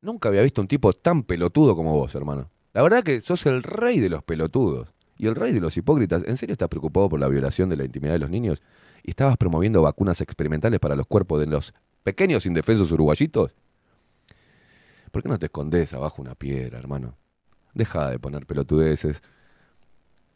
[0.00, 2.50] nunca había visto un tipo tan pelotudo como vos, hermano.
[2.72, 4.88] La verdad que sos el rey de los pelotudos.
[5.18, 6.24] Y el rey de los hipócritas.
[6.26, 8.62] ¿En serio estás preocupado por la violación de la intimidad de los niños?
[9.02, 13.54] ¿Y estabas promoviendo vacunas experimentales para los cuerpos de los pequeños indefensos uruguayitos?
[15.12, 17.18] ¿Por qué no te escondes abajo una piedra, hermano?
[17.74, 19.22] Deja de poner pelotudeces.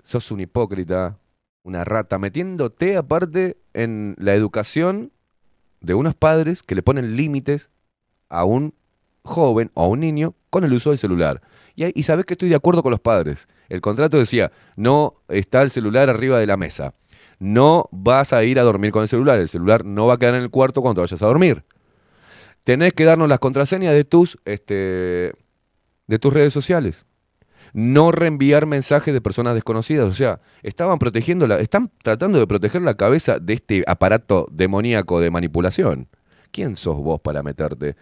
[0.04, 1.18] Sos un hipócrita,
[1.62, 5.12] una rata, metiéndote aparte en la educación
[5.80, 7.70] de unos padres que le ponen límites
[8.28, 8.74] a un
[9.22, 11.40] joven o a un niño con el uso del celular.
[11.74, 13.48] Y, y sabés que estoy de acuerdo con los padres.
[13.70, 16.92] El contrato decía, no está el celular arriba de la mesa.
[17.38, 19.38] No vas a ir a dormir con el celular.
[19.38, 21.64] El celular no va a quedar en el cuarto cuando vayas a dormir.
[22.66, 25.32] Tenés que darnos las contraseñas de tus, este,
[26.08, 27.06] de tus redes sociales.
[27.72, 30.08] No reenviar mensajes de personas desconocidas.
[30.08, 35.20] O sea, estaban protegiendo la, están tratando de proteger la cabeza de este aparato demoníaco
[35.20, 36.08] de manipulación.
[36.50, 37.94] ¿Quién sos vos para meterte?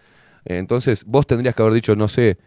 [0.46, 2.38] Entonces, vos tendrías que haber dicho, no sé,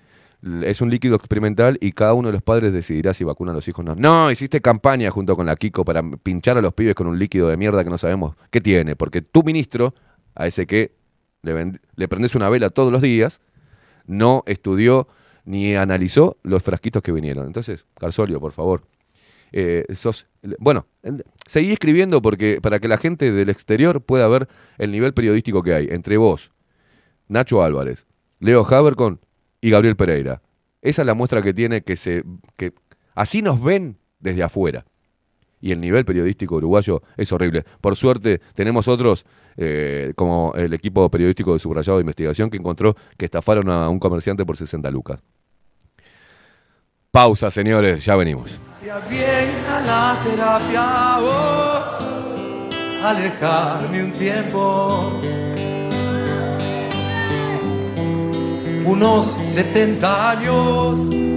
[0.64, 3.68] es un líquido experimental y cada uno de los padres decidirá si vacuna a los
[3.68, 3.96] hijos o no.
[3.96, 7.48] No, hiciste campaña junto con la Kiko para pinchar a los pibes con un líquido
[7.48, 9.94] de mierda que no sabemos qué tiene, porque tu ministro,
[10.34, 10.97] a ese que
[11.42, 13.42] le, le prendes una vela todos los días,
[14.06, 15.08] no estudió
[15.46, 17.48] ni analizó los frasquitos que vinieron.
[17.48, 18.84] Entonces, Carsolio, por favor.
[19.52, 20.28] eh, sos,
[20.60, 20.88] bueno,
[21.46, 24.48] seguí escribiendo porque para que la gente del exterior pueda ver
[24.78, 26.52] el nivel periodístico que hay entre vos,
[27.28, 28.06] Nacho Álvarez,
[28.40, 29.20] Leo Habercon
[29.62, 30.42] y Gabriel Pereira.
[30.82, 32.24] Esa es la muestra que tiene que se
[32.56, 32.74] que
[33.16, 34.86] así nos ven desde afuera.
[35.60, 37.64] Y el nivel periodístico uruguayo es horrible.
[37.82, 39.26] Por suerte, tenemos otros,
[39.58, 44.00] eh, como el equipo periodístico de subrayado de investigación, que encontró que estafaron a un
[44.00, 45.20] comerciante por 60 lucas.
[47.12, 48.60] Pausa, señores, ya venimos.
[49.10, 52.70] Bien a la terapia, oh,
[53.04, 55.12] alejarme un tiempo.
[58.86, 61.37] Unos 70 años.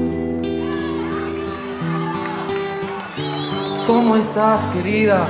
[3.92, 5.26] ¿Cómo estás, querida?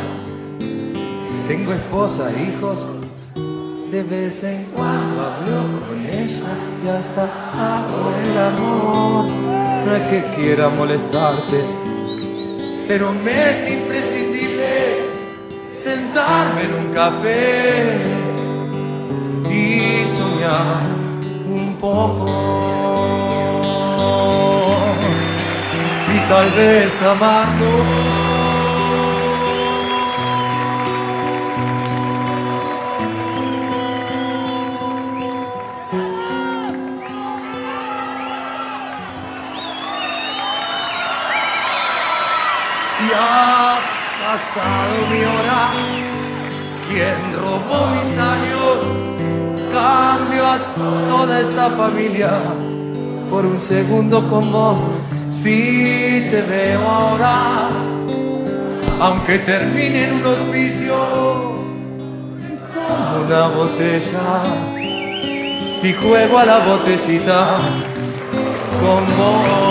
[1.48, 2.86] Tengo esposa e hijos.
[3.90, 6.52] De vez en cuando hablo con ella
[6.84, 7.24] y hasta
[7.54, 9.24] hago el amor.
[9.86, 11.64] No es que quiera molestarte,
[12.86, 15.06] pero me es imprescindible
[15.72, 17.96] sentarme en un café
[19.48, 20.82] y soñar
[21.48, 22.26] un poco.
[26.14, 28.19] Y tal vez amando.
[43.10, 43.78] Y ha
[44.24, 45.70] pasado mi hora.
[46.88, 49.00] Quien robó mis años
[49.72, 50.58] cambio a
[51.08, 52.30] toda esta familia
[53.30, 54.82] por un segundo con vos.
[55.28, 57.68] Si te veo ahora,
[59.00, 60.96] aunque termine en un hospicio,
[62.74, 64.42] tomo una botella
[65.82, 67.58] y juego a la botellita
[68.80, 69.69] con vos.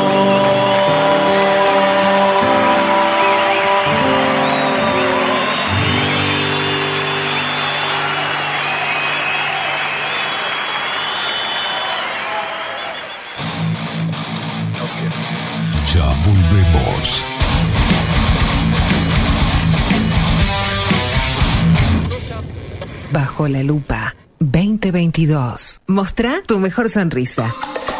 [16.30, 17.22] Volvemos.
[23.12, 25.82] Bajo la lupa 2022.
[25.88, 27.54] Mostrá tu mejor sonrisa.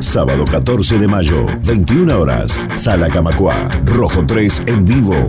[0.00, 5.28] Sábado 14 de mayo, 21 horas, Sala Camacua, Rojo 3 en vivo.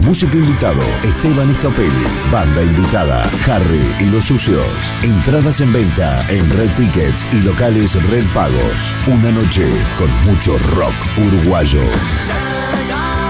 [0.00, 2.06] Músico invitado, Esteban Istopelli.
[2.32, 4.66] Banda invitada, Harry y los Sucios.
[5.02, 8.94] Entradas en venta en Red Tickets y locales Red Pagos.
[9.06, 9.66] Una noche
[9.98, 11.82] con mucho rock uruguayo.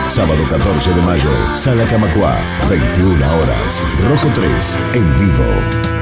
[0.06, 6.01] Sábado 14 de mayo, Sala Camacua, 21 horas, Rojo 3 en vivo.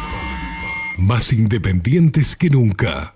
[0.98, 3.16] Más independientes que nunca.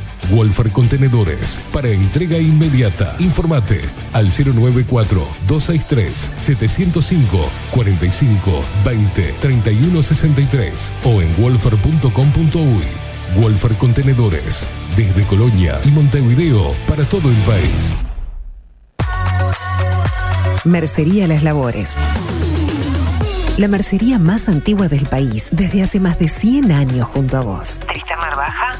[0.31, 3.15] Wolfer Contenedores para entrega inmediata.
[3.19, 3.81] Informate
[4.13, 13.41] al 094 263 705 45 20 31 63 o en wolfer.com.uy.
[13.41, 17.93] Wolfer Contenedores desde Colonia y Montevideo para todo el país.
[20.63, 21.89] Mercería Las Labores.
[23.57, 27.79] La mercería más antigua del país, desde hace más de 100 años junto a vos.
[27.79, 28.79] Tristamar Baja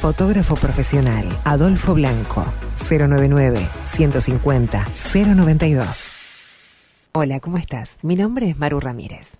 [0.00, 2.46] Fotógrafo profesional, Adolfo Blanco,
[2.88, 6.12] 099 150 092.
[7.14, 7.96] Hola, ¿cómo estás?
[8.02, 9.38] Mi nombre es Maru Ramírez.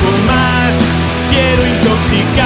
[0.00, 0.74] poco más,
[1.30, 2.45] quiero intoxicarme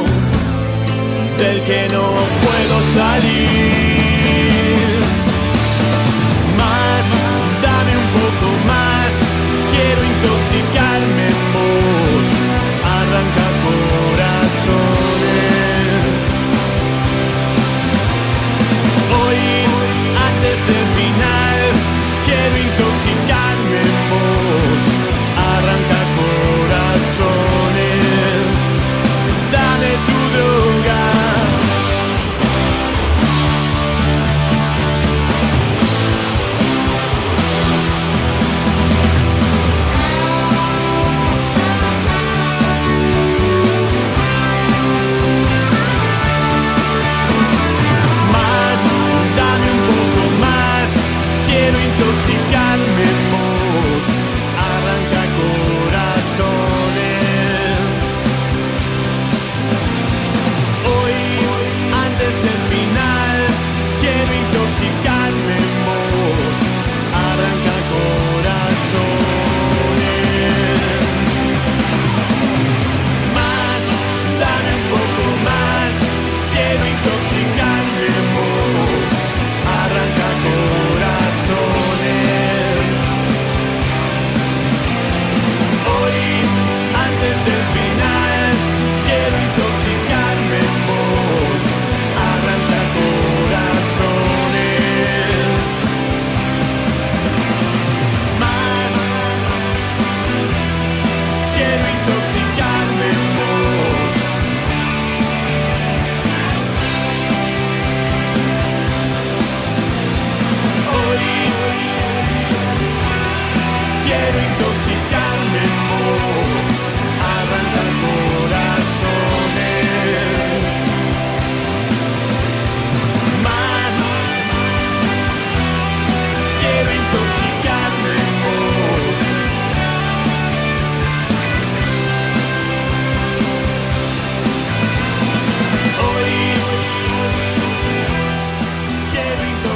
[1.41, 2.03] del que no
[2.43, 3.80] puedo salir.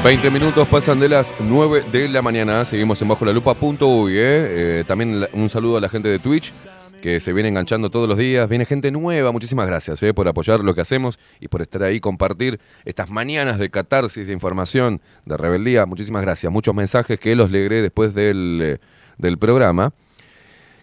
[0.05, 2.63] 20 minutos pasan de las 9 de la mañana.
[2.63, 4.13] Seguimos en bajo la lupa.uy.
[4.15, 4.19] ¿eh?
[4.19, 6.53] Eh, también un saludo a la gente de Twitch
[7.01, 8.47] que se viene enganchando todos los días.
[8.47, 9.31] Viene gente nueva.
[9.31, 13.57] Muchísimas gracias eh, por apoyar lo que hacemos y por estar ahí, compartir estas mañanas
[13.57, 15.87] de catarsis, de información, de rebeldía.
[15.87, 16.53] Muchísimas gracias.
[16.53, 18.79] Muchos mensajes que los leeré después del,
[19.17, 19.91] del programa.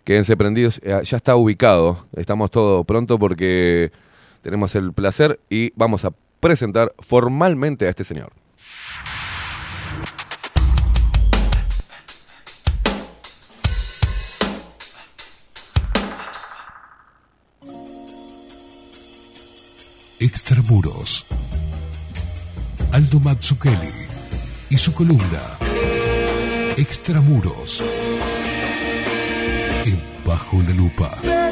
[0.03, 0.81] Quédense prendidos.
[0.83, 2.09] Ya está ubicado.
[2.17, 3.93] Estamos todo pronto porque
[4.43, 8.42] tenemos el placer y vamos a presentar formalmente a este señor.
[20.23, 21.27] Extramuros.
[22.93, 23.91] Aldo Mazzucchelli
[24.71, 25.59] y su columna
[26.77, 27.83] Extramuros.
[29.85, 31.52] En Bajo la Lupa.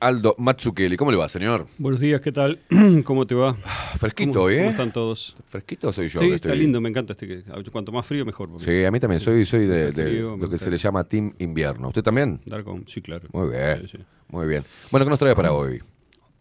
[0.00, 1.66] Aldo Mazzucchelli, ¿cómo le va, señor?
[1.76, 2.60] Buenos días, ¿qué tal?
[3.04, 3.54] ¿Cómo te va?
[3.96, 4.58] Fresquito, ¿Cómo, ¿eh?
[4.58, 5.34] ¿Cómo están todos?
[5.44, 6.20] Fresquito soy yo.
[6.20, 7.42] Sí, que está estoy- lindo, me encanta este que
[7.72, 8.48] cuanto más frío mejor.
[8.58, 9.20] Sí, a mí también.
[9.20, 11.88] Soy, soy de, de frío, me lo que se le llama Team Invierno.
[11.88, 12.40] ¿Usted también?
[12.46, 13.28] Dar con- sí, claro.
[13.32, 13.82] Muy bien.
[13.90, 14.04] Sí, sí.
[14.28, 14.62] Muy bien.
[14.92, 15.80] Bueno, ¿qué nos trae para hoy?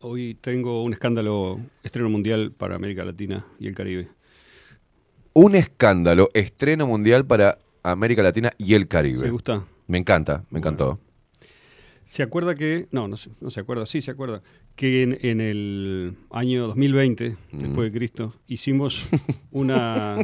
[0.02, 4.10] Hoy tengo un escándalo estreno mundial para América Latina y el Caribe.
[5.34, 9.26] Un escándalo, estreno mundial para América Latina y el Caribe.
[9.26, 9.66] ¿Me gusta?
[9.88, 11.00] Me encanta, me encantó.
[12.08, 14.42] ¿Se acuerda que, no, no, se- no se acuerda, sí se acuerda,
[14.76, 17.58] que en, en el año 2020, Mm.
[17.58, 19.08] después de Cristo, hicimos
[19.52, 20.18] una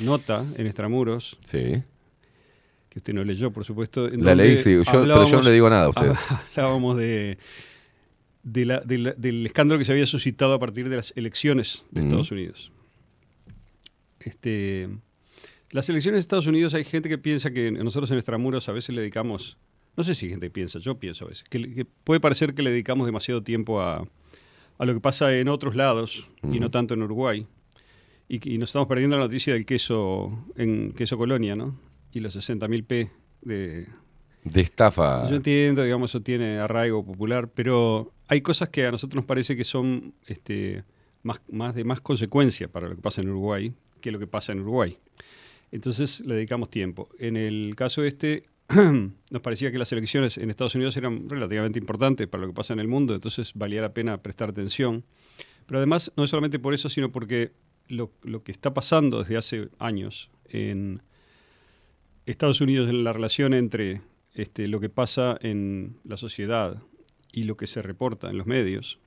[0.00, 1.38] nota en Extramuros.
[1.42, 1.82] Sí.
[2.90, 4.06] Que usted no leyó, por supuesto.
[4.08, 6.12] en La leí, sí, yo- pero yo no le digo nada a usted.
[6.56, 7.38] Hablábamos de,
[8.42, 11.86] de la- de la- del escándalo que se había suscitado a partir de las elecciones
[11.90, 12.04] de Mm.
[12.04, 12.72] Estados Unidos.
[14.20, 14.88] Este,
[15.70, 18.94] las elecciones de Estados Unidos hay gente que piensa que nosotros en Extramuros a veces
[18.94, 19.56] le dedicamos,
[19.96, 23.06] no sé si gente piensa, yo pienso a veces, que, puede parecer que le dedicamos
[23.06, 24.06] demasiado tiempo a,
[24.78, 27.46] a lo que pasa en otros lados y no tanto en Uruguay.
[28.28, 31.78] Y nos estamos perdiendo la noticia del queso en queso Colonia, ¿no?
[32.12, 33.10] Y los 60.000 P
[33.42, 33.86] de,
[34.44, 35.28] De estafa.
[35.28, 39.54] yo entiendo, digamos, eso tiene arraigo popular, pero hay cosas que a nosotros nos parece
[39.54, 40.84] que son este,
[41.22, 44.52] más, más de más consecuencia para lo que pasa en Uruguay que lo que pasa
[44.52, 44.98] en Uruguay.
[45.70, 47.08] Entonces le dedicamos tiempo.
[47.18, 48.44] En el caso este,
[49.30, 52.72] nos parecía que las elecciones en Estados Unidos eran relativamente importantes para lo que pasa
[52.72, 55.04] en el mundo, entonces valía la pena prestar atención.
[55.66, 57.52] Pero además, no solamente por eso, sino porque
[57.88, 61.02] lo, lo que está pasando desde hace años en
[62.26, 64.00] Estados Unidos en la relación entre
[64.34, 66.82] este, lo que pasa en la sociedad
[67.32, 68.98] y lo que se reporta en los medios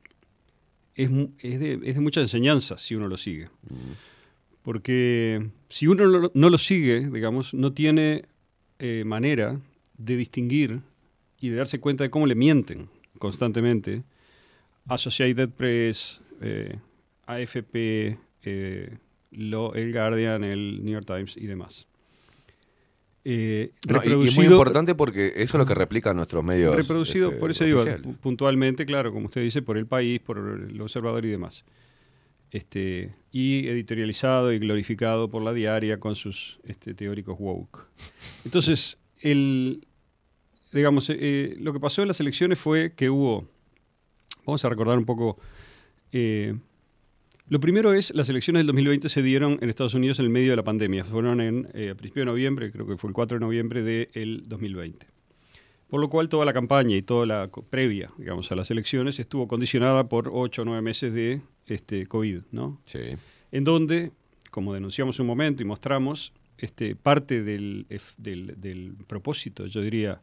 [0.95, 1.09] es,
[1.39, 3.49] es de, es de mucha enseñanza si uno lo sigue.
[4.61, 8.25] Porque si uno no, no lo sigue, digamos, no tiene
[8.79, 9.59] eh, manera
[9.97, 10.81] de distinguir
[11.39, 12.89] y de darse cuenta de cómo le mienten
[13.19, 14.03] constantemente
[14.87, 16.77] Associated Press, eh,
[17.25, 18.97] AFP, eh,
[19.31, 21.87] lo- el Guardian, el New York Times y demás.
[23.27, 26.75] Eh, No, y- es muy importante porque eso es lo que replican nuestros medios.
[26.75, 27.79] Reproducido, este, por eso digo,
[28.21, 31.63] puntualmente, claro, como usted dice, por el país, por el observador y demás.
[32.51, 37.85] Este, y editorializado y glorificado por la diaria con sus este, teóricos woke.
[38.45, 39.85] Entonces, el,
[40.71, 43.47] digamos, eh, lo que pasó en las elecciones fue que hubo,
[44.45, 45.37] vamos a recordar un poco,
[46.11, 46.55] eh,
[47.49, 50.51] lo primero es, las elecciones del 2020 se dieron en Estados Unidos en el medio
[50.51, 53.37] de la pandemia, fueron en, eh, a principio de noviembre, creo que fue el 4
[53.37, 55.14] de noviembre del 2020.
[55.89, 59.47] Por lo cual toda la campaña y toda la previa, digamos, a las elecciones estuvo
[59.47, 62.79] condicionada por 8 o 9 meses de este, COVID, ¿no?
[62.83, 62.99] Sí.
[63.51, 64.11] En donde,
[64.51, 67.85] como denunciamos un momento y mostramos, este, parte del-
[68.17, 70.21] del propósito, yo diría,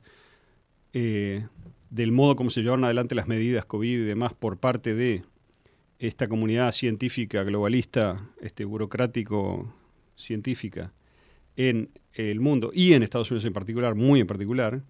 [0.92, 1.46] eh,
[1.90, 5.22] del modo como se llevaron adelante las medidas COVID y demás por parte de
[5.98, 9.72] esta comunidad científica, globalista, este, burocrático,
[10.16, 10.92] científica,
[11.56, 14.82] en el mundo y en Estados Unidos en particular, muy en particular,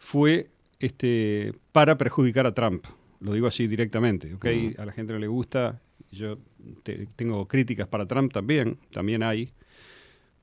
[0.00, 0.48] fue
[0.80, 2.84] este, para perjudicar a Trump.
[3.20, 4.46] Lo digo así directamente, ¿ok?
[4.78, 6.38] A la gente no le gusta, yo
[6.82, 9.50] te- tengo críticas para Trump también, también hay,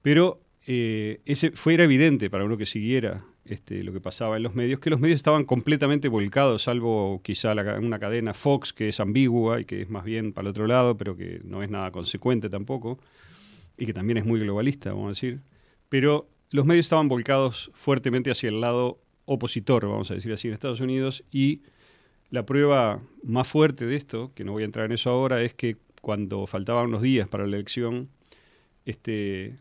[0.02, 4.44] pero eh, ese fue era evidente para uno que siguiera este, lo que pasaba en
[4.44, 8.90] los medios, que los medios estaban completamente volcados, salvo quizá la una cadena Fox que
[8.90, 11.70] es ambigua y que es más bien para el otro lado, pero que no es
[11.72, 13.00] nada consecuente tampoco,
[13.78, 15.40] y que también es muy globalista, vamos a decir.
[15.90, 20.56] Pero los medios estaban volcados fuertemente hacia el lado opositor, vamos a decir así, en
[20.56, 21.62] Estados Unidos, y
[22.32, 25.54] la prueba más fuerte de esto, que no voy a entrar en eso ahora, es
[25.54, 28.10] que cuando faltaban unos días para la elección,
[28.86, 29.60] este,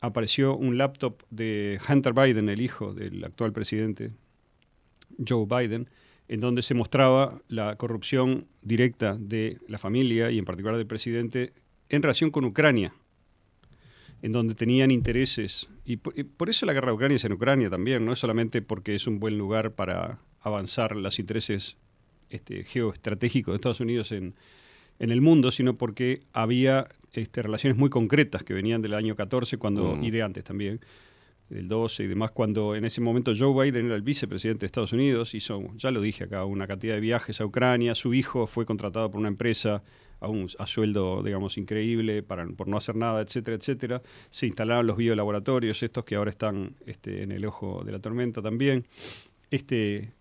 [0.00, 4.12] apareció un laptop de Hunter Biden, el hijo del actual presidente,
[5.26, 5.88] Joe Biden,
[6.28, 11.52] en donde se mostraba la corrupción directa de la familia y en particular del presidente
[11.88, 12.92] en relación con Ucrania,
[14.22, 15.68] en donde tenían intereses.
[15.88, 18.18] Y por, y por eso la guerra de Ucrania es en Ucrania también, no es
[18.18, 21.78] solamente porque es un buen lugar para avanzar los intereses
[22.28, 24.34] este, geoestratégicos de Estados Unidos en,
[24.98, 29.56] en el mundo, sino porque había este, relaciones muy concretas que venían del año 14
[29.56, 30.04] cuando, Mm.
[30.04, 30.80] y de antes también,
[31.48, 34.92] del 12 y demás, cuando en ese momento Joe Biden era el vicepresidente de Estados
[34.92, 38.66] Unidos, hizo, ya lo dije acá, una cantidad de viajes a Ucrania, su hijo fue
[38.66, 39.82] contratado por una empresa
[40.20, 44.02] a, un, sueldo, digamos, increíble para, por no hacer nada, etcétera, etcétera.
[44.30, 48.42] Se instalaron los biolaboratorios, estos que ahora están este, en el ojo de la tormenta
[48.42, 48.84] también.
[49.50, 50.12] Este,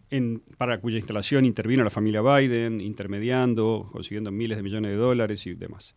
[0.57, 5.53] para cuya instalación intervino la familia Biden, intermediando, consiguiendo miles de millones de dólares y
[5.53, 5.95] demás.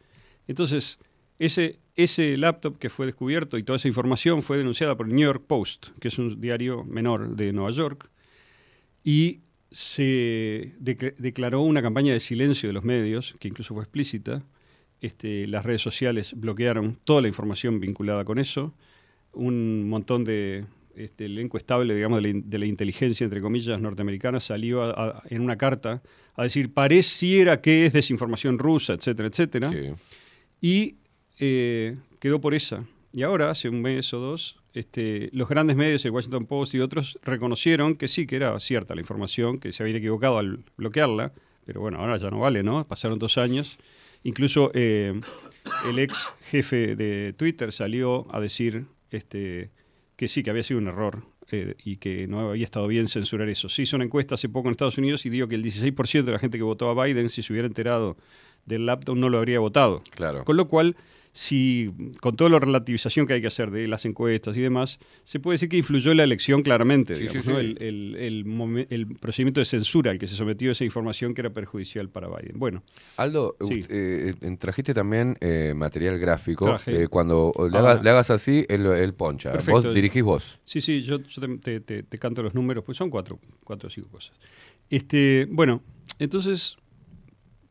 [0.48, 0.98] Entonces,
[1.39, 5.24] ese, ese laptop que fue descubierto y toda esa información fue denunciada por el New
[5.24, 8.10] York Post, que es un diario menor de Nueva York,
[9.05, 9.40] y
[9.70, 14.42] se dec- declaró una campaña de silencio de los medios, que incluso fue explícita.
[15.01, 18.74] Este, las redes sociales bloquearon toda la información vinculada con eso.
[19.32, 20.64] Un montón de
[20.97, 24.90] este, elenco estable, digamos, de la, in- de la inteligencia, entre comillas, norteamericana, salió a-
[24.90, 26.02] a- en una carta
[26.34, 29.68] a decir, pareciera que es desinformación rusa, etcétera, etcétera.
[30.60, 30.97] Y
[31.38, 32.84] eh, quedó por esa.
[33.12, 36.80] Y ahora, hace un mes o dos, este, los grandes medios, el Washington Post y
[36.80, 41.32] otros, reconocieron que sí, que era cierta la información, que se habían equivocado al bloquearla,
[41.64, 42.86] pero bueno, ahora ya no vale, ¿no?
[42.86, 43.78] Pasaron dos años.
[44.22, 45.18] Incluso eh,
[45.88, 49.70] el ex jefe de Twitter salió a decir este,
[50.16, 53.48] que sí, que había sido un error eh, y que no había estado bien censurar
[53.48, 53.68] eso.
[53.68, 56.32] Se hizo una encuesta hace poco en Estados Unidos y dijo que el 16% de
[56.32, 58.16] la gente que votó a Biden, si se hubiera enterado
[58.66, 60.02] del laptop, no lo habría votado.
[60.10, 60.44] Claro.
[60.44, 60.97] Con lo cual,
[61.32, 61.90] si
[62.20, 65.55] con toda la relativización que hay que hacer de las encuestas y demás, se puede
[65.55, 67.15] decir que influyó en la elección claramente.
[67.16, 67.61] Sí, digamos, sí, ¿no?
[67.61, 67.66] sí.
[67.66, 71.51] El, el- el el procedimiento de censura al que se sometió esa información que era
[71.51, 72.59] perjudicial para Biden.
[72.59, 72.82] Bueno,
[73.16, 76.77] Aldo, eh, trajiste también eh, material gráfico.
[76.86, 77.81] Eh, cuando le, Ah.
[77.81, 79.52] hagas, le hagas así, él poncha.
[79.52, 79.82] Perfecto.
[79.82, 80.61] Vos dirigís vos.
[80.65, 83.86] Sí, sí, yo, yo te, te- te- te canto los números, pues son cuatro, cuatro
[83.86, 84.36] o cinco cosas.
[84.89, 85.82] Este, bueno,
[86.19, 86.77] entonces,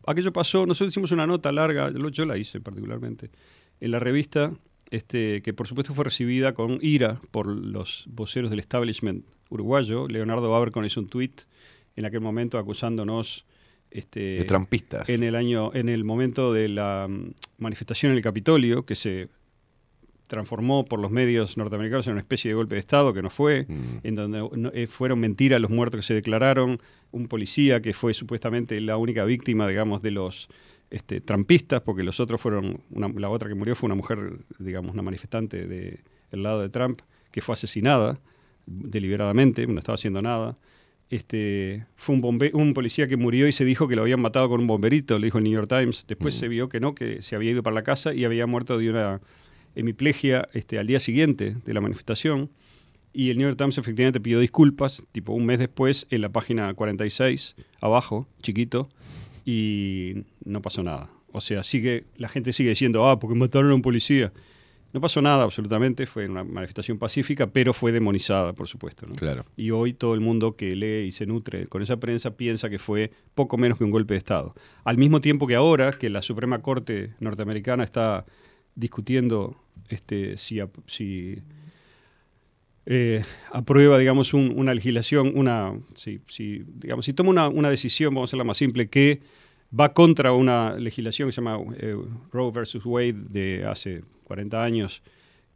[0.05, 3.29] aquello pasó, nosotros hicimos una nota larga, yo, yo la hice particularmente,
[3.79, 4.53] en la revista,
[4.91, 10.07] este, que por supuesto fue recibida con ira por los voceros del establishment uruguayo.
[10.07, 11.41] Leonardo Abercon hizo un tuit
[11.95, 13.45] en aquel momento acusándonos
[13.91, 15.09] este, De trampistas.
[15.09, 19.29] En el año, en el momento de la mm, manifestación en el Capitolio, que se
[20.29, 23.65] transformó por los medios norteamericanos en una especie de golpe de Estado, que no fue,
[24.03, 26.79] en donde no- eh, fueron mentiras los muertos que se declararon,
[27.11, 30.47] un policía que fue supuestamente la única víctima, digamos, de los
[30.91, 34.93] este, trampistas, porque los otros fueron, una- la otra que murió fue una mujer, digamos,
[34.93, 35.99] una manifestante del
[36.31, 37.01] lado de Trump,
[37.31, 38.19] que fue asesinada
[38.65, 40.57] deliberadamente, no estaba haciendo nada.
[41.09, 44.47] Este, fue un, bombe- un policía que murió y se dijo que lo habían matado
[44.47, 46.05] con un bomberito, le dijo el New York Times.
[46.07, 48.77] Después se vio que no, que se había ido para la casa y había muerto
[48.77, 49.19] de una
[49.75, 52.49] hemiplegia este, al día siguiente de la manifestación.
[53.11, 56.73] Y el New York Times efectivamente pidió disculpas, tipo un mes después, en la página
[56.73, 58.89] 46, abajo, chiquito,
[59.45, 61.09] y no pasó nada.
[61.31, 64.31] O sea, sigue, la gente sigue diciendo, ah, porque mataron a un policía.
[64.91, 69.05] No pasó nada absolutamente, fue una manifestación pacífica, pero fue demonizada, por supuesto.
[69.07, 69.13] ¿no?
[69.13, 69.45] Claro.
[69.55, 72.79] Y hoy todo el mundo que lee y se nutre con esa prensa piensa que
[72.79, 74.55] fue poco menos que un golpe de Estado.
[74.83, 78.25] Al mismo tiempo que ahora que la Suprema Corte norteamericana está
[78.79, 79.55] discutiendo
[79.89, 81.37] este, si, ap- si
[82.85, 88.13] eh, aprueba, digamos, un- una legislación, una, si, si, digamos, si toma una, una decisión,
[88.13, 89.21] vamos a hacerla más simple, que
[89.77, 91.95] va contra una legislación que se llama eh,
[92.31, 95.01] Roe versus Wade de hace 40 años,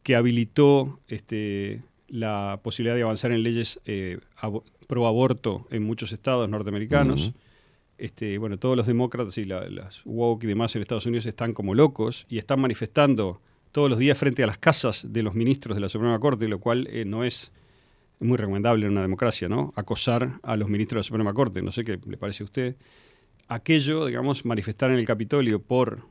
[0.03, 6.11] que habilitó este, la posibilidad de avanzar en leyes eh, abo- pro aborto en muchos
[6.11, 7.31] estados norteamericanos.
[7.97, 11.53] Este, bueno, todos los demócratas y la- las woke y demás en Estados Unidos están
[11.53, 13.41] como locos y están manifestando
[13.71, 16.59] todos los días frente a las casas de los ministros de la Suprema Corte, lo
[16.59, 17.51] cual eh, no es
[18.19, 19.73] muy recomendable en una democracia, ¿no?
[19.75, 22.75] Acosar a los ministros de la Suprema Corte, no sé qué le parece a usted.
[23.47, 26.01] Aquello, digamos, manifestar en el Capitolio por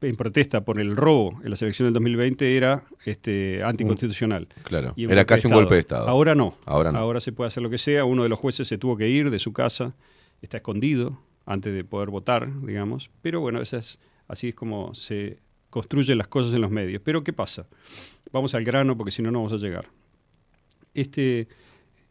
[0.00, 4.48] en protesta por el robo en la selección del 2020 era este, anticonstitucional.
[4.64, 6.08] Claro, era casi un golpe de Estado.
[6.08, 6.56] Ahora no.
[6.64, 6.98] Ahora no.
[6.98, 8.04] Ahora se puede hacer lo que sea.
[8.04, 9.94] Uno de los jueces se tuvo que ir de su casa,
[10.42, 13.10] está escondido antes de poder votar, digamos.
[13.22, 13.98] Pero bueno, es,
[14.28, 15.38] así es como se
[15.70, 17.00] construyen las cosas en los medios.
[17.04, 17.66] Pero ¿qué pasa?
[18.30, 19.88] Vamos al grano porque si no, no vamos a llegar.
[20.94, 21.48] Este,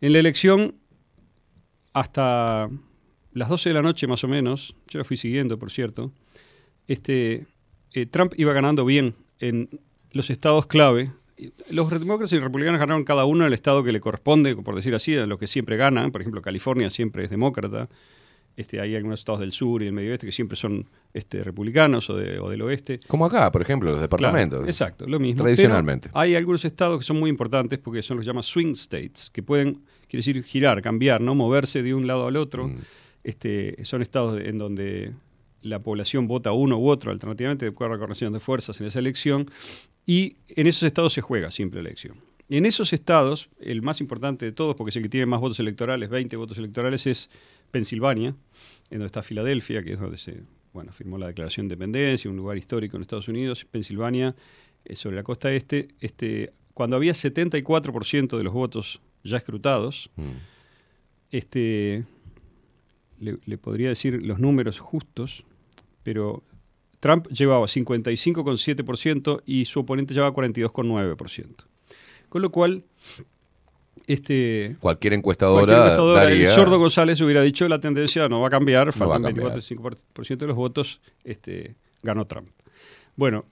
[0.02, 0.76] en la elección,
[1.94, 2.70] hasta
[3.34, 6.12] las 12 de la noche más o menos, yo la fui siguiendo, por cierto,
[6.88, 7.45] este,
[7.94, 9.70] eh, Trump iba ganando bien en
[10.12, 11.12] los estados clave.
[11.70, 15.16] Los demócratas y republicanos ganaron cada uno el estado que le corresponde, por decir así,
[15.16, 16.12] en lo que siempre ganan.
[16.12, 17.90] Por ejemplo, California siempre es demócrata.
[18.57, 22.10] Este, hay algunos estados del sur y del medio oeste que siempre son este, republicanos
[22.10, 22.99] o, de- o del oeste.
[23.07, 24.57] Como acá, por ejemplo, los departamentos.
[24.60, 25.41] Claro, exacto, lo mismo.
[25.44, 26.10] Tradicionalmente.
[26.10, 28.73] Pero hay algunos estados que son muy importantes porque son los que se llaman swing
[28.73, 29.73] states, que pueden,
[30.07, 32.68] quiere decir, girar, cambiar, no moverse de un lado al otro.
[32.68, 32.78] Mm.
[33.23, 35.14] Este, son estados en donde
[35.61, 38.88] la población vota uno u otro, alternativamente, de acuerdo a la correlación de fuerzas en
[38.88, 39.49] esa elección,
[40.06, 42.18] y en esos estados se juega siempre la elección.
[42.57, 45.61] En esos estados, el más importante de todos, porque es el que tiene más votos
[45.61, 47.30] electorales, 20 votos electorales, es
[47.72, 48.36] Pensilvania, en
[48.90, 52.57] donde está Filadelfia, que es donde se bueno, firmó la Declaración de Independencia, un lugar
[52.57, 54.36] histórico en Estados Unidos, Pensilvania,
[54.84, 60.10] eh, sobre la costa este, este, cuando había 74% de los votos ya escrutados,
[61.32, 62.03] este,
[63.22, 65.45] le, le podría decir los números justos,
[66.03, 66.44] pero
[66.99, 71.70] Trump llevaba 55,7% y su oponente llevaba 42,9%.
[72.32, 72.86] Con lo cual,
[74.08, 76.48] este, Cualquier encuestadora, cualquier encuestadora, daría...
[76.48, 79.58] el sordo González hubiera dicho la tendencia no va a cambiar, No faltan cambiar.
[79.60, 82.48] 24-25% de los votos, este, ganó Trump.
[83.18, 83.45] Bueno,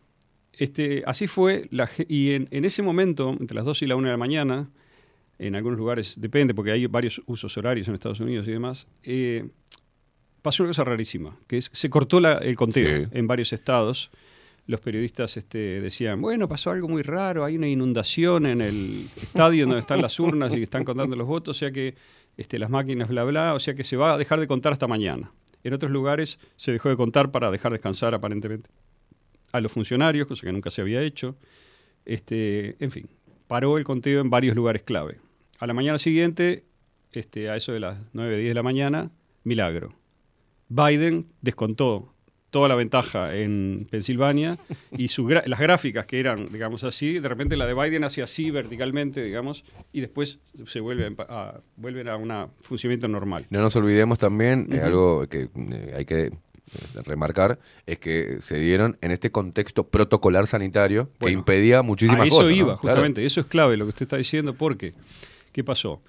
[0.53, 4.07] este, así fue, la y en, en ese momento, entre las 2 y la 1
[4.07, 4.69] de la mañana,
[5.37, 9.45] en algunos lugares, depende, porque hay varios usos horarios en Estados Unidos y demás, eh,
[10.41, 13.09] pasó una cosa rarísima, que es se cortó la- el conteo Sí.
[13.11, 14.09] en varios estados.
[14.69, 19.65] Los periodistas este, decían, bueno, pasó algo muy raro, hay una inundación en el estadio
[19.65, 21.95] donde están las urnas y están contando los votos, o sea que
[22.37, 24.87] este, las máquinas, bla, bla, o sea que se va a dejar de contar hasta
[24.87, 25.31] mañana.
[25.63, 28.69] En otros lugares se dejó de contar para dejar descansar aparentemente
[29.53, 31.35] a los funcionarios, cosa que nunca se había hecho.
[32.05, 33.09] Este, en fin,
[33.47, 35.17] paró el conteo en varios lugares clave.
[35.57, 36.63] A la mañana siguiente,
[37.11, 39.09] este, a eso de las 9, 10 de la mañana,
[39.43, 39.95] milagro.
[40.67, 42.13] Biden descontó
[42.49, 44.57] toda la ventaja en Pensilvania
[44.97, 48.23] y su gra- las gráficas que eran, digamos así, de repente la de Biden hacia
[48.23, 49.63] así verticalmente, digamos,
[49.93, 53.45] y después se vuelven a, vuelven a un funcionamiento normal.
[53.49, 56.31] No nos olvidemos también, eh, algo que eh, hay que eh,
[57.05, 62.35] remarcar, es que se dieron en este contexto protocolar sanitario que impedía muchísimas a eso
[62.37, 62.49] cosas.
[62.49, 62.55] ¿no?
[62.55, 63.25] iba, justamente.
[63.25, 64.93] Eso es clave lo que usted está diciendo, porque
[65.51, 66.01] ¿qué pasó?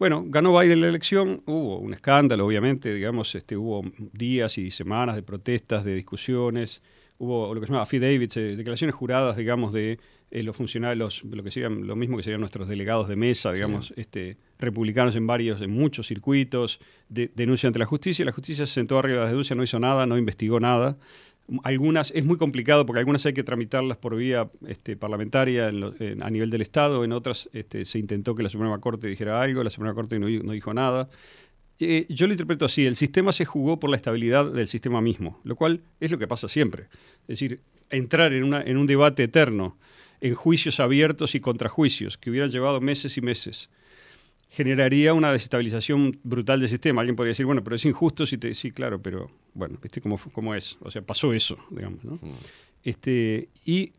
[0.00, 5.14] Bueno, ganó Biden la elección, hubo un escándalo, obviamente, digamos, este, hubo días y semanas
[5.14, 6.80] de protestas, de discusiones,
[7.18, 9.98] hubo lo que se llama affidavits, eh, declaraciones juradas, digamos, de
[10.30, 13.92] eh, los funcionarios, lo que serían lo mismo que serían nuestros delegados de mesa, digamos,
[13.94, 18.72] este, republicanos en varios, en muchos circuitos, de, denuncia ante la justicia, la justicia se
[18.72, 20.96] sentó arriba de la denuncia, no hizo nada, no investigó nada.
[21.64, 26.50] Algunas es muy complicado porque algunas hay que tramitarlas por vía este, parlamentaria a nivel
[26.50, 29.94] del Estado, en otras este, se intentó que la Suprema Corte dijera algo, la Suprema
[29.94, 31.08] Corte no, di- no dijo nada.
[31.80, 35.40] Eh, yo lo interpreto así, el sistema se jugó por la estabilidad del sistema mismo,
[35.44, 36.84] lo cual es lo que pasa siempre.
[37.22, 39.76] Es decir, entrar en, en un debate eterno,
[40.20, 43.70] en juicios abiertos y contrajuicios, que hubieran llevado meses y meses,
[44.50, 47.00] generaría una desestabilización brutal del sistema.
[47.00, 48.52] Alguien podría decir, bueno, pero es injusto si te...
[48.54, 50.76] Sí, claro, pero bueno, viste cómo, cómo es.
[50.80, 52.18] O sea, pasó eso, digamos, ¿no?
[52.82, 53.92] Este, y,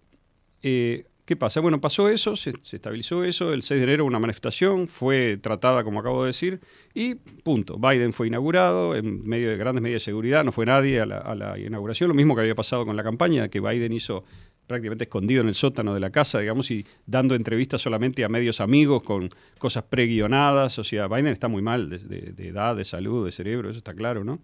[0.61, 1.61] eh, ¿qué pasa?
[1.61, 5.85] Bueno, pasó eso, se, se estabilizó eso, el 6 de enero una manifestación, fue tratada,
[5.85, 6.59] como acabo de decir,
[6.93, 7.77] y punto.
[7.77, 11.17] Biden fue inaugurado en medio de grandes medidas de seguridad, no fue nadie a la,
[11.19, 14.25] a la inauguración, lo mismo que había pasado con la campaña, que Biden hizo
[14.71, 18.61] prácticamente escondido en el sótano de la casa, digamos, y dando entrevistas solamente a medios
[18.61, 19.27] amigos con
[19.57, 20.79] cosas preguionadas.
[20.79, 24.23] O sea, Biden está muy mal de, edad, de salud, de cerebro, eso está claro,
[24.23, 24.39] ¿no?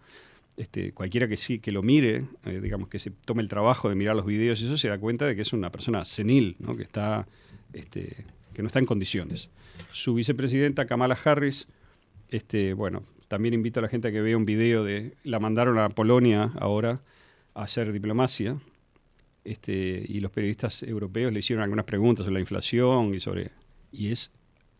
[0.57, 3.95] Este, cualquiera que sí, que lo mire, eh, digamos, que se tome el trabajo de
[3.95, 6.75] mirar los videos y eso se da cuenta de que es una persona senil, ¿no?
[6.75, 7.25] Que está,
[7.71, 9.49] este, que no está en condiciones.
[9.93, 11.67] Su vicepresidenta Kamala Harris,
[12.29, 15.77] este, bueno, también invito a la gente a que vea un video de, la mandaron
[15.77, 16.99] a Polonia ahora
[17.53, 18.57] a hacer diplomacia,
[19.47, 23.51] este, y los periodistas europeos le hicieron algunas preguntas sobre la inflación y sobre
[23.91, 24.31] y es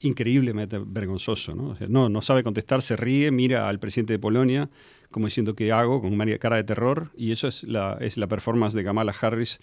[0.01, 1.69] increíblemente vergonzoso, ¿no?
[1.69, 4.69] O sea, no, no sabe contestar, se ríe, mira al presidente de Polonia
[5.11, 8.27] como diciendo qué hago, con una cara de terror, y eso es la, es la
[8.27, 9.59] performance de Kamala Harris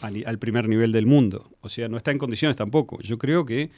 [0.00, 1.50] al primer nivel del mundo.
[1.60, 3.00] O sea, no está en condiciones tampoco.
[3.02, 3.70] Yo creo que,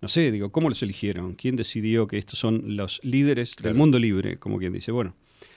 [0.00, 1.34] no sé, digo, ¿cómo los eligieron?
[1.34, 4.38] ¿Quién decidió que estos son los líderes del mundo libre?
[4.38, 4.92] Como quien dice.
[4.92, 5.14] Bueno,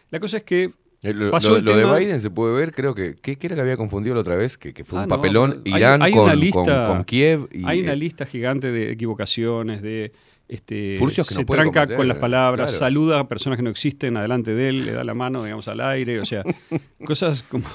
[0.09, 0.73] la cosa es que
[1.03, 3.15] Eh, Lo, de Biden se puede ver, creo que.
[3.21, 4.57] ¿Qué, qué era que había confundido la otra vez?
[4.57, 7.47] Que, que fue Ah, un no, papelón Irán hay con, una con- lista- con Kiev.
[7.51, 10.11] Y, hay una eh, lista gigante de equivocaciones, de
[10.47, 12.79] este, Furcios que se no puede tranca con las palabras, claro.
[12.85, 15.81] saluda a personas que no existen adelante de él, le da la mano, digamos, al
[15.81, 16.41] aire, o sea,
[17.05, 17.65] cosas como...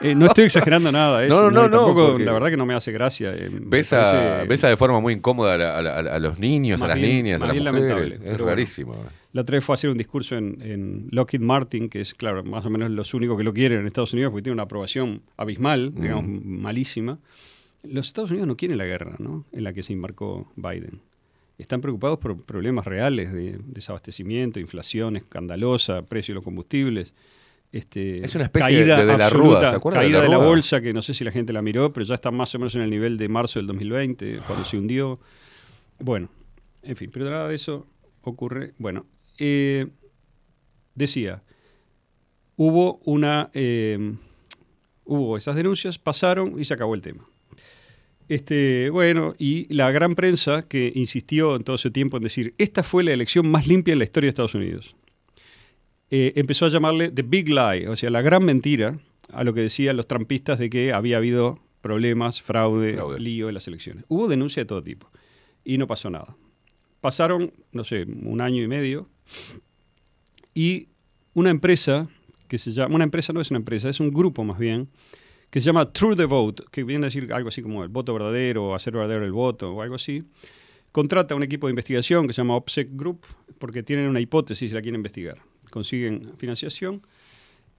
[0.00, 2.56] Eh, no estoy exagerando nada, es, No, no, no, y tampoco, porque- la verdad que
[2.56, 3.32] no me hace gracia.
[3.34, 7.40] eh, Besa, parece- besa de forma muy incómoda a, los niños, a las bien- niñas,
[7.42, 8.12] a las mujeres.
[8.14, 8.46] Es pero bueno.
[8.46, 8.94] rarísimo.
[9.32, 12.44] La otra vez fue a hacer un discurso en, en Lockheed Martin, que es, claro,
[12.44, 15.22] más o menos los únicos que lo quieren en Estados Unidos, porque tiene una aprobación
[15.36, 16.00] abismal, Mm.
[16.02, 17.18] digamos, malísima.
[17.82, 19.44] Los Estados Unidos no quieren la guerra, ¿no?
[19.52, 21.00] En la que se embarcó Biden.
[21.58, 27.14] Están preocupados por problemas reales de desabastecimiento, inflación escandalosa, precio de los combustibles.
[27.76, 29.30] Este, Es una especie de- de la absoluta,
[29.60, 31.52] Rúa, ¿se acuerda de Caída la de la bolsa, que no sé si la gente
[31.52, 34.38] la miró, pero ya está más o menos en el nivel de marzo del 2020,
[34.46, 35.20] cuando se hundió.
[35.98, 36.28] Bueno,
[36.82, 37.86] en fin, pero nada de eso
[38.22, 38.72] ocurre.
[38.78, 39.04] Bueno,
[39.38, 39.86] eh,
[40.94, 41.42] decía,
[42.56, 43.50] hubo una.
[43.54, 44.14] eh,
[45.04, 47.24] hubo esas denuncias, pasaron y se acabó el tema.
[48.28, 52.82] Este, bueno, y la gran prensa que insistió en todo ese tiempo en decir, esta
[52.82, 54.96] fue la elección más limpia en la historia de Estados Unidos.
[56.10, 58.98] Eh, empezó a llamarle The Big Lie, o sea, la gran mentira
[59.32, 63.20] a lo que decían los trampistas de que había habido problemas, fraude, Fraude.
[63.20, 64.04] lío en las elecciones.
[64.08, 65.10] Hubo denuncia de todo tipo
[65.64, 66.36] y no pasó nada.
[67.00, 69.08] Pasaron, no sé, un año y medio
[70.54, 70.88] y
[71.34, 72.08] una empresa
[72.48, 74.88] que se llama, una empresa no es una empresa, es un grupo más bien,
[75.50, 78.12] que se llama True the Vote, que viene a decir algo así como el voto
[78.12, 80.24] verdadero, o hacer verdadero el voto, o algo así,
[80.92, 83.26] contrata un equipo de investigación que se llama OPSEC Group,
[83.58, 85.38] porque tienen una hipótesis y la quieren investigar.
[85.70, 87.02] Consiguen financiación.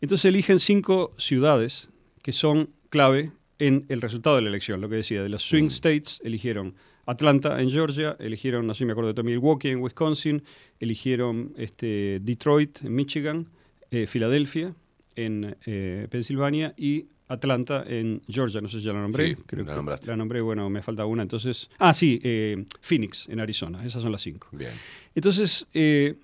[0.02, 1.90] Entonces eligen cinco ciudades
[2.22, 5.68] que son clave en el resultado de la elección, lo que decía, de los swing
[5.68, 6.76] states eligieron
[7.08, 10.44] Atlanta en Georgia, eligieron, no sé si me acuerdo de todo, Milwaukee en Wisconsin,
[10.80, 13.48] eligieron este, Detroit en Michigan,
[13.90, 14.76] eh, Filadelfia
[15.16, 19.30] en eh, Pensilvania y Atlanta en Georgia, no sé si ya la nombré.
[19.30, 20.08] Sí, la que nombraste.
[20.08, 21.70] La nombré, bueno, me falta una, entonces...
[21.80, 24.48] Ah, sí, eh, Phoenix en Arizona, esas son las cinco.
[24.52, 24.72] Bien.
[25.16, 26.16] Entonces, eh,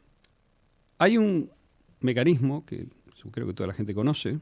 [0.97, 1.49] hay un
[1.99, 2.87] mecanismo que
[3.23, 4.39] yo creo que toda la gente conoce,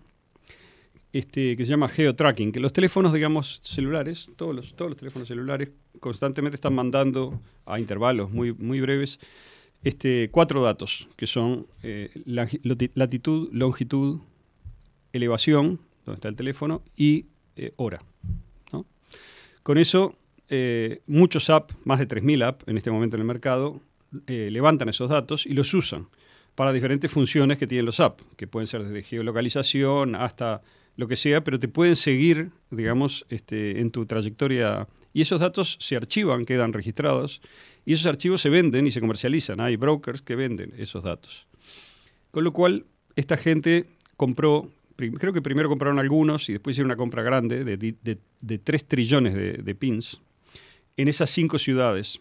[1.13, 5.27] este, que se llama geotracking, que los teléfonos, digamos, celulares, todos los, todos los teléfonos
[5.27, 9.19] celulares constantemente están mandando a intervalos muy, breves
[9.83, 14.19] este, cuatro datos, que son eh, la- lati- latitud, longitud,
[15.11, 17.25] elevación, donde está el teléfono, y
[17.55, 18.01] eh, hora.
[19.63, 20.15] Con eso,
[20.49, 23.79] eh, muchos apps, más de 3.000 apps en este momento en el mercado,
[24.27, 26.07] levantan esos datos y los usan
[26.55, 30.61] para diferentes funciones que tienen los apps, que pueden ser desde geolocalización hasta
[30.97, 34.87] lo que sea, pero te pueden seguir, digamos, este, en tu trayectoria.
[35.13, 37.41] Y esos datos se archivan, quedan registrados,
[37.85, 39.59] y esos archivos se venden y se comercializan.
[39.59, 41.47] Hay brokers que venden esos datos.
[42.31, 43.85] Con lo cual, esta gente
[44.17, 48.57] compró, creo que primero compraron algunos y después hicieron una compra grande de, de, de
[48.57, 50.19] 3 trillones de, de pins
[50.97, 52.19] en esas cinco ciudades.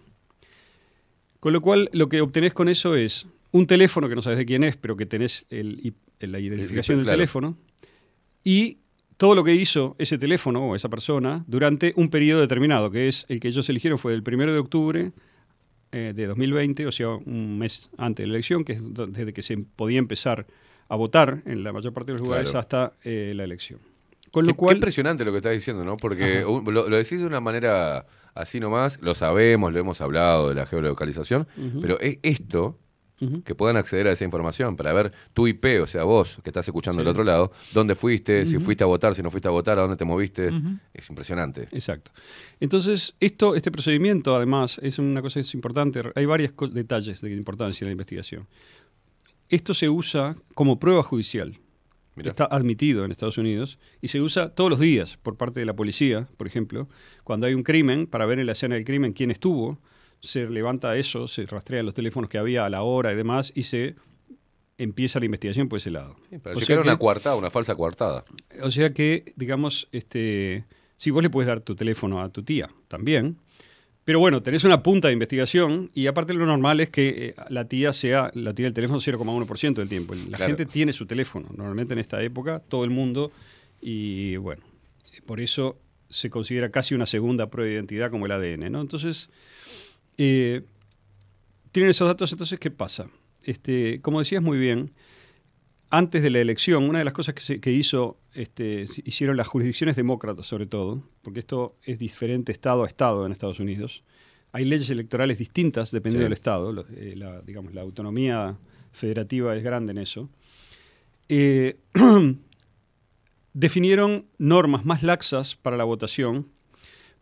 [1.39, 4.47] Con lo cual, lo que obtenés con eso es un teléfono que no sabes de
[4.47, 7.17] quién es, pero que tenés el la identificación del claro.
[7.17, 7.57] teléfono,
[8.45, 8.79] y
[9.17, 13.25] todo lo que hizo ese teléfono o esa persona durante un periodo determinado, que es
[13.29, 15.13] el que ellos eligieron fue del 1 de octubre
[15.93, 19.43] eh, de 2020, o sea, un mes antes de la elección, que es desde que
[19.43, 20.47] se podía empezar
[20.89, 22.61] a votar en la mayor parte de los lugares Claro.
[22.61, 23.81] hasta eh, la elección.
[24.31, 25.97] Con Qué, lo cual, qué impresionante lo que estás diciendo, ¿no?
[25.97, 30.55] Porque lo, lo decís de una manera así nomás, lo sabemos, lo hemos hablado de
[30.55, 31.81] la geolocalización, Ujú.
[31.81, 32.19] pero es
[33.45, 36.67] que puedan acceder a esa información para ver tu IP, o sea, vos que estás
[36.67, 37.05] escuchando Sí.
[37.05, 39.83] del otro lado, dónde fuiste, si fuiste a votar, si no fuiste a votar, a
[39.83, 40.51] dónde te moviste,
[40.95, 41.67] es impresionante.
[41.73, 42.13] Exacto.
[42.61, 46.03] Entonces, esto, este procedimiento, además, es una cosa que es importante.
[46.15, 48.47] Hay varios detalles de importancia en la investigación.
[49.49, 51.59] Esto se usa como prueba judicial.
[52.17, 55.75] Está admitido en Estados Unidos y se usa todos los días por parte de la
[55.75, 56.89] policía, por ejemplo.
[57.25, 59.79] Cuando hay un crimen, para ver en la escena del crimen quién estuvo,
[60.21, 63.63] se levanta eso, se rastrean los teléfonos que había a la hora y demás y
[63.65, 63.95] se
[64.79, 66.17] empieza la investigación por ese lado.
[66.31, 68.25] O llegar sea a una que- coartada, una falsa coartada.
[68.63, 70.65] o sea que, digamos, este,
[70.97, 73.37] sí, vos le puedes dar tu teléfono a tu tía también.
[74.05, 77.67] Pero bueno, tenés una punta de investigación y aparte lo normal es que eh, la
[77.69, 80.15] tía sea, la tía del teléfono 0,1% del tiempo.
[80.15, 80.47] La Claro.
[80.47, 83.31] gente tiene su teléfono, normalmente en esta época, todo el mundo,
[83.81, 84.63] y bueno,
[85.27, 88.81] por eso se considera casi una segunda prueba de identidad como el ADN, ¿no?
[88.81, 89.29] Entonces,
[90.23, 90.61] eh,
[91.73, 93.09] tienen esos datos, entonces, ¿qué pasa?
[93.43, 94.93] Este, como decías muy bien,
[95.89, 99.49] antes de la elección, una de las cosas que, se- que hizo, este, hicieron las
[99.49, 104.03] jurisdicciones demócratas sobre todo, porque esto es diferente estado a estado en Estados Unidos.
[104.53, 106.25] Hay leyes electorales distintas dependiendo Sí.
[106.25, 106.85] del estado.
[106.97, 108.59] eh, la, digamos, la autonomía
[108.93, 110.29] federativa es grande en eso.
[111.29, 111.77] Eh,
[113.53, 116.49] definieron normas más laxas para la votación,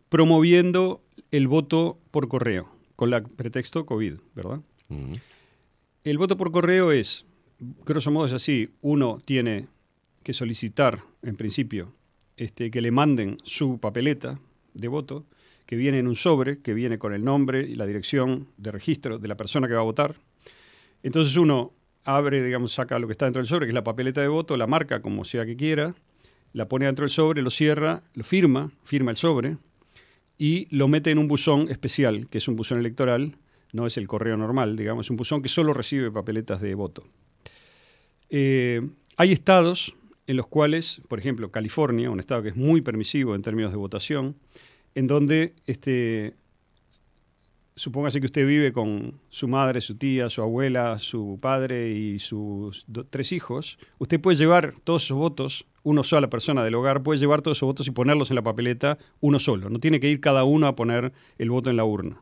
[0.09, 2.69] promoviendo el voto por correo,
[2.99, 4.59] con el pretexto COVID, ¿verdad?
[6.03, 7.25] El voto por correo es,
[7.85, 9.67] grosso modo es así, uno tiene
[10.21, 11.93] que solicitar, en principio,
[12.35, 14.37] este, que le manden su papeleta
[14.73, 15.25] de voto,
[15.65, 19.17] que viene en un sobre, que viene con el nombre y la dirección de registro
[19.17, 20.17] de la persona que va a votar.
[21.01, 21.71] Entonces uno
[22.03, 24.57] abre, digamos, saca lo que está dentro del sobre, que es la papeleta de voto,
[24.57, 25.95] la marca como sea que quiera,
[26.51, 29.55] la pone dentro del sobre, lo cierra, lo firma, firma el sobre
[30.39, 33.35] y lo mete en un buzón especial, que es un buzón electoral,
[33.73, 37.03] no es el correo normal, digamos, es un buzón que solo recibe papeletas de voto.
[38.29, 38.81] Eh,
[39.17, 39.93] hay estados
[40.27, 43.77] en los cuales, por ejemplo, California, un estado que es muy permisivo en términos de
[43.77, 44.37] votación,
[44.95, 46.35] en donde este,
[47.75, 52.85] supóngase que usted vive con su madre, su tía, su abuela, su padre y sus
[53.09, 57.41] tres hijos, usted puede llevar todos esos votos, uno sola persona del hogar puede llevar
[57.41, 59.69] todos esos votos y ponerlos en la papeleta uno solo.
[59.69, 62.21] No tiene que ir cada uno a poner el voto en la urna.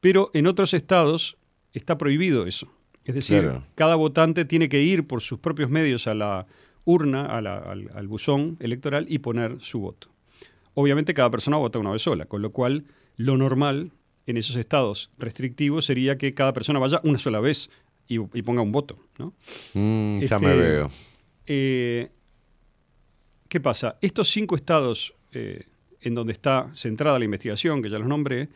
[0.00, 1.36] Pero en otros estados
[1.72, 2.66] está prohibido eso.
[3.04, 3.64] Es decir, Claro.
[3.74, 6.46] cada votante tiene que ir por sus propios medios a la
[6.84, 10.08] urna, a la- al, al buzón electoral y poner su voto.
[10.74, 12.84] Obviamente cada persona vota una vez sola, con lo cual
[13.16, 13.92] lo normal
[14.26, 17.70] en esos estados restrictivos sería que cada persona vaya una sola vez
[18.08, 18.98] y, y ponga un voto.
[19.18, 19.34] ¿no?
[19.74, 20.90] Mm, ya Este, me veo.
[21.46, 22.10] eh,
[23.52, 23.98] ¿Qué pasa?
[24.00, 25.66] Estos cinco estados eh,
[26.00, 28.48] en donde está centrada la investigación, que ya los nombré,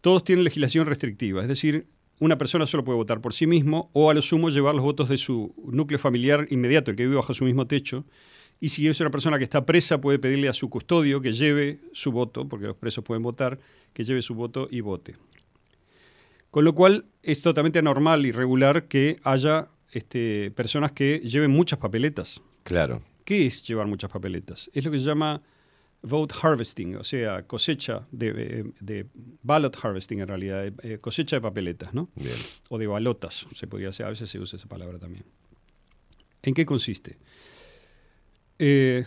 [0.00, 1.86] todos tienen legislación restrictiva, es decir,
[2.18, 5.10] una persona solo puede votar por sí mismo o a lo sumo llevar los votos
[5.10, 8.06] de su núcleo familiar inmediato, el que vive bajo su mismo techo.
[8.58, 11.80] Y si es una persona que está presa, puede pedirle a su custodio que lleve
[11.92, 13.58] su voto, porque los presos pueden votar,
[13.92, 15.16] que lleve su voto y vote.
[16.50, 21.78] Con lo cual es totalmente anormal y regular que haya este, personas que lleven muchas
[21.78, 22.40] papeletas.
[22.62, 23.02] Claro.
[23.24, 24.70] ¿Qué es llevar muchas papeletas?
[24.72, 25.42] Es lo que se llama
[26.02, 29.06] vote harvesting, o sea, cosecha de, eh, de
[29.42, 32.08] ballot harvesting en realidad, eh, eh, cosecha de papeletas, ¿no?
[32.16, 32.34] Bien.
[32.68, 35.24] O de balotas, se podría hacer, a veces se usa esa palabra también.
[36.42, 37.18] ¿En qué consiste?
[38.58, 39.04] Eh,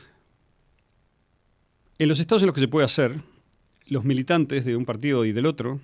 [1.97, 3.15] en los estados en los que se puede hacer,
[3.87, 5.81] los militantes de un partido y del otro,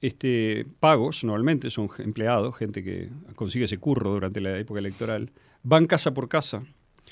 [0.00, 5.86] este, pagos, normalmente son empleados, gente que consigue ese curro durante la época electoral, van
[5.86, 6.64] casa por casa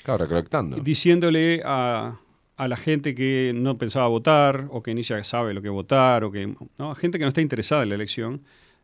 [0.03, 0.77] Claro, recolectando.
[0.77, 2.19] diciéndole a,
[2.57, 6.23] a la gente que no pensaba votar o que ni siquiera sabe lo que votar
[6.23, 8.41] o que no gente que no está interesada en la elección.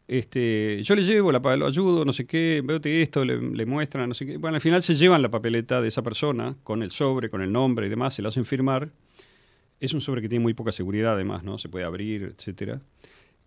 [0.07, 4.09] Este yo le llevo la lo ayudo no sé qué veo esto le, le muestran
[4.09, 4.37] no sé qué.
[4.37, 7.51] Bueno al final se llevan la papeleta de esa persona con el sobre con el
[7.51, 8.89] nombre y demás se lo hacen firmar.
[9.79, 12.81] Es un sobre que tiene muy poca seguridad además no se puede abrir etcétera.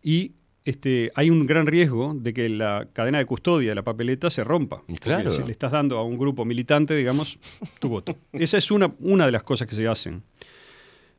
[0.03, 0.33] Y
[0.67, 4.43] este, hay un gran riesgo de que la cadena de custodia de la papeleta se
[4.43, 4.83] rompa.
[5.01, 5.31] Claro.
[5.31, 7.39] si le estás dando a un grupo militante, digamos,
[7.79, 8.17] tu voto.
[8.33, 10.25] Esa es una, una de las cosas que se hacen.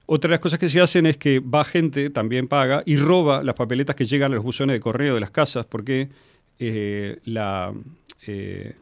[0.05, 3.41] Otra de las cosas que se hacen es que va gente, también paga, y roba
[3.41, 6.09] las papeletas que llegan a los buzones de correo de las casas, porque
[6.59, 7.73] eh, la,
[8.25, 8.75] eh,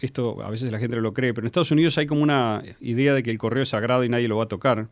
[0.00, 2.64] esto a veces la gente no lo cree, pero en Estados Unidos hay como una
[2.80, 4.88] idea de que el correo es sagrado y nadie lo va a tocar.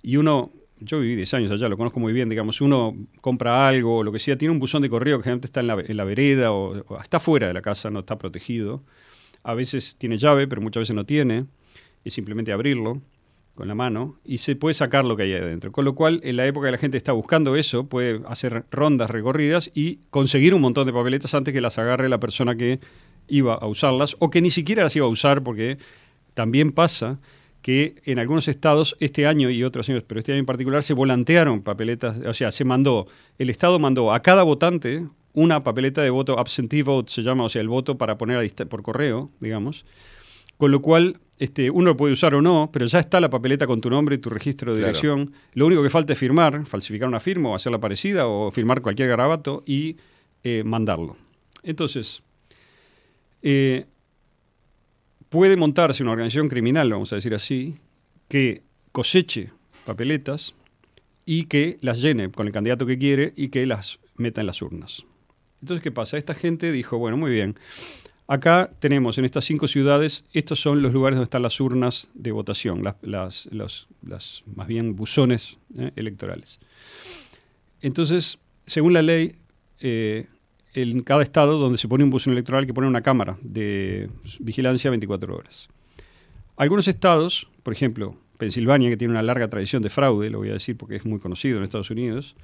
[0.00, 4.02] Y uno, yo viví 10 años allá, lo conozco muy bien, digamos, uno compra algo
[4.02, 7.00] lo que sea, tiene un buzón de correo que generalmente está en la, vereda o,
[7.00, 8.82] está fuera de la casa, no está protegido.
[9.42, 11.46] A veces tiene llave, pero muchas veces no tiene.
[12.04, 13.00] Es simplemente abrirlo
[13.54, 15.72] con la mano y se puede sacar lo que hay adentro.
[15.72, 19.10] Con lo cual, en la época que la gente está buscando eso, puede hacer rondas
[19.10, 22.80] recorridas y conseguir un montón de papeletas antes que las agarre la persona que
[23.28, 25.78] iba a usarlas o que ni siquiera las iba a usar porque
[26.34, 27.18] también pasa
[27.66, 30.94] que en algunos estados este año y otros años, pero este año en particular, se
[30.94, 36.10] volantearon papeletas, o sea, se mandó, el Estado mandó a cada votante una papeleta de
[36.10, 39.84] voto absentee vote, se llama, o sea, el voto para poner a por correo, digamos,
[40.58, 43.66] con lo cual este, uno lo puede usar o no, pero ya está la papeleta
[43.66, 44.92] con tu nombre y tu registro de Claro.
[44.92, 45.32] dirección.
[45.54, 49.08] Lo único que falta es firmar, falsificar una firma o hacerla parecida o firmar cualquier
[49.08, 49.96] garabato y
[50.44, 51.16] eh, mandarlo.
[51.64, 52.22] Entonces,
[53.42, 53.86] eh,
[55.36, 57.76] puede montarse una organización criminal, vamos a decir así,
[58.26, 59.50] que coseche
[59.84, 60.54] papeletas
[61.26, 64.62] y que las llene con el candidato que quiere y que las meta en las
[64.62, 65.04] urnas.
[65.60, 66.16] Entonces, ¿qué pasa?
[66.16, 67.58] Esta gente dijo, bueno, muy bien,
[68.26, 72.32] acá tenemos en estas cinco ciudades, estos son los lugares donde están las urnas de
[72.32, 73.46] votación, las,
[74.54, 76.60] más bien buzones eh, electorales.
[77.82, 79.34] Entonces, según la ley,
[79.80, 80.28] eh,
[80.76, 84.90] en cada estado donde se pone un buzón electoral que pone una cámara de vigilancia
[84.90, 85.68] 24 horas.
[86.56, 90.54] Algunos estados, por ejemplo, Pensilvania, que tiene una larga tradición de fraude, lo voy a
[90.54, 92.36] decir porque es muy conocido en Estados Unidos,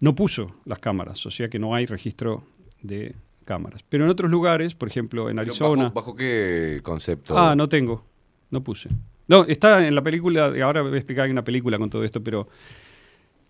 [0.00, 2.44] no puso las cámaras, o sea que no hay registro
[2.82, 3.82] de cámaras.
[3.88, 5.84] Pero en otros lugares, por ejemplo en Arizona...
[5.84, 7.38] ¿Bajo, bajo qué concepto?
[7.38, 8.04] Ah, no tengo,
[8.50, 8.88] no puse.
[9.28, 12.22] No, está en la película, ahora voy a explicar, hay una película con todo esto,
[12.22, 12.48] pero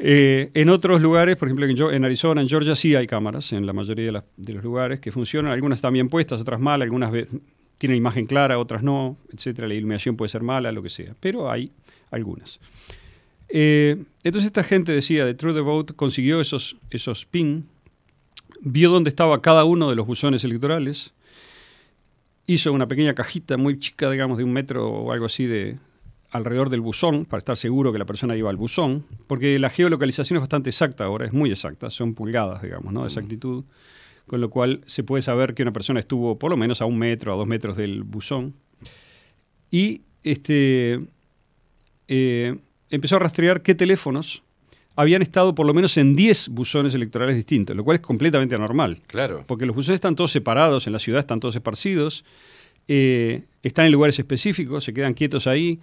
[0.05, 3.73] eh, en otros lugares, por ejemplo en, Arizona, en Georgia sí hay cámaras, en la
[3.73, 7.13] mayoría de, los lugares que funcionan, algunas están bien puestas, otras mal, algunas
[7.79, 11.49] tienen imagen clara, otras no, etcétera, la iluminación puede ser mala, lo que sea, pero
[11.49, 11.71] hay
[12.11, 12.59] algunas.
[13.49, 17.69] Eh, entonces esta gente decía, de True the Vote consiguió esos, esos pin,
[18.61, 21.13] vio dónde estaba cada uno de los buzones electorales,
[22.49, 25.79] hizo una pequeña cajita muy chica, digamos, de un metro o algo así de
[26.33, 30.39] alrededor del buzón, para estar seguro que la persona iba al buzón, porque la geolocalización
[30.39, 33.03] es bastante exacta ahora, es muy exacta, son pulgadas, digamos, ¿no?
[33.03, 33.65] de exactitud,
[34.27, 36.99] con lo cual se puede saber que una persona estuvo por lo menos a un
[36.99, 38.55] metro, a dos metros del buzón.
[39.71, 41.01] Y este,
[42.09, 42.57] eh,
[42.91, 44.43] empezó a rastrear qué teléfonos
[44.97, 49.01] habían estado por lo menos en 10 buzones electorales distintos, lo cual es completamente anormal.
[49.07, 49.45] Claro.
[49.47, 52.25] Porque los buzones están todos separados, en la ciudad están todos esparcidos,
[52.89, 55.81] eh, están en lugares específicos, se quedan quietos ahí.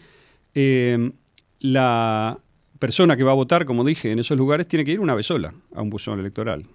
[0.54, 1.12] Eh,
[1.60, 2.40] la
[2.80, 5.26] persona que va a votar, como dije, en esos lugares tiene que ir una vez
[5.26, 6.66] sola a un buzón electoral.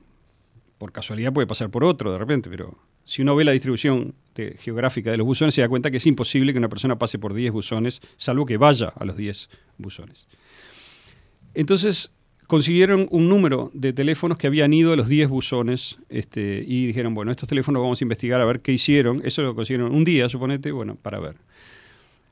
[0.78, 4.14] por casualidad puede pasar por otro de repente, pero si uno ve la distribución
[4.58, 7.32] geográfica de los buzones, se da cuenta que es imposible que una persona pase por
[7.32, 10.26] 10 buzones, salvo que vaya a los 10 buzones.
[11.54, 12.10] Entonces
[12.46, 17.14] consiguieron un número de teléfonos que habían ido a los 10 buzones este, y dijeron,
[17.14, 19.22] bueno, estos teléfonos vamos a investigar a ver qué hicieron.
[19.24, 21.36] Eso lo consiguieron un día, suponete, bueno, para ver.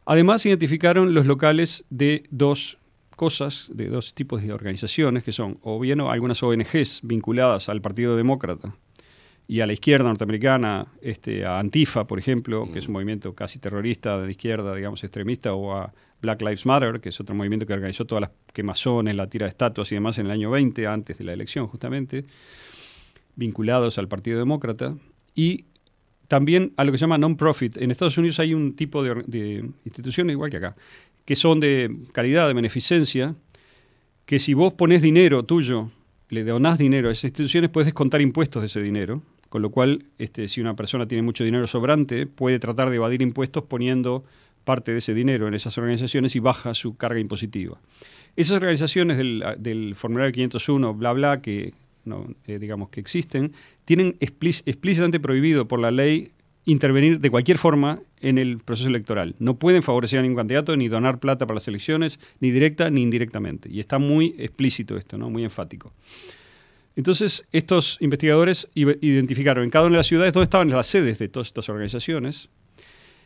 [0.04, 2.78] Además, identificaron los locales de dos
[3.16, 8.16] cosas, de dos tipos de organizaciones, que son o bien algunas ONGs vinculadas al Partido
[8.16, 8.74] Demócrata
[9.46, 13.58] y a la izquierda norteamericana, este, a Antifa, por ejemplo, que es un movimiento casi
[13.58, 17.74] terrorista de izquierda, digamos, extremista, o a Black Lives Matter, que es otro movimiento que
[17.74, 21.18] organizó todas las quemazones, la tira de estatuas y demás en el año 20, antes
[21.18, 22.24] de la elección, justamente,
[23.34, 24.96] vinculados al Partido Demócrata.
[25.34, 25.66] Y
[26.32, 27.76] también a lo que se llama non-profit.
[27.76, 30.74] En Estados Unidos hay un tipo de, de instituciones, igual que acá,
[31.26, 33.34] que son de caridad, de beneficencia,
[34.24, 35.90] que si vos pones dinero tuyo,
[36.30, 39.20] le donás dinero a esas instituciones, puedes descontar impuestos de ese dinero,
[39.50, 43.20] con lo cual, este, si una persona tiene mucho dinero sobrante, puede tratar de evadir
[43.20, 44.24] impuestos poniendo
[44.64, 47.78] parte de ese dinero en esas organizaciones y baja su carga impositiva.
[48.36, 53.52] Esas organizaciones del, del formulario 501, bla, bla, que no, eh, digamos que existen,
[53.84, 56.32] tienen explíc- explícitamente prohibido por la ley
[56.64, 59.34] intervenir de cualquier forma en el proceso electoral.
[59.40, 63.02] No pueden favorecer a ningún candidato ni donar plata para las elecciones, ni directa ni
[63.02, 63.68] indirectamente.
[63.70, 65.28] Y está muy explícito esto, ¿no?
[65.28, 65.92] muy enfático.
[66.94, 71.28] Entonces, estos investigadores identificaron en cada una de las ciudades dónde estaban las sedes de
[71.28, 72.50] todas estas organizaciones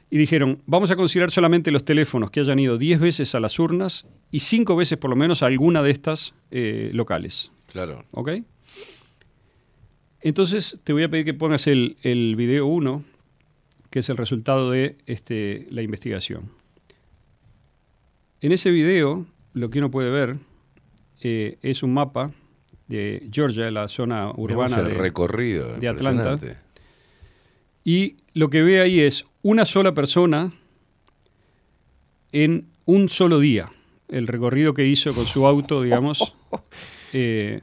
[0.08, 3.58] y dijeron, vamos a considerar solamente los teléfonos que hayan ido 10 veces a las
[3.58, 7.50] urnas y 5 veces por lo menos a alguna de estas eh, locales.
[7.72, 8.04] Claro.
[8.12, 8.30] ¿Ok?
[10.20, 13.04] Entonces te voy a pedir que pongas el, el video 1,
[13.90, 16.50] que es el resultado de este, la investigación.
[18.40, 20.36] En ese video, lo que uno puede ver
[21.22, 22.32] eh, es un mapa
[22.88, 26.38] de Georgia, la zona urbana el de, recorrido, de Atlanta.
[27.82, 30.52] Y lo que ve ahí es una sola persona
[32.32, 33.72] en un solo día.
[34.08, 36.34] El recorrido que hizo con su auto, digamos,
[37.12, 37.62] eh,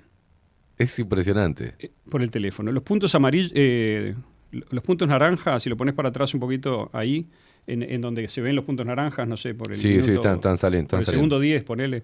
[0.77, 1.75] Es impresionante.
[2.09, 2.71] por el teléfono.
[2.71, 4.15] Los puntos amarillos, eh,
[4.51, 7.27] los puntos naranjas, si lo pones para atrás un poquito ahí,
[7.67, 10.11] en, en donde se ven los puntos naranjas, no sé, por el Sí, minuto- sí,
[10.13, 10.89] están, están saliendo.
[10.89, 11.19] por el saliendo.
[11.35, 12.03] segundo 10, ponele.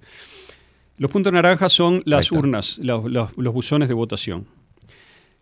[0.98, 4.46] Los puntos naranjas son las urnas, los, los- los buzones de votación.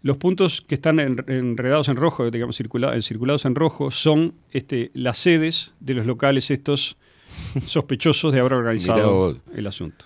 [0.04, 4.92] Los puntos que están en- enredados en rojo, digamos, circula- circulados en rojo, son este,
[4.94, 6.98] las sedes de los locales estos
[7.66, 10.06] sospechosos de haber organizado el asunto.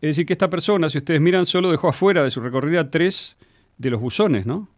[0.00, 3.36] Es decir, que esta persona, si ustedes miran, solo dejó afuera de su recorrida tres
[3.78, 4.68] de los buzones, ¿no?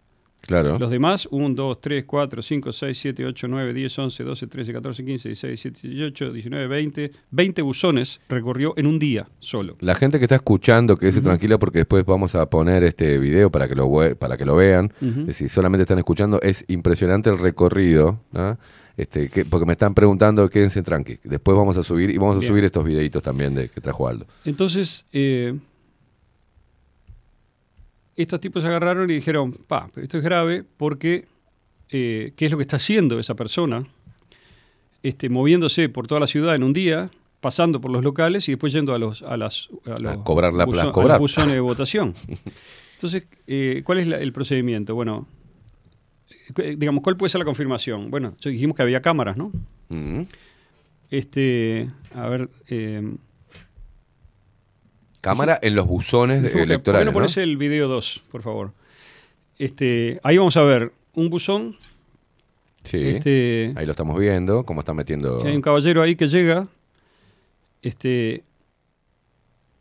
[0.43, 0.78] Claro.
[0.78, 4.73] Los demás, 1, 2, 3, 4, 5, 6, 7, 8, 9, 10, 11, 12, 13,
[4.73, 7.12] 14, 15, 16, 17, 18, 19, 20.
[7.33, 9.77] 20 buzones recorrió en un día solo.
[9.81, 13.67] La gente que está escuchando, quédese tranquila porque después vamos a poner este video para
[13.67, 14.93] que lo, para que lo vean.
[15.01, 15.28] Ujú.
[15.28, 18.20] Eh, Si solamente están escuchando, es impresionante el recorrido.
[18.31, 18.57] ¿no?
[18.97, 21.18] Este, que- porque me están preguntando, quédense tranqui.
[21.25, 22.50] Después vamos a subir y vamos a Bien.
[22.50, 24.26] subir estos videitos también de que trajo Aldo.
[24.44, 25.55] Entonces, eh,
[28.16, 31.26] estos tipos se agarraron y dijeron, pa, pero esto es grave porque,
[31.91, 33.86] eh, ¿qué es lo que está haciendo esa persona?
[35.02, 37.10] Este, moviéndose por toda la ciudad en un día,
[37.41, 40.65] pasando por los locales y después yendo a los, a las, a los, cobrar la-
[40.66, 41.18] buzo- a a los cobrar.
[41.20, 42.15] buzones de votación.
[42.94, 44.94] Entonces, eh, ¿cuál es la- el procedimiento?
[44.94, 45.26] Bueno,
[46.55, 48.10] digamos, ¿cuál puede ser la confirmación?
[48.10, 49.50] Bueno, dijimos que había cámaras, ¿no?
[49.89, 50.23] Mm.
[51.10, 53.02] Este, a ver, eh,
[55.20, 57.05] Cámara en los buzones de- ¿Por qué- electorales.
[57.07, 57.25] ¿Por qué no ¿no?
[57.26, 58.73] pones el video 2, por favor?
[59.58, 61.76] Este, ahí vamos a ver un buzón.
[62.84, 62.99] Sí.
[63.08, 65.42] Este- Ahí lo estamos viendo, cómo está metiendo.
[65.44, 66.68] hay un caballero ahí que llega
[67.83, 68.44] este,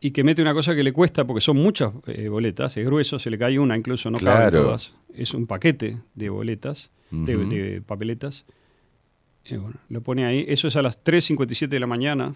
[0.05, 3.17] y que mete una cosa que le cuesta, porque son muchas eh, boletas, es grueso,
[3.17, 4.63] se le cae una incluso, no caben Claro.
[4.65, 4.93] todas.
[5.15, 8.45] Es un paquete de boletas, de, papeletas.
[9.49, 10.45] Bueno, lo pone ahí.
[10.47, 12.35] Eso es a las 3.57 de la mañana,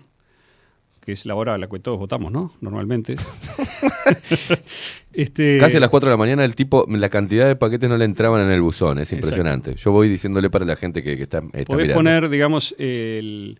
[1.01, 2.53] que es la hora a la que todos votamos, ¿no?
[2.59, 3.17] Normalmente.
[5.13, 7.97] este, Casi a las 4 de la mañana el tipo, la cantidad de paquetes no
[7.97, 9.27] le entraban en el buzón, es Exacto.
[9.27, 9.75] impresionante.
[9.75, 11.93] Yo voy diciéndole para la gente que, que está, está Podés mirando.
[11.99, 13.59] poner, digamos, el,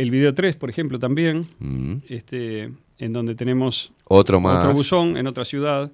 [0.00, 1.96] el video 3, por ejemplo, también, Mm.
[2.08, 4.58] este, en donde tenemos Otro más.
[4.64, 5.90] otro buzón en otra ciudad,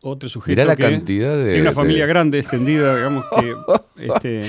[0.00, 3.54] otro sujeto Mirá la que cantidad de- tiene una de- familia grande, extendida, digamos, que
[4.06, 4.42] este,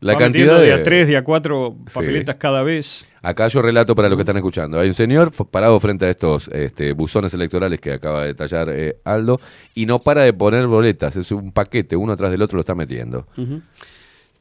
[0.00, 1.94] La cantidad de- de a tres, de a cuatro Sí.
[1.94, 3.04] papeletas cada vez.
[3.22, 4.80] Acá yo relato para los que están escuchando.
[4.80, 8.96] Hay un señor parado frente a estos este, buzones electorales que acaba de detallar eh,
[9.04, 9.40] Aldo
[9.74, 11.14] y no para de poner boletas.
[11.16, 13.26] Es un paquete, uno atrás del otro lo está metiendo.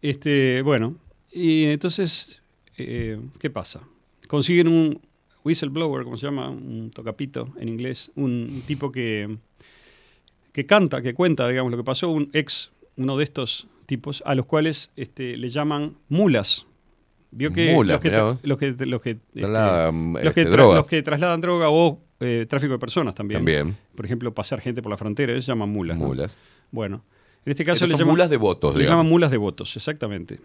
[0.02, 0.96] Este, bueno,
[1.32, 2.41] y entonces,
[2.88, 3.82] eh, ¿qué pasa?
[4.28, 5.00] Consiguen un
[5.44, 9.38] whistleblower, como se llama, un tocapito en inglés, un tipo que
[10.52, 14.36] que canta, que cuenta, digamos, lo que pasó, un ex, uno de estos tipos, a
[14.36, 16.66] los cuales este, le llaman mulas.
[17.34, 20.52] Vio que Mulas, los que, mirá los que, los que, este, Trasladan, los que este,
[20.52, 20.76] droga.
[20.76, 23.40] los que trasladan droga o eh, tráfico de personas también.
[23.40, 23.78] También.
[23.96, 25.98] Por ejemplo, pasar gente por la frontera, ellos se llaman mulas.
[25.98, 26.08] ¿no?
[26.08, 26.36] Mulas.
[26.72, 27.06] Bueno,
[27.46, 29.00] en este caso Estos le son llaman, mulas de votos, Le digamos.
[29.00, 30.42] llaman mulas de votos, exactamente.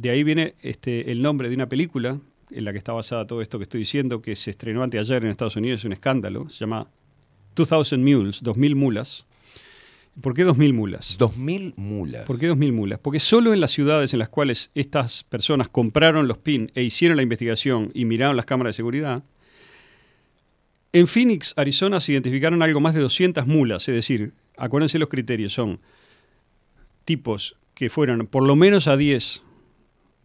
[0.00, 2.18] De ahí viene este, el nombre de una película
[2.50, 5.30] en la que está basada todo esto que estoy diciendo, que se estrenó anteayer en
[5.30, 6.86] Estados Unidos, es un escándalo, se llama
[7.54, 9.26] 2000 Mules, 2000 mulas.
[10.22, 11.16] ¿Por qué 2000 mulas?
[11.18, 12.24] 2000 mulas.
[12.24, 12.98] ¿Por qué 2000 mulas?
[12.98, 17.18] Porque solo en las ciudades en las cuales estas personas compraron los PIN e hicieron
[17.18, 19.22] la investigación y miraron las cámaras de seguridad,
[20.94, 23.86] en Phoenix, Arizona, se identificaron algo más de 200 mulas.
[23.86, 25.78] Es decir, acuérdense los criterios, son
[27.04, 29.42] tipos que fueron por lo menos a 10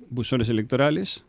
[0.10, 1.24] buzones electorales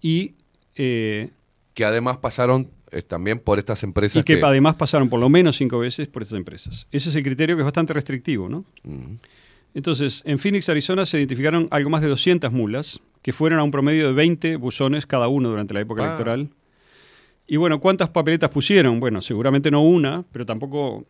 [0.00, 0.34] y,
[0.76, 1.30] eh,
[1.74, 5.56] Que además pasaron eh, también por estas empresas y que, además pasaron por lo menos
[5.56, 6.86] cinco veces por estas empresas.
[6.90, 8.64] Ese es el criterio que es bastante restrictivo, ¿no?
[9.74, 13.70] Entonces, en Phoenix, Arizona, se identificaron algo más de 200 mulas que fueron a un
[13.70, 16.06] promedio de 20 buzones cada uno durante la época Ah.
[16.06, 16.50] electoral.
[17.46, 19.00] Y bueno, ¿cuántas papeletas pusieron?
[19.00, 21.06] Bueno, seguramente no una, pero tampoco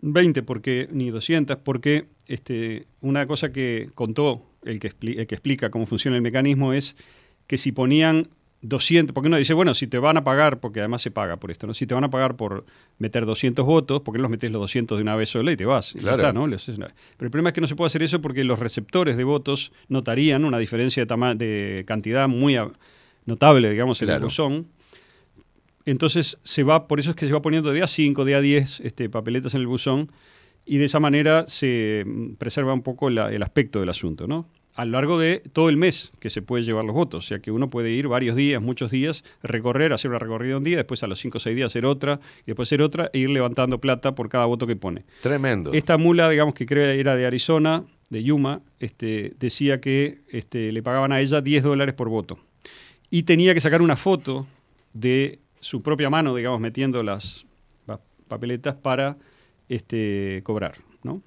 [0.00, 5.34] 20 porque, ni 200, porque este, una cosa que contó el que, expli- el que
[5.34, 6.96] explica cómo funciona el mecanismo es
[7.46, 8.28] que si ponían
[8.60, 11.52] 200, porque uno dice, bueno, si te van a pagar, porque además se paga por
[11.52, 11.74] esto, ¿no?
[11.74, 12.64] Si te van a pagar por
[12.98, 15.56] meter 200 votos, ¿por qué no los metes los 200 de una vez sola y
[15.56, 15.94] te vas?
[15.94, 16.16] Y Claro.
[16.16, 16.44] está, ¿no?
[17.16, 19.70] Pero el problema es que no se puede hacer eso porque los receptores de votos
[19.88, 22.56] notarían una diferencia de, tama- de cantidad muy
[23.26, 24.66] notable, digamos, en el buzón.
[25.86, 28.40] Entonces se va, por eso es que se va poniendo de a 5, de a
[28.40, 30.10] 10 este, papeletas en el buzón
[30.68, 34.46] y de esa manera se mm, preserva un poco la- el aspecto del asunto, ¿no?
[34.74, 37.40] A lo largo de todo el mes que se puede llevar los votos, o sea
[37.40, 41.02] que uno puede ir varios días, muchos días, recorrer, hacer una recorrida un día, después
[41.02, 43.80] a los 5 o 6 días hacer otra, y después hacer otra, e ir levantando
[43.80, 45.04] plata por cada voto que pone.
[45.20, 45.72] Tremendo.
[45.72, 50.80] Esta mula, digamos que creo era de Arizona, de Yuma, este, decía que este, le
[50.82, 52.38] pagaban a ella 10 dólares por voto.
[53.10, 54.46] Y tenía que sacar una foto
[54.92, 57.46] de su propia mano, digamos, metiendo las
[57.84, 59.16] pa- papeletas para
[59.68, 61.22] este, cobrar, ¿no?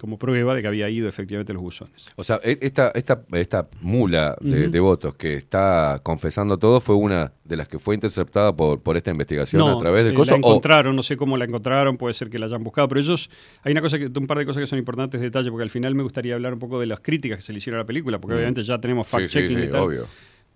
[0.00, 2.08] Como prueba de que había ido efectivamente los buzones.
[2.16, 7.32] O sea, e- esta, esta, esta mula de, votos que está confesando todo fue una
[7.44, 10.30] de las que fue interceptada por, por esta investigación a través del eh, coso.
[10.32, 13.00] La o- encontraron, no sé cómo la encontraron, puede ser que la hayan buscado, pero
[13.00, 13.30] ellos,
[13.62, 15.70] hay una cosa que, un par de cosas que son importantes de detalle, porque al
[15.70, 17.86] final me gustaría hablar un poco de las críticas que se le hicieron a la
[17.86, 19.82] película, porque obviamente ya tenemos Sí, sí, fact-checking sí, y tal.
[19.82, 20.06] obvio.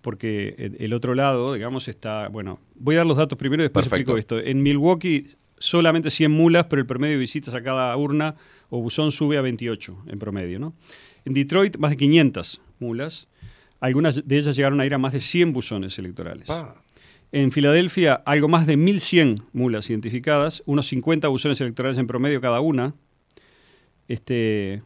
[0.01, 3.65] Porque el, el otro lado, digamos, está, bueno, voy a dar los datos primero y
[3.65, 4.11] después Perfecto.
[4.13, 4.39] explico esto.
[4.49, 8.35] En Milwaukee solamente 100 mulas, pero el promedio de visitas a cada urna
[8.69, 10.73] o buzón sube a 28 en promedio, ¿no?
[11.25, 13.27] En Detroit más de 500 mulas,
[13.79, 16.47] algunas de ellas llegaron a ir a más de 100 buzones electorales.
[17.31, 22.61] En Filadelfia, algo más de 1.100 mulas identificadas, unos 50 buzones electorales en promedio cada
[22.61, 22.93] una.
[24.07, 24.81] Este,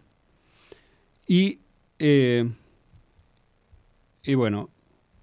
[1.27, 1.59] y,
[1.99, 2.49] eh,
[4.23, 4.69] y bueno,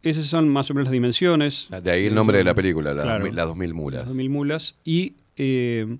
[0.03, 1.69] esas son más o menos las dimensiones.
[1.83, 3.27] de ahí el nombre de la película, la, Claro.
[3.27, 3.99] las 2000 mulas.
[4.03, 4.77] Las 2000 mulas.
[4.85, 5.99] Y eh,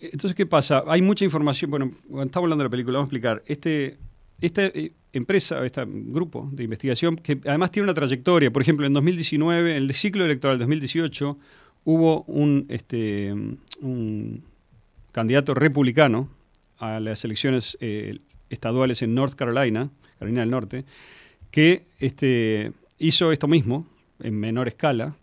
[0.00, 0.84] entonces, ¿qué pasa?
[0.86, 1.70] Hay mucha información.
[1.70, 3.42] Bueno, cuando estamos hablando de la película, vamos a explicar.
[3.46, 3.98] Este,
[4.40, 8.50] esta eh, empresa, este grupo de investigación, que además tiene una trayectoria.
[8.50, 11.38] Por ejemplo, en 2019, en el ciclo electoral 2018,
[11.84, 13.32] hubo un, este,
[13.80, 14.42] un
[15.12, 16.28] candidato republicano
[16.78, 18.18] a las elecciones eh,
[18.48, 20.84] estaduales en North Carolina, Carolina del Norte,
[21.50, 23.86] que este, hizo esto mismo
[24.22, 25.14] en menor escala.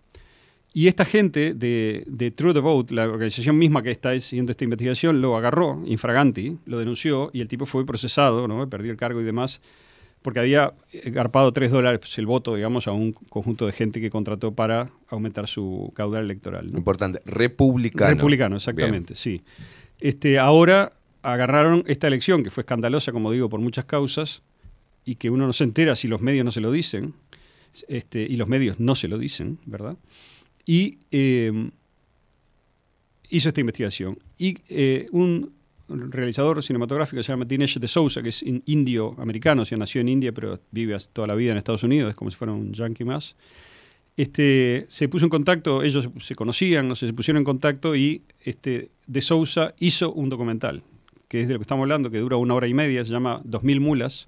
[0.77, 4.63] Y esta gente de, de True the Vote, la organización misma que está haciendo esta
[4.63, 8.69] investigación, lo agarró infraganti, lo denunció y el tipo fue procesado, ¿no?
[8.69, 9.59] perdió el cargo y demás,
[10.21, 14.11] porque había eh, garpado 3 dólares el voto, digamos, a un conjunto de gente que
[14.11, 16.71] contrató para aumentar su caudal electoral.
[16.71, 16.77] ¿no?
[16.77, 18.11] Importante, republicano.
[18.11, 19.41] Republicano, exactamente, sí.
[19.99, 20.91] Este, ahora
[21.23, 24.43] agarraron esta elección, que fue escandalosa, como digo, por muchas causas,
[25.03, 27.15] y que uno no se entera si los medios no se lo dicen,
[27.87, 29.97] este, y los medios no se lo dicen, ¿verdad?
[30.67, 31.69] Y eh,
[33.29, 34.19] hizo esta investigación.
[34.37, 35.51] Y eh, un
[35.89, 40.01] realizador cinematográfico se llama Dinesh de Souza, que es in- indio americano, o sea, nació
[40.01, 42.73] en India, pero vive toda la vida en Estados Unidos, es como si fuera un
[42.73, 43.35] yankee más.
[44.17, 48.23] Este, se puso en contacto, ellos se conocían, no sé, se pusieron en contacto y
[48.43, 50.81] este, de Sousa hizo un documental,
[51.29, 53.39] que es de lo que estamos hablando, que dura una hora y media, se llama
[53.45, 54.27] 2000 mulas,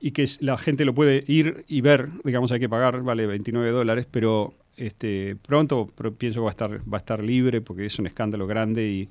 [0.00, 3.70] y que la gente lo puede ir y ver, digamos, hay que pagar, vale 29
[3.70, 7.86] dólares, pero este, pronto pero pienso que va a, estar, va a estar libre porque
[7.86, 9.08] es un escándalo grande y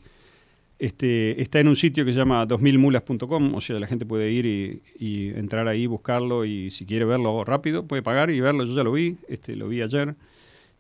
[0.80, 4.46] este, está en un sitio que se llama 2000mulas.com, o sea, la gente puede ir
[4.46, 8.64] y, y entrar ahí, buscarlo y si quiere verlo rápido, puede pagar y verlo.
[8.64, 10.16] Yo ya lo vi, este, lo vi ayer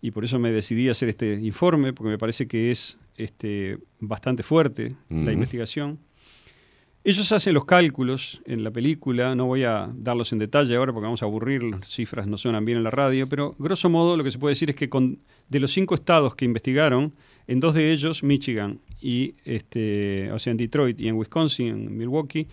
[0.01, 3.79] y por eso me decidí a hacer este informe, porque me parece que es este,
[3.99, 5.97] bastante fuerte la investigación.
[7.07, 11.05] Ellos hacen los cálculos en la película, no voy a darlos en detalle ahora porque
[11.05, 14.25] vamos a aburrir, las cifras no suenan bien en la radio, pero grosso modo lo
[14.25, 17.13] que se puede decir es que con, de los cinco estados que investigaron,
[17.47, 21.97] en dos de ellos, Michigan y este, o sea, en Detroit y en Wisconsin, en
[21.97, 22.49] Milwaukee,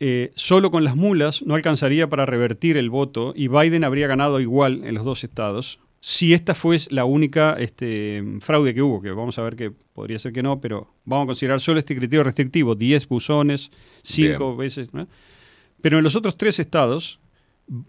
[0.00, 4.40] eh, solo con las mulas no alcanzaría para revertir el voto y Biden habría ganado
[4.40, 9.10] igual en los dos estados si esta fue la única este, fraude que hubo, que
[9.10, 12.22] vamos a ver que podría ser que no, pero vamos a considerar solo este criterio
[12.22, 13.70] restrictivo, 10 buzones,
[14.04, 14.56] 5 Bien.
[14.56, 14.94] veces.
[14.94, 15.08] ¿no?
[15.80, 17.18] Pero en los otros tres estados,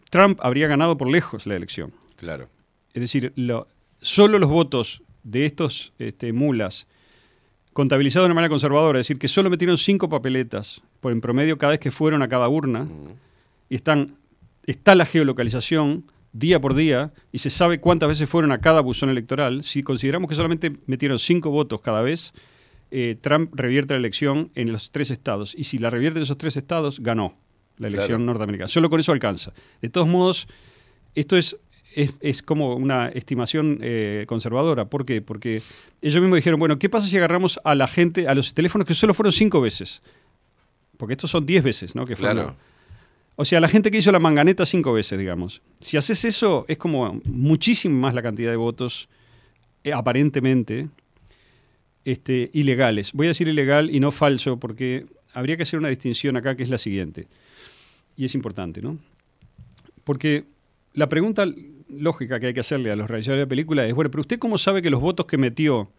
[0.09, 1.93] Trump habría ganado por lejos la elección.
[2.15, 2.49] Claro.
[2.93, 3.67] Es decir, lo-
[4.01, 6.87] solo los votos de estos este, mulas
[7.73, 11.57] contabilizados de una manera conservadora, es decir, que solo metieron cinco papeletas por en promedio
[11.57, 12.87] cada vez que fueron a cada urna,
[13.69, 14.15] y están,
[14.65, 19.09] está la geolocalización día por día, y se sabe cuántas veces fueron a cada buzón
[19.09, 19.63] electoral.
[19.63, 22.33] Si consideramos que solamente metieron cinco votos cada vez,
[22.91, 26.37] eh, Trump revierte la elección en los tres estados, y si la revierte en esos
[26.37, 27.35] tres estados, ganó
[27.77, 28.23] la elección Claro.
[28.25, 28.67] norteamericana.
[28.67, 29.53] Solo con eso alcanza.
[29.81, 30.47] De todos modos,
[31.15, 31.57] esto es,
[31.95, 34.85] es, es como una estimación eh, conservadora.
[34.85, 35.21] ¿Por qué?
[35.21, 35.61] Porque
[36.01, 38.93] ellos mismos dijeron, bueno, ¿qué pasa si agarramos a la gente, a los teléfonos que
[38.93, 40.01] solo fueron cinco veces?
[40.97, 42.05] Porque estos son diez veces, ¿no?
[42.05, 42.55] Que fueron- Claro.
[43.41, 45.61] O sea, la gente que hizo la manganeta cinco veces, digamos.
[45.79, 49.07] Si haces eso, es como muchísimo más la cantidad de votos,
[49.85, 50.89] eh, aparentemente,
[52.03, 53.13] este, ilegales.
[53.13, 56.63] Voy a decir ilegal y no falso, porque habría que hacer una distinción acá que
[56.63, 57.27] es la siguiente.
[58.17, 58.99] Y es importante, ¿no?
[60.03, 60.43] Porque
[60.93, 61.45] la pregunta
[61.87, 64.37] lógica que hay que hacerle a los realizadores de la película es, bueno, pero usted
[64.37, 65.89] cómo sabe que los votos que metió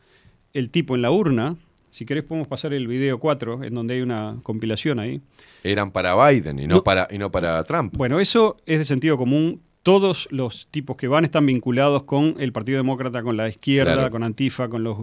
[0.53, 1.57] el tipo en la urna,
[1.91, 5.21] si querés podemos pasar el video 4, en donde hay una compilación ahí,
[5.63, 6.83] Eran para Biden y no, No.
[6.85, 7.95] para, y no para Trump.
[7.97, 9.61] bueno, eso es de sentido común.
[9.83, 14.11] Todos los tipos que van están vinculados con el Partido Demócrata, con la izquierda, Claro.
[14.11, 14.97] con Antifa, con los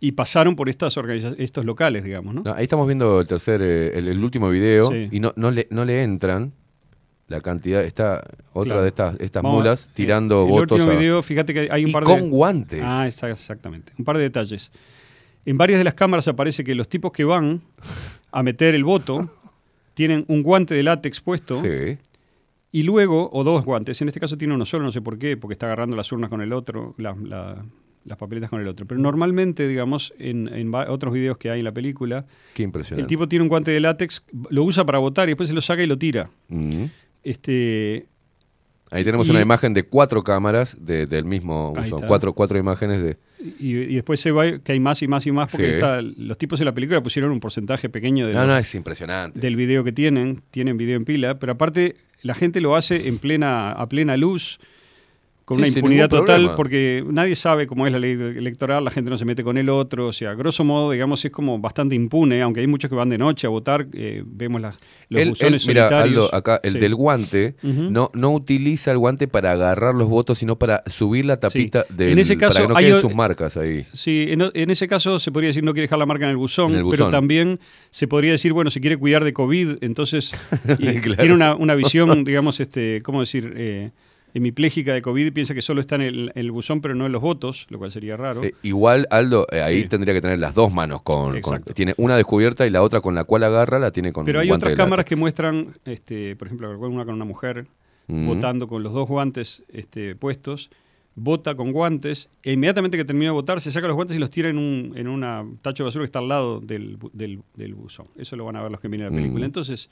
[0.00, 0.96] y pasaron por estas
[1.38, 2.42] estos locales, digamos, ¿no?
[2.44, 5.08] No, ahí estamos viendo el tercer, eh, el, el último video Sí.
[5.12, 6.52] y no, no, le, no le entran
[7.28, 8.20] la cantidad, está
[8.52, 8.82] otra Claro.
[8.82, 11.90] de estas, estas Vamos mulas tirando el votos último a- video, fíjate que hay un
[11.90, 12.82] y par con de guantes.
[12.84, 13.92] Ah, exa- exactamente.
[13.96, 14.70] Un par de detalles.
[15.44, 17.60] En varias de las cámaras aparece que los tipos que van
[18.30, 19.30] a meter el voto
[19.94, 21.98] tienen un guante de látex puesto Sí.
[22.70, 25.36] y luego, o dos guantes, en este caso tiene uno solo, no sé por qué,
[25.36, 27.64] porque está agarrando las urnas con el otro, la- la-
[28.04, 28.84] las papeletas con el otro.
[28.84, 33.08] Pero normalmente, digamos, en, otros videos que hay en la película, Qué el impresionante.
[33.08, 35.82] tipo tiene un guante de látex, lo usa para votar y después se lo saca
[35.82, 36.28] y lo tira.
[36.48, 36.84] Mm.
[37.22, 38.06] Este,
[38.90, 42.06] Ahí tenemos Y- una imagen de cuatro cámaras de- del mismo está.
[42.06, 43.16] Cuatro, cuatro imágenes de.
[43.58, 46.14] Y, y después se va, que hay más y más y más, porque Sí.
[46.18, 49.40] los tipos de la película pusieron un porcentaje pequeño de No, lo- no, es impresionante.
[49.40, 53.18] del video que tienen, tienen video en pila, pero aparte la gente lo hace en
[53.18, 54.60] plena, a plena luz,
[55.54, 56.56] con Sí, una impunidad total, problema.
[56.56, 59.68] porque nadie sabe cómo es la ley electoral, la gente no se mete con el
[59.68, 63.08] otro, o sea, grosso modo, digamos, es como bastante impune, aunque hay muchos que van
[63.08, 64.76] de noche a votar, eh, vemos las,
[65.08, 66.24] los buzones mira, solitarios.
[66.26, 66.78] Aldo, acá, el Sí.
[66.78, 71.36] del guante no, no utiliza el guante para agarrar los votos, sino para subir la
[71.38, 71.94] tapita Sí.
[71.96, 73.84] del, En ese caso, para que no hay queden sus marcas ahí.
[73.92, 76.36] Sí, en, en ese caso se podría decir no quiere dejar la marca en el
[76.36, 77.58] buzón, En el pero también
[77.90, 80.32] se podría decir, bueno, se quiere cuidar de COVID, entonces
[81.02, 81.16] Claro.
[81.16, 83.52] tiene una, una visión, digamos, este, ¿cómo decir?
[83.56, 83.90] Eh,
[84.34, 87.20] hemipléjica de COVID piensa que solo está en el, el buzón, pero no en los
[87.20, 88.40] votos, lo cual sería raro.
[88.40, 89.88] Sí, igual, Aldo, eh, ahí Sí.
[89.88, 91.40] tendría que tener las dos manos con.
[91.74, 94.50] Tiene una descubierta y la otra con la cual agarra la tiene con Pero hay
[94.50, 95.08] otras cámaras látex.
[95.08, 97.66] que muestran, este, por ejemplo, una con una mujer
[98.08, 98.26] Mm.
[98.26, 100.70] votando con los dos guantes este, puestos,
[101.14, 104.28] vota con guantes, e inmediatamente que termina de votar se saca los guantes y los
[104.30, 107.74] tira en un en una tacho de basura que está al lado del, del, del
[107.74, 108.06] buzón.
[108.16, 109.42] Eso lo van a ver los que miren la película.
[109.42, 109.44] Mm.
[109.44, 109.88] Entonces,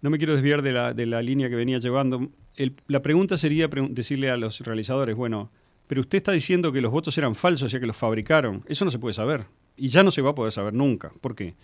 [0.00, 2.28] no me quiero desviar de la, de la línea que venía llevando.
[2.58, 5.50] El- la pregunta sería decirle a los realizadores, bueno,
[5.86, 8.62] pero usted está diciendo que los votos eran falsos, ya que los fabricaron.
[8.66, 9.46] Eso no se puede saber.
[9.76, 11.12] Y ya no se va a poder saber nunca.
[11.20, 11.54] ¿Por qué?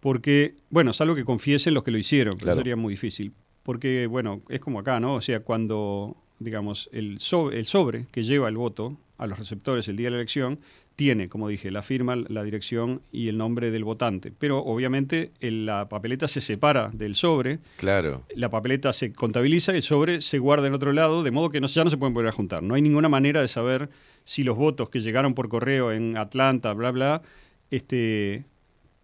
[0.00, 2.58] Porque, bueno, es algo que confiesen los que lo hicieron, Claro.
[2.58, 3.32] sería muy difícil.
[3.62, 5.14] Porque, bueno, es como acá, ¿no?
[5.14, 9.86] O sea, cuando, digamos, el sobre, el sobre que lleva el voto a los receptores
[9.88, 10.60] el día de la elección
[11.00, 14.30] tiene, como dije, la firma, la dirección y el nombre del votante.
[14.38, 18.24] Pero, obviamente, el- la papeleta se separa del sobre, Claro.
[18.36, 21.58] la papeleta se contabiliza y el sobre se guarda en otro lado, de modo que
[21.58, 22.62] no, ya no se pueden volver a juntar.
[22.62, 23.88] No hay ninguna manera de saber
[24.24, 27.22] si los votos que llegaron por correo en Atlanta, bla, bla,
[27.70, 28.44] este,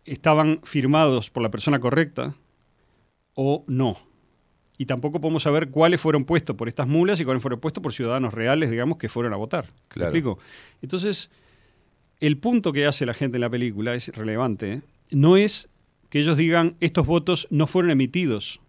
[0.04, 2.34] estaban firmados por la persona correcta
[3.34, 3.96] o no.
[4.76, 7.94] Y tampoco podemos saber cuáles fueron puestos por estas mulas y cuáles fueron puestos por
[7.94, 9.64] ciudadanos reales, digamos, que fueron a votar.
[9.64, 10.08] ¿Me Claro.
[10.10, 10.38] explico?
[10.82, 11.30] Entonces,
[12.20, 14.72] el punto que hace la gente en la película es relevante.
[14.72, 14.82] ¿eh?
[15.10, 15.68] No es
[16.08, 18.60] que ellos digan estos votos no fueron emitidos.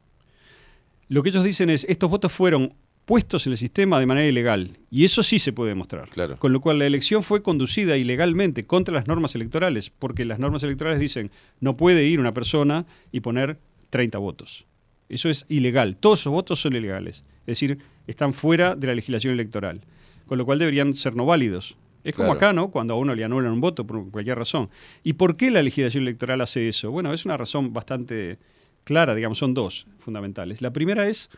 [1.09, 2.73] Lo que ellos dicen es estos votos fueron
[3.05, 4.77] puestos en el sistema de manera ilegal.
[4.91, 6.09] Y eso sí se puede demostrar.
[6.09, 6.37] Claro.
[6.37, 10.63] Con lo cual la elección fue conducida ilegalmente contra las normas electorales, porque las normas
[10.63, 13.59] electorales dicen no puede ir una persona y poner
[13.91, 14.65] 30 votos.
[15.07, 15.95] Eso es ilegal.
[15.95, 17.23] Todos esos votos son ilegales.
[17.41, 17.77] Es decir,
[18.07, 19.85] están fuera de la legislación electoral.
[20.25, 21.77] Con lo cual deberían ser no válidos.
[22.07, 22.37] Es como Claro.
[22.37, 22.71] acá, ¿no?
[22.71, 24.69] Cuando a uno le anulan un voto por cualquier razón.
[25.03, 26.89] ¿Y por qué la legislación electoral hace eso?
[26.91, 28.37] Bueno, es una razón bastante
[28.83, 30.61] clara, digamos, son dos fundamentales.
[30.61, 31.29] La primera es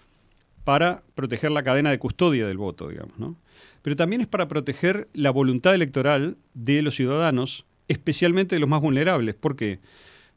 [0.63, 3.35] para proteger la cadena de custodia del voto, digamos, ¿no?
[3.81, 8.81] Pero también es para proteger la voluntad electoral de los ciudadanos, especialmente de los más
[8.81, 9.33] vulnerables.
[9.33, 9.79] ¿Por qué?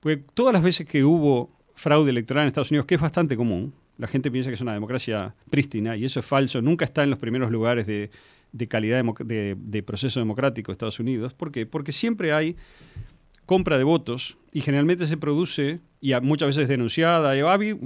[0.00, 3.74] Porque todas las veces que hubo fraude electoral en Estados Unidos, que es bastante común,
[3.98, 7.10] la gente piensa que es una democracia prístina y eso es falso, nunca está en
[7.10, 8.10] los primeros lugares de,
[8.52, 11.34] de calidad de, de proceso democrático de Estados Unidos.
[11.34, 11.66] ¿Por qué?
[11.66, 12.56] Porque siempre hay
[13.46, 17.32] compra de votos y generalmente se produce y muchas veces denunciada.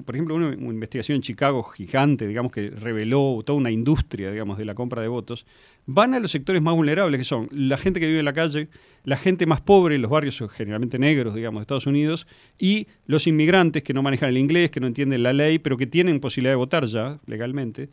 [0.04, 4.58] Por ejemplo, una, una investigación en Chicago gigante, digamos, que reveló toda una industria, digamos,
[4.58, 5.46] de la compra de votos.
[5.84, 8.68] Van a los sectores más vulnerables, que son la gente que vive en la calle,
[9.04, 12.26] la gente más pobre los barrios generalmente negros, digamos, de Estados Unidos,
[12.58, 15.86] y los inmigrantes que no manejan el inglés, que no entienden la ley, pero que
[15.86, 17.90] tienen posibilidad de votar ya legalmente.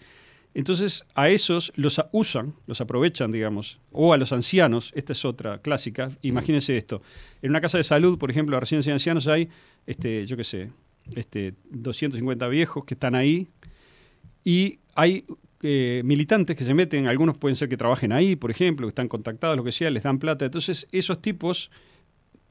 [0.54, 5.60] Entonces, a esos los usan, los aprovechan, digamos, o a los ancianos, esta es otra
[5.60, 6.12] clásica.
[6.22, 7.02] Imagínense esto:
[7.42, 9.50] en una casa de salud, por ejemplo, la residencia de ancianos, hay,
[9.88, 10.70] este, yo qué sé,
[11.16, 13.48] este, 250 viejos que están ahí
[14.44, 15.26] y hay
[15.62, 19.08] eh, militantes que se meten, algunos pueden ser que trabajen ahí, por ejemplo, que están
[19.08, 20.46] contactados, lo que sea, les dan plata.
[20.46, 21.72] Entonces, esos tipos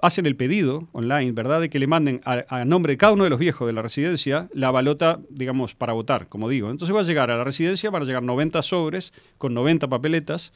[0.03, 3.25] hacen el pedido online, ¿verdad?, de que le manden a, a nombre de cada uno
[3.25, 6.71] de los viejos de la residencia la balota, digamos, para votar, como digo.
[6.71, 10.53] Entonces va a llegar a la residencia, van a llegar 90 sobres con 90 papeletas.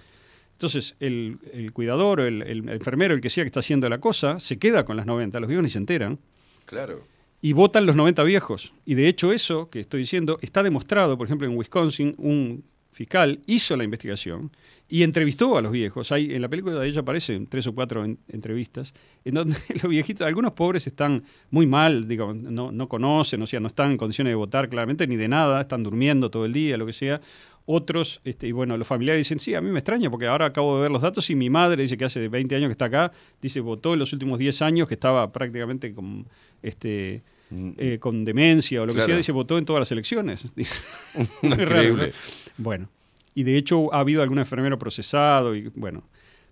[0.53, 3.99] Entonces el, el cuidador, o el, el enfermero, el que sea que está haciendo la
[3.99, 6.19] cosa, se queda con las 90, los viejos ni se enteran
[6.65, 7.05] Claro.
[7.41, 8.73] y votan los 90 viejos.
[8.85, 12.65] Y de hecho eso que estoy diciendo está demostrado, por ejemplo, en Wisconsin, un
[12.97, 14.51] fiscal hizo la investigación
[14.89, 16.11] y entrevistó a los viejos.
[16.13, 18.95] Hay, en la película de ella aparecen tres o cuatro en- entrevistas,
[19.25, 23.61] en donde los viejitos, algunos pobres están muy mal, digo, no, no conocen, o sea,
[23.61, 26.77] no están en condiciones de votar claramente ni de nada, están durmiendo todo el día,
[26.79, 27.21] lo que sea.
[27.67, 30.77] Otros, este, y bueno, los familiares dicen, sí, a mí me extraña porque ahora acabo
[30.77, 33.13] de ver los datos y mi madre dice que hace 20 años que está acá,
[33.43, 36.27] dice, votó en los últimos 10 años que estaba prácticamente con,
[36.63, 40.47] este, eh, con demencia o lo que sea, dice, votó en todas las elecciones.
[41.43, 42.07] Raro, Increíble.
[42.09, 42.53] ¿no?
[42.59, 42.89] Bueno,
[43.35, 46.03] y de hecho ha habido algún enfermero procesado, y bueno,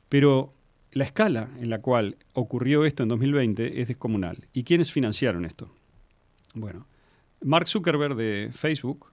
[0.08, 0.52] pero
[0.92, 4.38] la escala en la cual ocurrió esto en 2020 es descomunal.
[4.52, 5.68] ¿Y quiénes financiaron esto?
[6.54, 6.86] Bueno,
[7.42, 9.06] Mark Zuckerberg de Facebook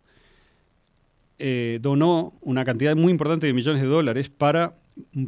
[1.39, 4.75] eh, donó una cantidad muy importante de millones de dólares para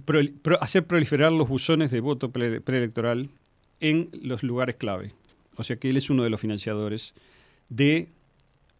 [0.06, 3.30] pro- pro- hacer proliferar los buzones de voto pre- preelectoral
[3.80, 5.12] en los lugares clave.
[5.56, 7.14] O sea que él es uno de los financiadores
[7.70, 8.10] de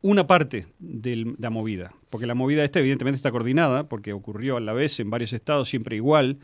[0.02, 1.94] una parte de la movida.
[2.10, 5.70] Porque la movida esta evidentemente está coordinada, porque ocurrió a la vez en varios estados,
[5.70, 6.38] siempre igual,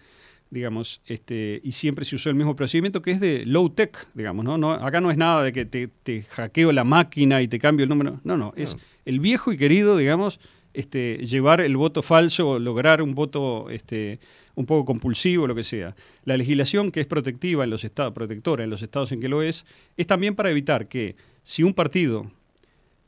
[0.49, 4.45] digamos, este, y siempre se usó el mismo procedimiento que es de low tech, digamos,
[4.45, 4.57] ¿no?
[4.57, 7.83] no acá no es nada de que te, te hackeo la máquina y te cambio
[7.83, 8.19] el número.
[8.23, 10.39] No, no, es el viejo y querido, digamos,
[10.73, 14.19] este, llevar el voto falso lograr un voto este,
[14.59, 15.95] un poco compulsivo, lo que sea.
[16.25, 19.41] La legislación que es protectiva en los estados, protectora en los estados en que lo
[19.41, 19.65] es,
[19.95, 22.29] es también para evitar que si un partido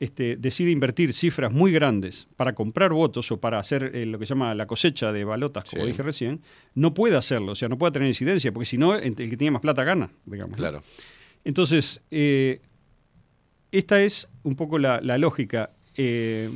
[0.00, 4.24] este, decide invertir cifras muy grandes para comprar votos o para hacer eh, lo que
[4.24, 5.90] se llama la cosecha de balotas, como Sí.
[5.90, 6.40] dije recién,
[6.74, 9.50] no puede hacerlo, o sea, no puede tener incidencia, porque si no, el que tiene
[9.50, 10.56] más plata gana, digamos.
[10.56, 10.82] Claro.
[11.44, 12.60] Entonces, eh,
[13.72, 15.70] esta es un poco la, la lógica.
[15.96, 16.48] Eh,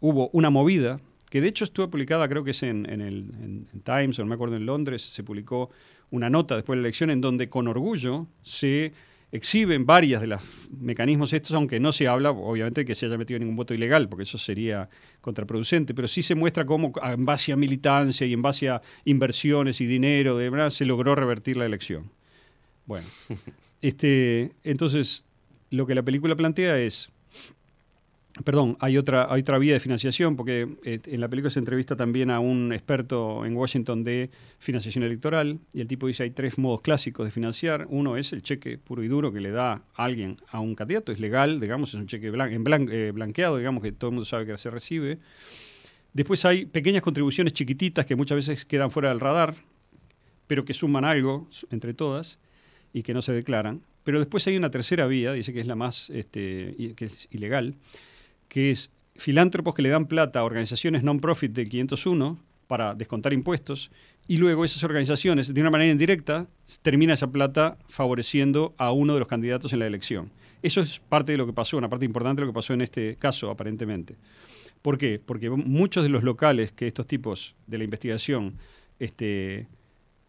[0.00, 1.00] hubo una movida,
[1.36, 4.22] que de hecho estuvo publicada, creo que es en, en el en- en Times, o
[4.22, 5.68] no me acuerdo, en Londres, se publicó
[6.10, 8.92] una nota después de la elección en donde con orgullo se
[9.32, 10.40] exhiben varias de los
[10.80, 14.08] mecanismos estos, aunque no se habla, obviamente, de que se haya metido ningún voto ilegal,
[14.08, 14.88] porque eso sería
[15.20, 18.80] contraproducente, pero sí se muestra cómo a- en base a militancia y en base a
[19.04, 22.04] inversiones y dinero, de verdad, se logró revertir la elección.
[22.86, 23.06] Bueno,
[23.82, 25.24] este, entonces,
[25.70, 27.10] lo que la película plantea es,
[28.44, 31.96] perdón, hay otra, hay otra vía de financiación, porque eh, en la película se entrevista
[31.96, 36.58] también a un experto en Washington de financiación electoral, y el tipo dice hay tres
[36.58, 37.86] modos clásicos de financiar.
[37.88, 41.20] Uno es el cheque puro y duro que le da alguien a un candidato, es
[41.20, 44.46] legal, digamos, es un cheque en blan- eh, blanqueado, digamos, que todo el mundo sabe
[44.46, 45.18] que se recibe.
[46.12, 49.54] Después hay pequeñas contribuciones chiquititas que muchas veces quedan fuera del radar,
[50.46, 52.38] pero que suman algo entre todas
[52.92, 53.82] y que no se declaran.
[54.04, 57.74] Pero después hay una tercera vía, dice que es la más este, que es ilegal,
[58.48, 63.90] que es filántropos que le dan plata a organizaciones non-profit del 501 para descontar impuestos
[64.28, 66.48] y luego esas organizaciones, de una manera indirecta,
[66.82, 70.30] termina esa plata favoreciendo a uno de los candidatos en la elección.
[70.62, 72.80] Eso es parte de lo que pasó, una parte importante de lo que pasó en
[72.80, 74.16] este caso, aparentemente.
[74.82, 75.20] ¿Por qué?
[75.24, 78.54] Porque muchos de los locales que estos tipos de la investigación
[78.98, 79.68] este,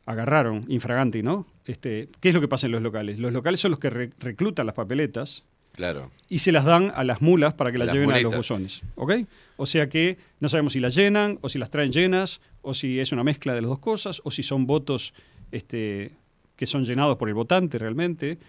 [0.05, 1.47] agarraron, infraganti, ¿no?
[1.65, 3.17] Este, ¿Qué es lo que pasa en los locales?
[3.19, 5.43] Los locales son los que re- reclutan las papeletas
[5.77, 6.11] Claro.
[6.27, 8.81] y se las dan a las mulas para que las las lleven a los buzones.
[8.95, 9.13] ¿Ok?
[9.57, 12.99] O sea que no sabemos si las llenan o si las traen llenas o si
[12.99, 15.13] es una mezcla de las dos cosas o si son votos
[15.51, 16.11] este,
[16.55, 18.39] que son llenados por el votante realmente.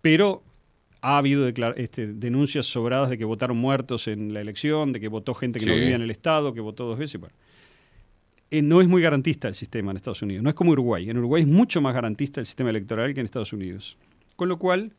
[0.00, 0.44] Pero
[1.00, 5.34] ha habido este, denuncias sobradas de que votaron muertos en la elección, de que votó
[5.34, 7.20] gente que no vivía en el Estado, que votó dos veces.
[7.20, 7.34] Bueno,
[8.50, 10.42] eh, no es muy garantista el sistema en Estados Unidos.
[10.42, 11.10] No es como Uruguay.
[11.10, 13.98] En Uruguay es mucho más garantista el sistema electoral que en Estados Unidos.
[14.36, 14.92] Con lo cual,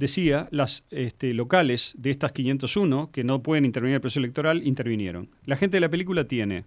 [0.00, 4.66] decía, las este, locales de estas 501 que no pueden intervenir en el proceso electoral
[4.66, 5.28] intervinieron.
[5.44, 6.64] La gente de la película tiene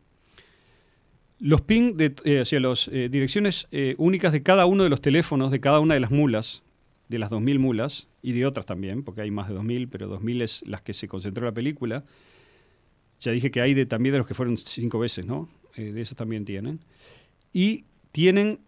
[1.40, 5.52] los ping, de, eh, sea, las direcciones eh, únicas de cada uno de los teléfonos
[5.52, 6.64] de cada una de las mulas,
[7.10, 10.42] de las 2.000 mulas, y de otras también, porque hay más de 2.000, pero 2.000
[10.42, 12.06] es las que se concentró la película.
[13.20, 15.50] Ya dije que hay de, también de los que fueron cinco veces, ¿no?
[15.76, 16.80] Eh, de esos también tienen.
[17.52, 18.60] Y tienen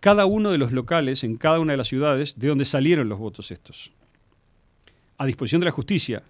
[0.00, 3.18] cada uno de los locales en cada una de las ciudades de donde salieron los
[3.18, 3.92] votos estos.
[5.18, 6.22] A disposición de la justicia.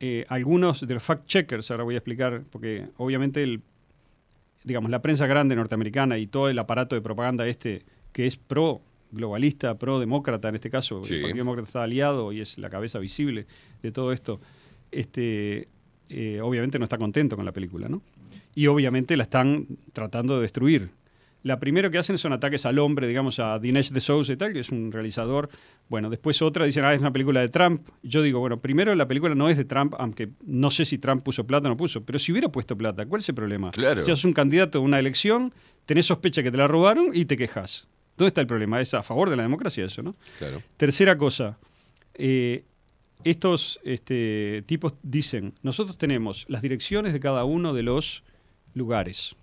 [0.00, 3.62] Eh, algunos de los fact-checkers, ahora voy a explicar, porque obviamente el,
[4.62, 8.80] digamos, la prensa grande norteamericana y todo el aparato de propaganda este, que es pro
[9.10, 11.14] globalista, pro demócrata en este caso, Sí.
[11.14, 13.46] el Partido Demócrata está aliado y es la cabeza visible
[13.82, 14.38] de todo esto,
[14.92, 15.66] este,
[16.10, 18.02] eh, obviamente no está contento con la película, ¿no?
[18.54, 20.90] Y obviamente la están tratando de destruir.
[21.48, 24.52] La primero que hacen son ataques al hombre, digamos, a Dinesh de Souza y tal,
[24.52, 25.48] que es un realizador.
[25.88, 27.88] Bueno, después otra dicen, ah, es una película de Trump.
[28.02, 31.22] Yo digo, bueno, primero la película no es de Trump, aunque no sé si Trump
[31.24, 33.70] puso plata o no puso, pero si hubiera puesto plata, ¿cuál es el problema?
[33.70, 34.02] Claro.
[34.02, 35.54] Si sos un candidato a una elección,
[35.86, 37.88] tenés sospecha que te la robaron y te quejas.
[38.18, 38.78] ¿Dónde está el problema?
[38.82, 40.16] Es a favor de la democracia eso, ¿no?
[40.36, 40.62] Claro.
[40.76, 41.56] Tercera cosa,
[42.12, 42.64] eh,
[43.24, 48.22] estos este, tipos dicen, nosotros tenemos las direcciones de cada uno de los
[48.74, 49.34] lugares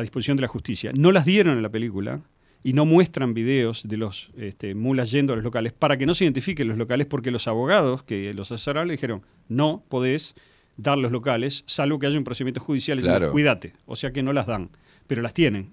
[0.00, 0.92] a disposición de la justicia.
[0.94, 2.20] No las dieron en la película
[2.62, 6.14] y no muestran videos de los este, mulas yendo a los locales para que no
[6.14, 10.34] se identifiquen los locales porque los abogados que los asesoraron le dijeron, no podés
[10.76, 12.98] dar los locales salvo que haya un procedimiento judicial.
[12.98, 13.32] Y Claro.
[13.32, 13.74] Cuídate.
[13.86, 14.70] O sea que no las dan,
[15.06, 15.72] pero las tienen.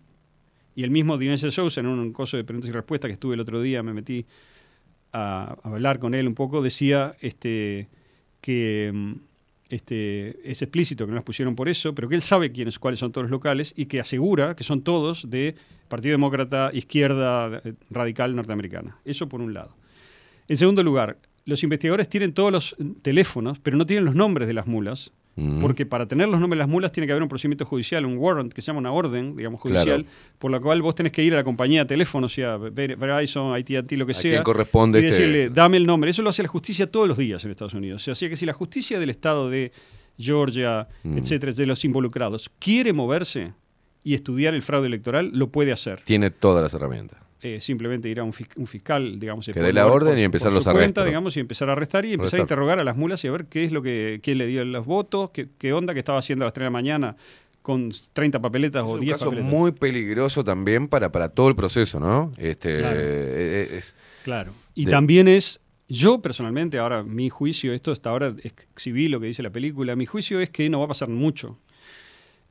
[0.75, 3.33] Y el mismo Dinesh de Sousa, en un coso de preguntas y respuestas que estuve
[3.33, 4.25] el otro día, me metí
[5.11, 7.89] a, a hablar con él un poco, decía este,
[8.41, 9.13] que mm,
[9.69, 12.99] este, es explícito que no las pusieron por eso, pero que él sabe quiénes, cuáles
[12.99, 15.55] son todos los locales y que asegura que son todos de
[15.87, 18.97] Partido Demócrata, izquierda radical norteamericana.
[19.05, 19.75] Eso por un lado.
[20.47, 24.53] En segundo lugar, los investigadores tienen todos los teléfonos, pero no tienen los nombres de
[24.53, 25.11] las mulas.
[25.39, 25.59] Mm.
[25.59, 28.17] Porque para tener los nombres de las mulas tiene que haber un procedimiento judicial, un
[28.17, 30.17] warrant, que se llama una orden, digamos, judicial, Claro.
[30.39, 32.97] por la cual vos tenés que ir a la compañía de teléfono, o sea, Ver-
[32.97, 34.31] Verizon, AT&T, lo que ¿A sea.
[34.31, 36.09] quién corresponde y este- decirle, dame el nombre.
[36.09, 38.01] Eso lo hace la justicia todos los días en Estados Unidos.
[38.01, 39.71] O sea, así que si la justicia del estado de
[40.17, 41.17] Georgia, Mm.
[41.19, 43.53] etcétera, de los involucrados, quiere moverse
[44.07, 46.01] y estudiar el fraude electoral, lo puede hacer.
[46.05, 47.19] Tiene todas las herramientas.
[47.41, 50.51] Eh, simplemente ir a un, fis- un fiscal, digamos, Que dé la orden y empezar
[50.51, 51.05] los cuenta, arrestos.
[51.05, 52.39] digamos, y empezar a arrestar y empezar Arrestar.
[52.39, 54.63] a interrogar a las mulas y a ver qué es lo que, quién le dio
[54.65, 57.15] los votos, qué, qué onda que estaba haciendo a las 3 de la mañana
[57.61, 59.51] con 30 papeletas Es o un 10 caso papeletas.
[59.51, 62.31] muy peligroso también para, para todo el proceso, ¿no?
[62.37, 62.97] Este, Claro.
[62.99, 64.53] eh, es- Claro.
[64.73, 69.27] Y de- también es, yo personalmente, ahora mi juicio, esto hasta ahora exhibí lo que
[69.27, 71.59] dice la película, mi juicio es que no va a pasar mucho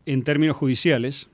[0.04, 1.28] en términos judiciales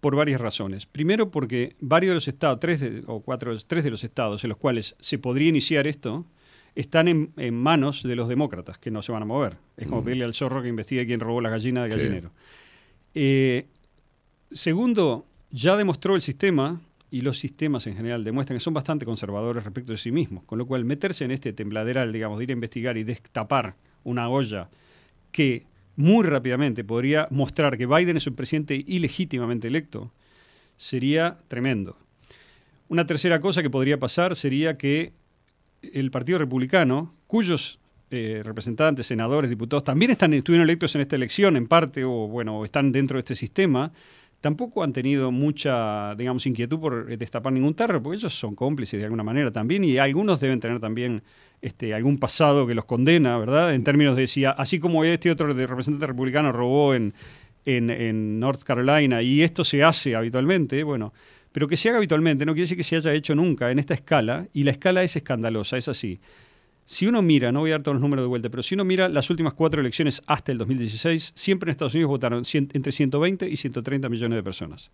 [0.00, 0.86] por varias razones.
[0.86, 4.48] Primero porque varios de los estados, tres de- o cuatro, tres de los estados en
[4.50, 6.24] los cuales se podría iniciar esto,
[6.74, 9.56] están en, en manos de los demócratas, que no se van a mover.
[9.76, 10.04] Es como Mm.
[10.04, 11.98] pedirle al zorro que investigue quién robó la gallina del Sí.
[11.98, 12.30] gallinero.
[13.14, 13.66] Eh,
[14.52, 19.64] segundo, ya demostró el sistema, y los sistemas en general demuestran que son bastante conservadores
[19.64, 22.52] respecto de sí mismos, con lo cual meterse en este tembladeral, digamos, de ir a
[22.52, 24.68] investigar y destapar una olla
[25.32, 25.64] que
[25.98, 30.12] muy rápidamente podría mostrar que Biden es un presidente ilegítimamente electo,
[30.76, 31.98] sería tremendo.
[32.88, 35.12] Una tercera cosa que podría pasar sería que
[35.82, 37.80] el Partido Republicano, cuyos
[38.12, 42.64] eh, representantes, senadores, diputados, también están, estuvieron electos en esta elección en parte, o bueno,
[42.64, 43.90] están dentro de este sistema,
[44.40, 48.98] tampoco han tenido mucha, digamos, inquietud por eh, destapar ningún tarro, porque ellos son cómplices
[48.98, 51.22] de alguna manera también, y algunos deben tener también
[51.60, 53.74] este, algún pasado que los condena, ¿verdad?
[53.74, 57.14] En términos de si, así como este otro representante republicano robó en,
[57.64, 61.12] en, en North Carolina, y esto se hace habitualmente, bueno,
[61.50, 63.94] pero que se haga habitualmente no quiere decir que se haya hecho nunca en esta
[63.94, 66.20] escala, y la escala es escandalosa, es así.
[66.90, 68.82] Si uno mira, no voy a dar todos los números de vuelta, pero si uno
[68.82, 73.46] mira las últimas cuatro elecciones hasta el 2016, siempre en Estados Unidos votaron entre 120
[73.46, 74.90] y 130 millones de personas.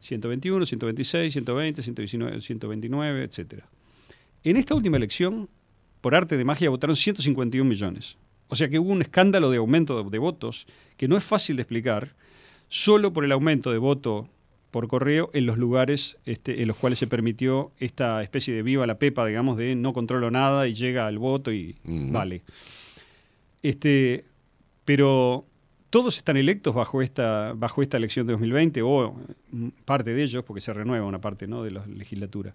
[0.00, 3.62] 121, 126, 120, 119, 129, etc.
[4.42, 5.48] En esta última elección,
[6.00, 8.16] por arte de magia, votaron 151 millones.
[8.48, 11.54] O sea que hubo un escándalo de aumento de, de votos que no es fácil
[11.54, 12.16] de explicar
[12.68, 14.28] solo por el aumento de voto
[14.70, 18.86] por correo en los lugares este, en los cuales se permitió esta especie de viva
[18.86, 22.42] la pepa, digamos, de no controlo nada y llega al voto y vale.
[23.62, 24.24] Este,
[24.84, 25.44] pero
[25.90, 29.16] todos están electos bajo esta, bajo esta elección de 2020, o
[29.50, 31.62] mm, parte de ellos, porque se renueva una parte ¿no?
[31.62, 32.54] de la legislatura.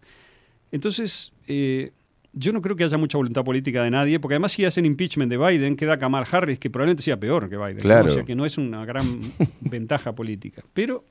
[0.71, 1.91] Entonces, eh,
[2.33, 5.31] yo no creo que haya mucha voluntad política de nadie, porque además si hacen impeachment
[5.31, 7.77] de Biden, queda Kamala Harris, que probablemente sea peor que Biden.
[7.77, 7.81] ¿no?
[7.81, 8.11] Claro.
[8.11, 9.05] O sea que no es una gran
[9.61, 10.63] ventaja política.
[10.73, 11.05] Pero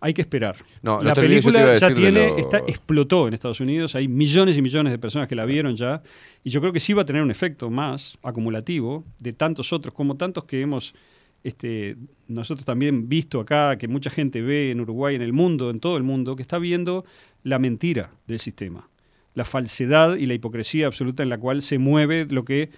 [0.00, 0.56] hay que esperar.
[0.82, 4.92] No, la película ya tiene, lo- está, explotó en Estados Unidos, hay millones y millones
[4.92, 6.02] de personas que la vieron ya,
[6.42, 9.94] y yo creo que sí va a tener un efecto más acumulativo de tantos otros,
[9.94, 10.94] como tantos que hemos
[11.42, 11.96] este,
[12.28, 15.96] nosotros también visto acá, que mucha gente ve en Uruguay, en el mundo, en todo
[15.96, 17.04] el mundo, que está viendo
[17.44, 18.88] la mentira del sistema,
[19.34, 22.70] la falsedad y la hipocresía absoluta en la cual se mueve lo que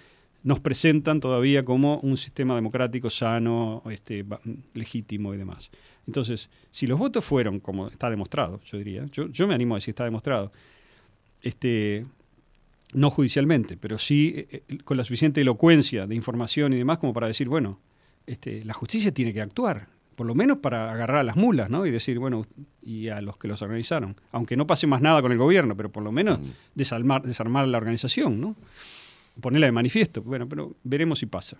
[0.43, 4.25] nos presentan todavía como un sistema democrático sano, este,
[4.73, 5.69] legítimo y demás.
[6.07, 9.77] Entonces, si los votos fueron, como está demostrado, yo diría, yo, yo me animo a
[9.77, 10.51] decir está demostrado,
[11.41, 12.05] este,
[12.93, 17.13] no judicialmente, pero sí eh, eh, con la suficiente elocuencia de información y demás como
[17.13, 17.79] para decir, bueno,
[18.27, 21.85] este, la justicia tiene que actuar, por lo menos para agarrar a las mulas, ¿no?
[21.85, 22.45] Y decir, bueno,
[22.81, 25.91] y a los que los organizaron, aunque no pase más nada con el gobierno, pero
[25.91, 26.39] por lo menos
[26.75, 28.55] desarmar, desarmar la organización, ¿no?
[29.41, 31.57] Ponerla de manifiesto, bueno, pero veremos si pasa.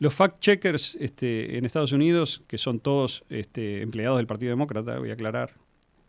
[0.00, 5.10] Los fact-checkers este, en Estados Unidos, que son todos este, empleados del Partido Demócrata, voy
[5.10, 5.54] a aclarar,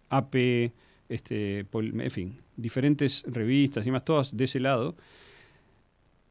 [0.09, 0.71] AP,
[1.09, 4.95] este, pol- en fin, diferentes revistas y más, todas de ese lado,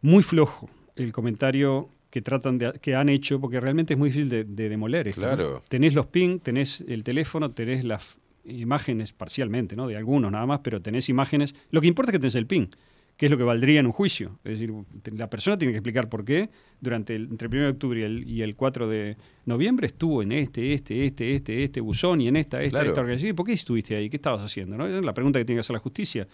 [0.03, 4.28] muy flojo el comentario que tratan de, que han hecho, porque realmente es muy difícil
[4.28, 5.20] de, de demoler esto.
[5.20, 5.27] ¿no?
[5.27, 5.62] Claro.
[5.69, 9.87] Tenés los ping, tenés el teléfono, tenés las imágenes parcialmente, ¿no?
[9.89, 11.55] De algunos nada más, pero tenés imágenes.
[11.70, 12.69] Lo que importa es que tenés el ping,
[13.18, 14.38] que es lo que valdría en un juicio.
[14.44, 14.72] Es decir,
[15.12, 16.48] la persona tiene que explicar por qué
[16.80, 20.22] durante el, entre el 1 de octubre y el, y el 4 de noviembre estuvo
[20.22, 22.88] en este, este, este, este, este buzón y en esta, esta, Claro.
[22.90, 23.30] esta organización.
[23.30, 24.08] ¿Y ¿Por qué estuviste ahí?
[24.08, 24.78] ¿Qué estabas haciendo?
[24.78, 24.86] ¿no?
[24.86, 26.28] Esa es la pregunta que tiene que hacer la justicia.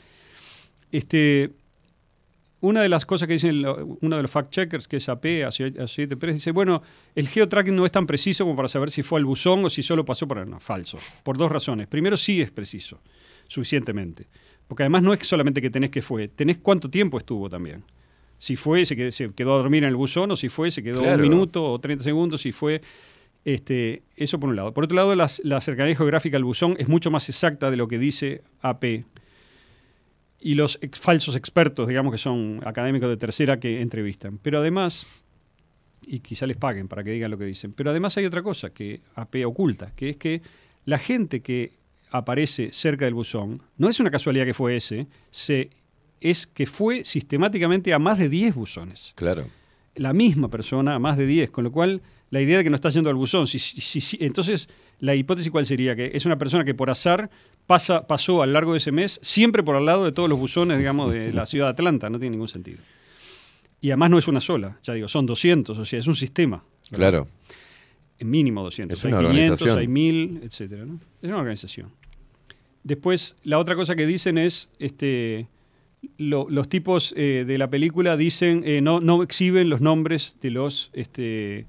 [0.93, 1.51] Este,
[2.61, 6.17] una de las cosas que dicen lo- uno de los fact-checkers, que es AP, Associated
[6.19, 6.83] Press, dice, bueno,
[7.15, 9.83] el geotracking no es tan preciso como para saber si fue al buzón o si
[9.83, 10.47] solo pasó por...
[10.47, 10.99] No, falso.
[11.23, 11.87] Por dos razones.
[11.89, 13.01] Primero, sí es preciso,
[13.49, 14.27] suficientemente.
[14.69, 17.85] Porque además no es solamente que tenés que fue, tenés cuánto tiempo estuvo también.
[18.39, 20.83] Si fue, se quedó, se quedó a dormir en el buzón, o si fue, se
[20.83, 21.23] quedó Claro.
[21.23, 22.81] un minuto o 30 segundos, si fue...
[23.45, 24.73] Este, eso por un lado.
[24.73, 27.99] Por otro lado, la cercanía geográfica al buzón es mucho más exacta de lo que
[27.99, 29.05] dice AP,
[30.41, 34.39] y los ex- falsos expertos, digamos que son académicos de tercera que entrevistan.
[34.39, 35.07] Pero además,
[36.07, 38.71] y quizá les paguen para que digan lo que dicen, pero además hay otra cosa
[38.71, 40.43] que AP oculta, que es que
[40.87, 41.73] la gente que
[42.17, 45.71] aparece cerca del buzón, no es una casualidad que fue ese, se,
[46.21, 49.47] es que fue sistemáticamente a más de 10 buzones Claro.
[49.97, 52.77] la misma persona a más de 10, con lo cual la idea de que no
[52.77, 54.69] está yendo al buzón, si, si- si- si- entonces
[55.01, 57.31] la hipótesis cuál sería, que es una persona que por azar
[57.67, 60.39] pasa, pasó a lo largo de ese mes siempre por al lado de todos los
[60.39, 62.79] buzones, digamos, de la ciudad de Atlanta, no tiene ningún sentido.
[63.81, 66.63] Y además no es una sola, ya digo, son 200, o sea, es un sistema.
[66.91, 66.99] ¿verdad?
[67.11, 67.29] Claro.
[68.21, 68.97] Mínimo 200.
[68.97, 69.79] Es hay una 500, organización.
[69.79, 70.95] hay 1000, etcétera, ¿no?
[71.21, 71.91] Es una organización.
[72.85, 75.49] Después, la otra cosa que dicen es, este,
[76.19, 80.51] lo- los tipos eh, de la película dicen, eh, no, no exhiben los nombres de
[80.51, 81.67] los, este,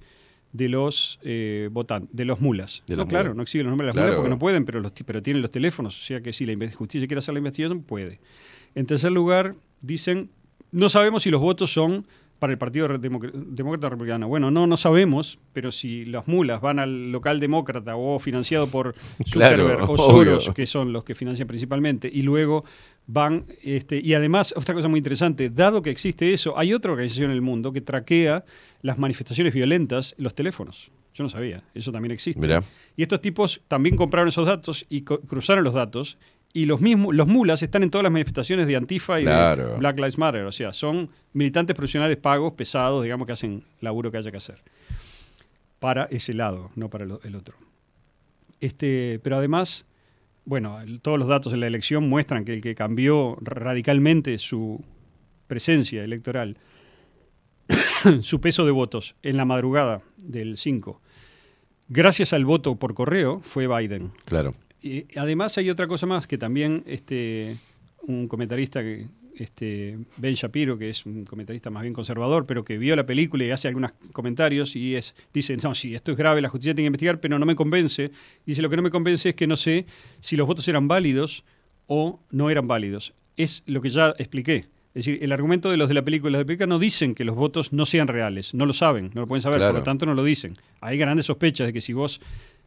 [0.51, 2.83] de los eh, votantes, de los mulas.
[2.87, 3.37] De no, los claro, mulas.
[3.37, 4.07] no exhiben los nombres de las Claro.
[4.09, 6.53] mulas porque no pueden, pero, los, pero tienen los teléfonos, o sea que si la
[6.71, 8.19] justicia quiere hacer la investigación, puede.
[8.75, 10.29] En tercer lugar, dicen,
[10.71, 12.05] no sabemos si los votos son
[12.39, 14.27] para el Partido Demócrata Republicano.
[14.27, 18.93] Bueno, no, no sabemos, pero si las mulas van al local demócrata o financiado por
[19.31, 20.39] Claro, Zuckerberg o obvio.
[20.39, 22.65] Soros, que son los que financian principalmente, y luego
[23.07, 27.31] van, este, y además, otra cosa muy interesante, dado que existe eso, hay otra organización
[27.31, 28.43] en el mundo que traquea
[28.81, 30.91] las manifestaciones violentas, en los teléfonos.
[31.13, 32.41] Yo no sabía, eso también existe.
[32.41, 32.61] Mirá.
[32.97, 36.17] Y estos tipos también compraron esos datos y cruzaron los datos.
[36.55, 39.73] Y los mismos, los mulas están en todas las manifestaciones de Antifa y Claro.
[39.73, 40.45] de Black Lives Matter.
[40.45, 44.61] O sea, son militantes profesionales pagos, pesados, digamos, que hacen laburo que haya que hacer.
[45.79, 47.57] Para ese lado, no para el, otro.
[48.61, 49.83] Este, pero además,
[50.45, 54.81] bueno, todos los datos de la elección muestran que el que cambió radicalmente su
[55.47, 56.55] presencia electoral,
[58.21, 61.01] su peso de votos en la madrugada del 5,
[61.89, 64.13] gracias al voto por correo, fue Biden.
[64.23, 64.55] Claro.
[64.85, 67.55] Y además hay otra cosa más que también este,
[68.03, 72.77] un comentarista, que, este, Ben Shapiro, que es un comentarista más bien conservador, pero que
[72.77, 76.39] vio la película y hace algunos comentarios y es, dice, no, sí, esto es grave,
[76.39, 78.11] la justicia tiene que investigar, pero no me convence.
[78.45, 79.87] Dice, lo que no me convence es que no sé
[80.19, 81.43] si los votos eran válidos
[81.87, 83.13] o no eran válidos.
[83.37, 84.67] Es lo que ya expliqué.
[84.93, 87.15] Es decir, el argumento de los de la película, los de la película no dicen
[87.15, 89.73] que los votos no sean reales, no lo saben, no lo pueden saber, Claro.
[89.73, 90.57] por lo tanto no lo dicen.
[90.79, 92.21] Hay grandes sospechas de que si vos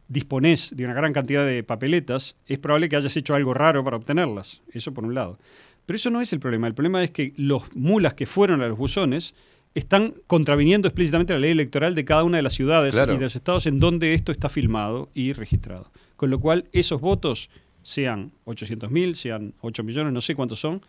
[0.09, 3.95] disponés de una gran cantidad de papeletas, es probable que hayas hecho algo raro para
[3.97, 4.61] obtenerlas.
[4.73, 5.39] Eso por un lado.
[5.85, 6.67] Pero eso no es el problema.
[6.67, 9.33] El problema es que los mulas que fueron a los buzones
[9.75, 13.13] están contraviniendo explícitamente la ley electoral de cada una de las ciudades Claro.
[13.13, 15.91] y de los estados en donde esto está filmado y registrado.
[16.15, 17.49] Con lo cual, esos votos,
[17.83, 20.81] sean 800.000, sean 8 millones, no sé cuántos son,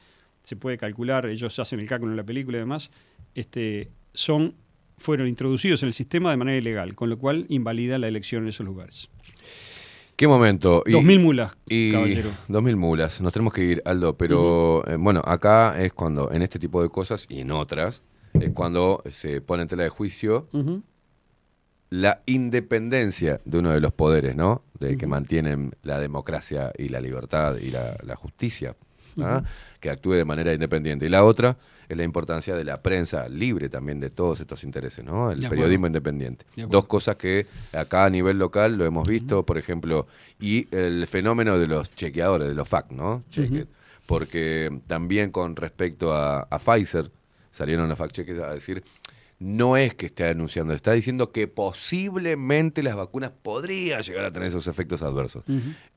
[0.45, 2.91] se puede calcular, ellos hacen el cálculo en la película y demás,
[3.35, 4.55] este, son,
[5.01, 8.51] fueron introducidos en el sistema de manera ilegal, con lo cual invalida la elección en
[8.51, 9.09] esos lugares.
[10.15, 10.85] ¿Qué momento?
[10.87, 12.31] Dos mil mulas, y, caballero.
[12.47, 13.23] Dos mil mulas.
[13.23, 14.19] Nos tenemos que ir, Aldo.
[14.19, 18.03] Pero eh, bueno, acá es cuando, en este tipo de cosas y en otras,
[18.35, 20.47] es cuando se pone en tela de juicio
[21.89, 24.63] la independencia de uno de los poderes, ¿no?
[24.79, 28.77] De que mantienen la democracia y la libertad y la, la justicia,
[29.23, 29.43] ¿ah?
[29.81, 31.07] Que actúe de manera independiente.
[31.07, 31.57] Y la otra
[31.93, 35.31] es la importancia de la prensa libre también de todos estos intereses, ¿no?
[35.31, 36.45] El periodismo independiente.
[36.57, 36.67] De.
[36.67, 40.07] Dos cosas que acá a nivel local lo hemos visto, por ejemplo,
[40.39, 43.23] y el fenómeno de los chequeadores, de los FAC, ¿no?
[43.31, 43.61] Check Ujú.
[43.61, 43.69] it.
[44.07, 47.11] Porque también con respecto a, a Pfizer,
[47.51, 48.83] salieron los fact checkers a decir,
[49.39, 54.49] no es que esté anunciando, está diciendo que posiblemente las vacunas podrían llegar a tener
[54.49, 55.45] esos efectos adversos.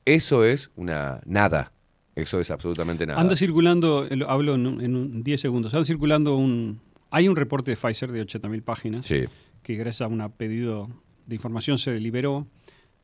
[0.04, 1.72] Eso es una nada.
[2.16, 3.20] Eso es absolutamente nada.
[3.20, 6.80] Anda circulando, eh, lo- hablo en, un- en un 10 segundos, anda circulando un...
[7.10, 9.24] Hay un reporte de Pfizer de 80.000 páginas Sí.
[9.62, 10.88] que gracias a un pedido
[11.26, 12.46] de información se liberó.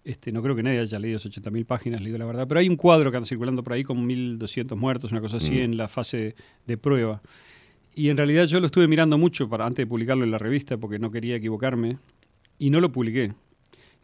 [0.04, 2.58] Este, no creo que nadie haya leído esas 80.000 páginas, le digo la verdad, pero
[2.60, 5.58] hay un cuadro que anda circulando por ahí con 1.200 muertos, una cosa así, Mm.
[5.58, 6.34] en la fase
[6.66, 7.20] de prueba.
[7.94, 10.76] Y en realidad yo lo estuve mirando mucho para antes de publicarlo en la revista
[10.78, 11.98] porque no quería equivocarme
[12.58, 13.34] y no lo publiqué.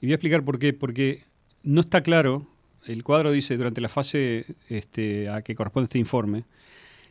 [0.00, 0.72] Y voy a explicar por qué.
[0.72, 1.22] Porque
[1.62, 2.46] no está claro,
[2.86, 6.44] el cuadro dice durante la fase este, a que corresponde este informe,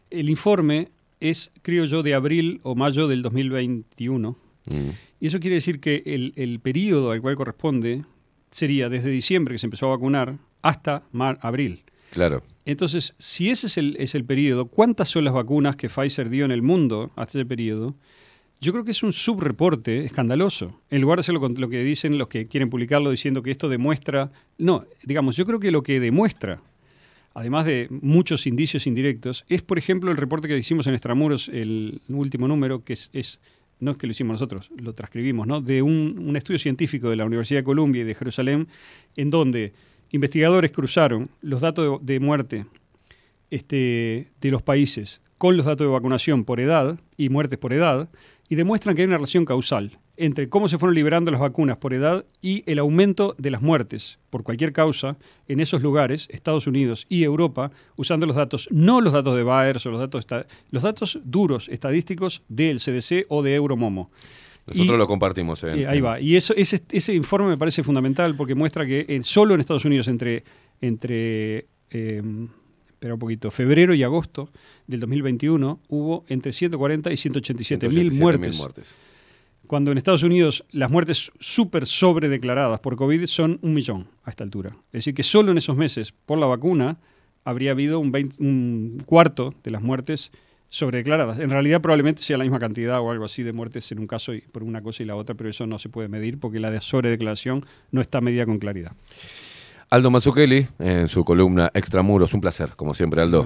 [0.09, 0.89] el informe
[1.19, 4.37] es, creo yo, de abril o mayo del 2021.
[4.69, 4.89] Mm.
[5.19, 8.03] Y eso quiere decir que el, el periodo al cual corresponde
[8.51, 11.83] sería desde diciembre que se empezó a vacunar hasta mar, abril.
[12.11, 12.43] Claro.
[12.65, 16.45] Entonces, si ese es el, es el periodo, ¿cuántas son las vacunas que Pfizer dio
[16.45, 17.95] en el mundo hasta ese periodo?
[18.65, 20.81] Yo creo que es un subreporte escandaloso.
[20.89, 24.31] En lugar de hacerlo lo que dicen los que quieren publicarlo diciendo que esto demuestra...
[24.57, 26.63] No, digamos, yo creo que lo que demuestra,
[27.35, 32.01] además de muchos indicios indirectos, es, por ejemplo, el reporte que hicimos en Extramuros, el
[32.09, 33.39] último número, que es,
[33.79, 35.61] no es que lo hicimos nosotros, lo transcribimos, ¿no?
[35.61, 38.67] de un, un estudio científico de la Universidad de Columbia y de Jerusalén,
[39.15, 39.73] en donde
[40.09, 42.65] investigadores cruzaron los datos de, de muerte
[43.51, 48.09] este, de los países con los datos de vacunación por edad y muertes por edad
[48.49, 51.93] y demuestran que hay una relación causal entre cómo se fueron liberando las vacunas por
[51.93, 55.17] edad y el aumento de las muertes por cualquier causa
[55.49, 59.77] en esos lugares, Estados Unidos y Europa, usando los datos, no los datos de Bayer
[59.85, 60.25] o los datos,
[60.71, 64.09] los datos duros estadísticos del CDC o de Euromomo.
[64.67, 66.19] Nosotros Y- lo compartimos en, eh, ahí va.
[66.21, 70.07] Y eso, ese, ese informe me parece fundamental porque muestra que solo en Estados Unidos
[70.07, 70.43] entre,
[70.81, 72.21] entre eh,
[73.05, 74.49] espera un poquito, febrero y agosto
[74.87, 78.57] del 2021 hubo entre 140 y 187 mil 187.000 muertes.
[78.57, 78.97] muertes.
[79.67, 84.43] Cuando en Estados Unidos las muertes súper sobredeclaradas por COVID son un millón a esta
[84.43, 84.75] altura.
[84.87, 86.97] Es decir, que solo en esos meses por la vacuna
[87.43, 90.31] habría habido un, 20 un cuarto de las muertes
[90.69, 91.37] sobredeclaradas.
[91.37, 94.33] En realidad probablemente sea la misma cantidad o algo así de muertes en un caso
[94.33, 96.71] y por una cosa y la otra, pero eso no se puede medir porque la
[96.71, 98.93] de sobredeclaración no está medida con claridad.
[99.89, 103.43] Aldo Mazzucchelli, en su columna Extramuros, un placer, como siempre, Aldo.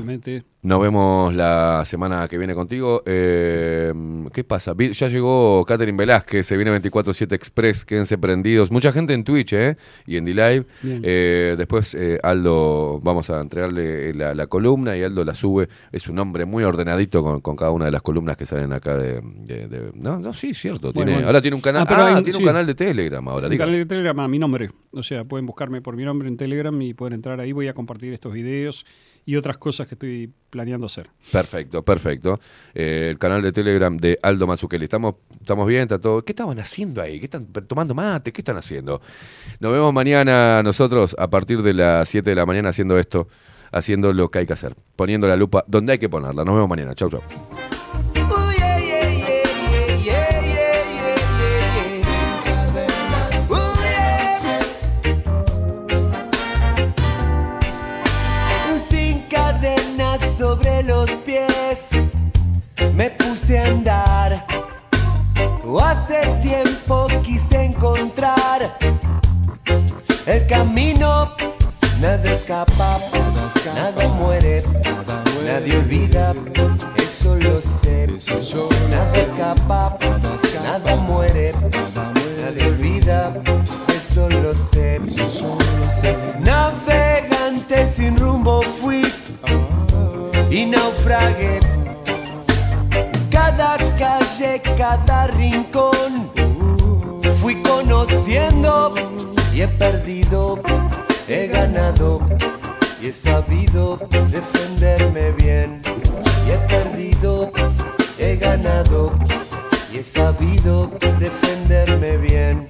[0.61, 3.01] Nos vemos la semana que viene contigo.
[3.05, 3.93] Eh,
[4.33, 4.73] ¿Qué pasa?
[4.77, 8.69] Ya llegó Catherine Velázquez, se viene 24-7 Express, quédense prendidos.
[8.69, 9.77] Mucha gente en Twitch ¿eh?
[10.05, 10.65] y en D-Live.
[10.83, 15.69] Eh, después eh, Aldo, vamos a entregarle la, la columna y Aldo la sube.
[15.93, 18.97] Es un hombre muy ordenadito con, con cada una de las columnas que salen acá
[18.97, 19.21] de...
[19.21, 20.91] de- de- no, no, sí, cierto.
[20.91, 21.27] Bueno, tiene- bueno.
[21.27, 23.47] Ahora tiene un canal, Ah, pero ah, hay- tiene un canal de Telegram ahora.
[23.47, 24.71] Un canal de Telegram a mi nombre.
[24.91, 27.53] O sea, pueden buscarme por mi nombre en Telegram y pueden entrar ahí.
[27.53, 28.85] Voy a compartir estos videos
[29.29, 31.07] y otras cosas que estoy planeando hacer.
[31.31, 32.39] Perfecto, perfecto.
[32.73, 34.85] Eh, el canal de Telegram de Aldo Mazzucchelli.
[34.85, 35.83] ¿Estamos, ¿Estamos bien?
[35.83, 36.25] ¿Está todo?
[36.25, 37.19] ¿Qué estaban haciendo ahí?
[37.19, 38.33] ¿Qué están tomando mate?
[38.33, 39.01] ¿Qué están haciendo?
[39.59, 43.27] Nos vemos mañana nosotros a partir de las 7 de la mañana haciendo esto,
[43.71, 46.43] haciendo lo que hay que hacer, poniendo la lupa donde hay que ponerla.
[46.43, 46.95] Nos vemos mañana.
[46.95, 47.21] Chau, chau.
[62.95, 64.43] Me puse a andar.
[65.79, 68.75] Hace tiempo quise encontrar
[70.25, 71.35] el camino.
[72.01, 72.97] Nada escapa,
[73.75, 74.63] nada muere,
[75.45, 76.33] nadie olvida.
[76.97, 78.07] Es eso lo sé.
[78.89, 79.97] Nada escapa,
[80.63, 83.33] nada muere, nada olvida,
[83.95, 84.99] eso lo sé.
[86.39, 89.03] Navegante sin rumbo fui
[90.49, 91.59] y naufragué.
[93.29, 96.31] Cada calle, cada rincón,
[97.41, 98.93] fui conociendo
[99.53, 100.59] y he perdido,
[101.27, 102.19] he ganado
[103.01, 103.97] y he sabido
[104.31, 105.81] defenderme bien.
[106.47, 107.51] Y he perdido,
[108.17, 109.13] he ganado
[109.93, 112.67] y he sabido defenderme bien.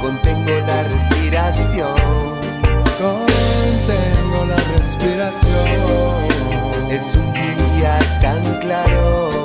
[0.00, 2.29] Contengo la respiración.
[6.90, 9.39] Es un día tan claro.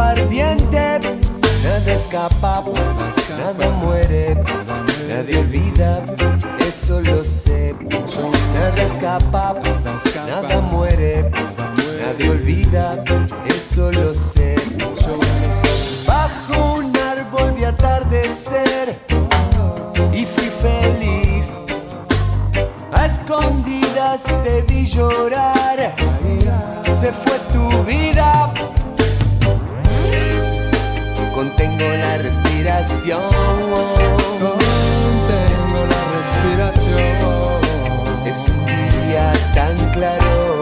[0.00, 1.00] Ardiente.
[1.64, 2.62] Nada escapa,
[3.38, 4.36] nada muere,
[5.08, 6.02] nadie olvida,
[6.66, 7.74] eso lo sé.
[8.54, 9.56] Nada escapa,
[10.26, 11.30] nada muere,
[12.00, 13.04] nadie olvida,
[13.46, 14.56] eso lo sé.
[16.06, 18.96] Bajo un árbol vi atardecer
[20.12, 21.48] y fui feliz.
[22.92, 25.94] A escondidas te vi llorar,
[27.00, 28.54] se fue tu vida
[31.38, 33.30] contengo la respiración.
[34.40, 37.60] Contengo la respiración.
[38.26, 40.57] Es un día tan claro.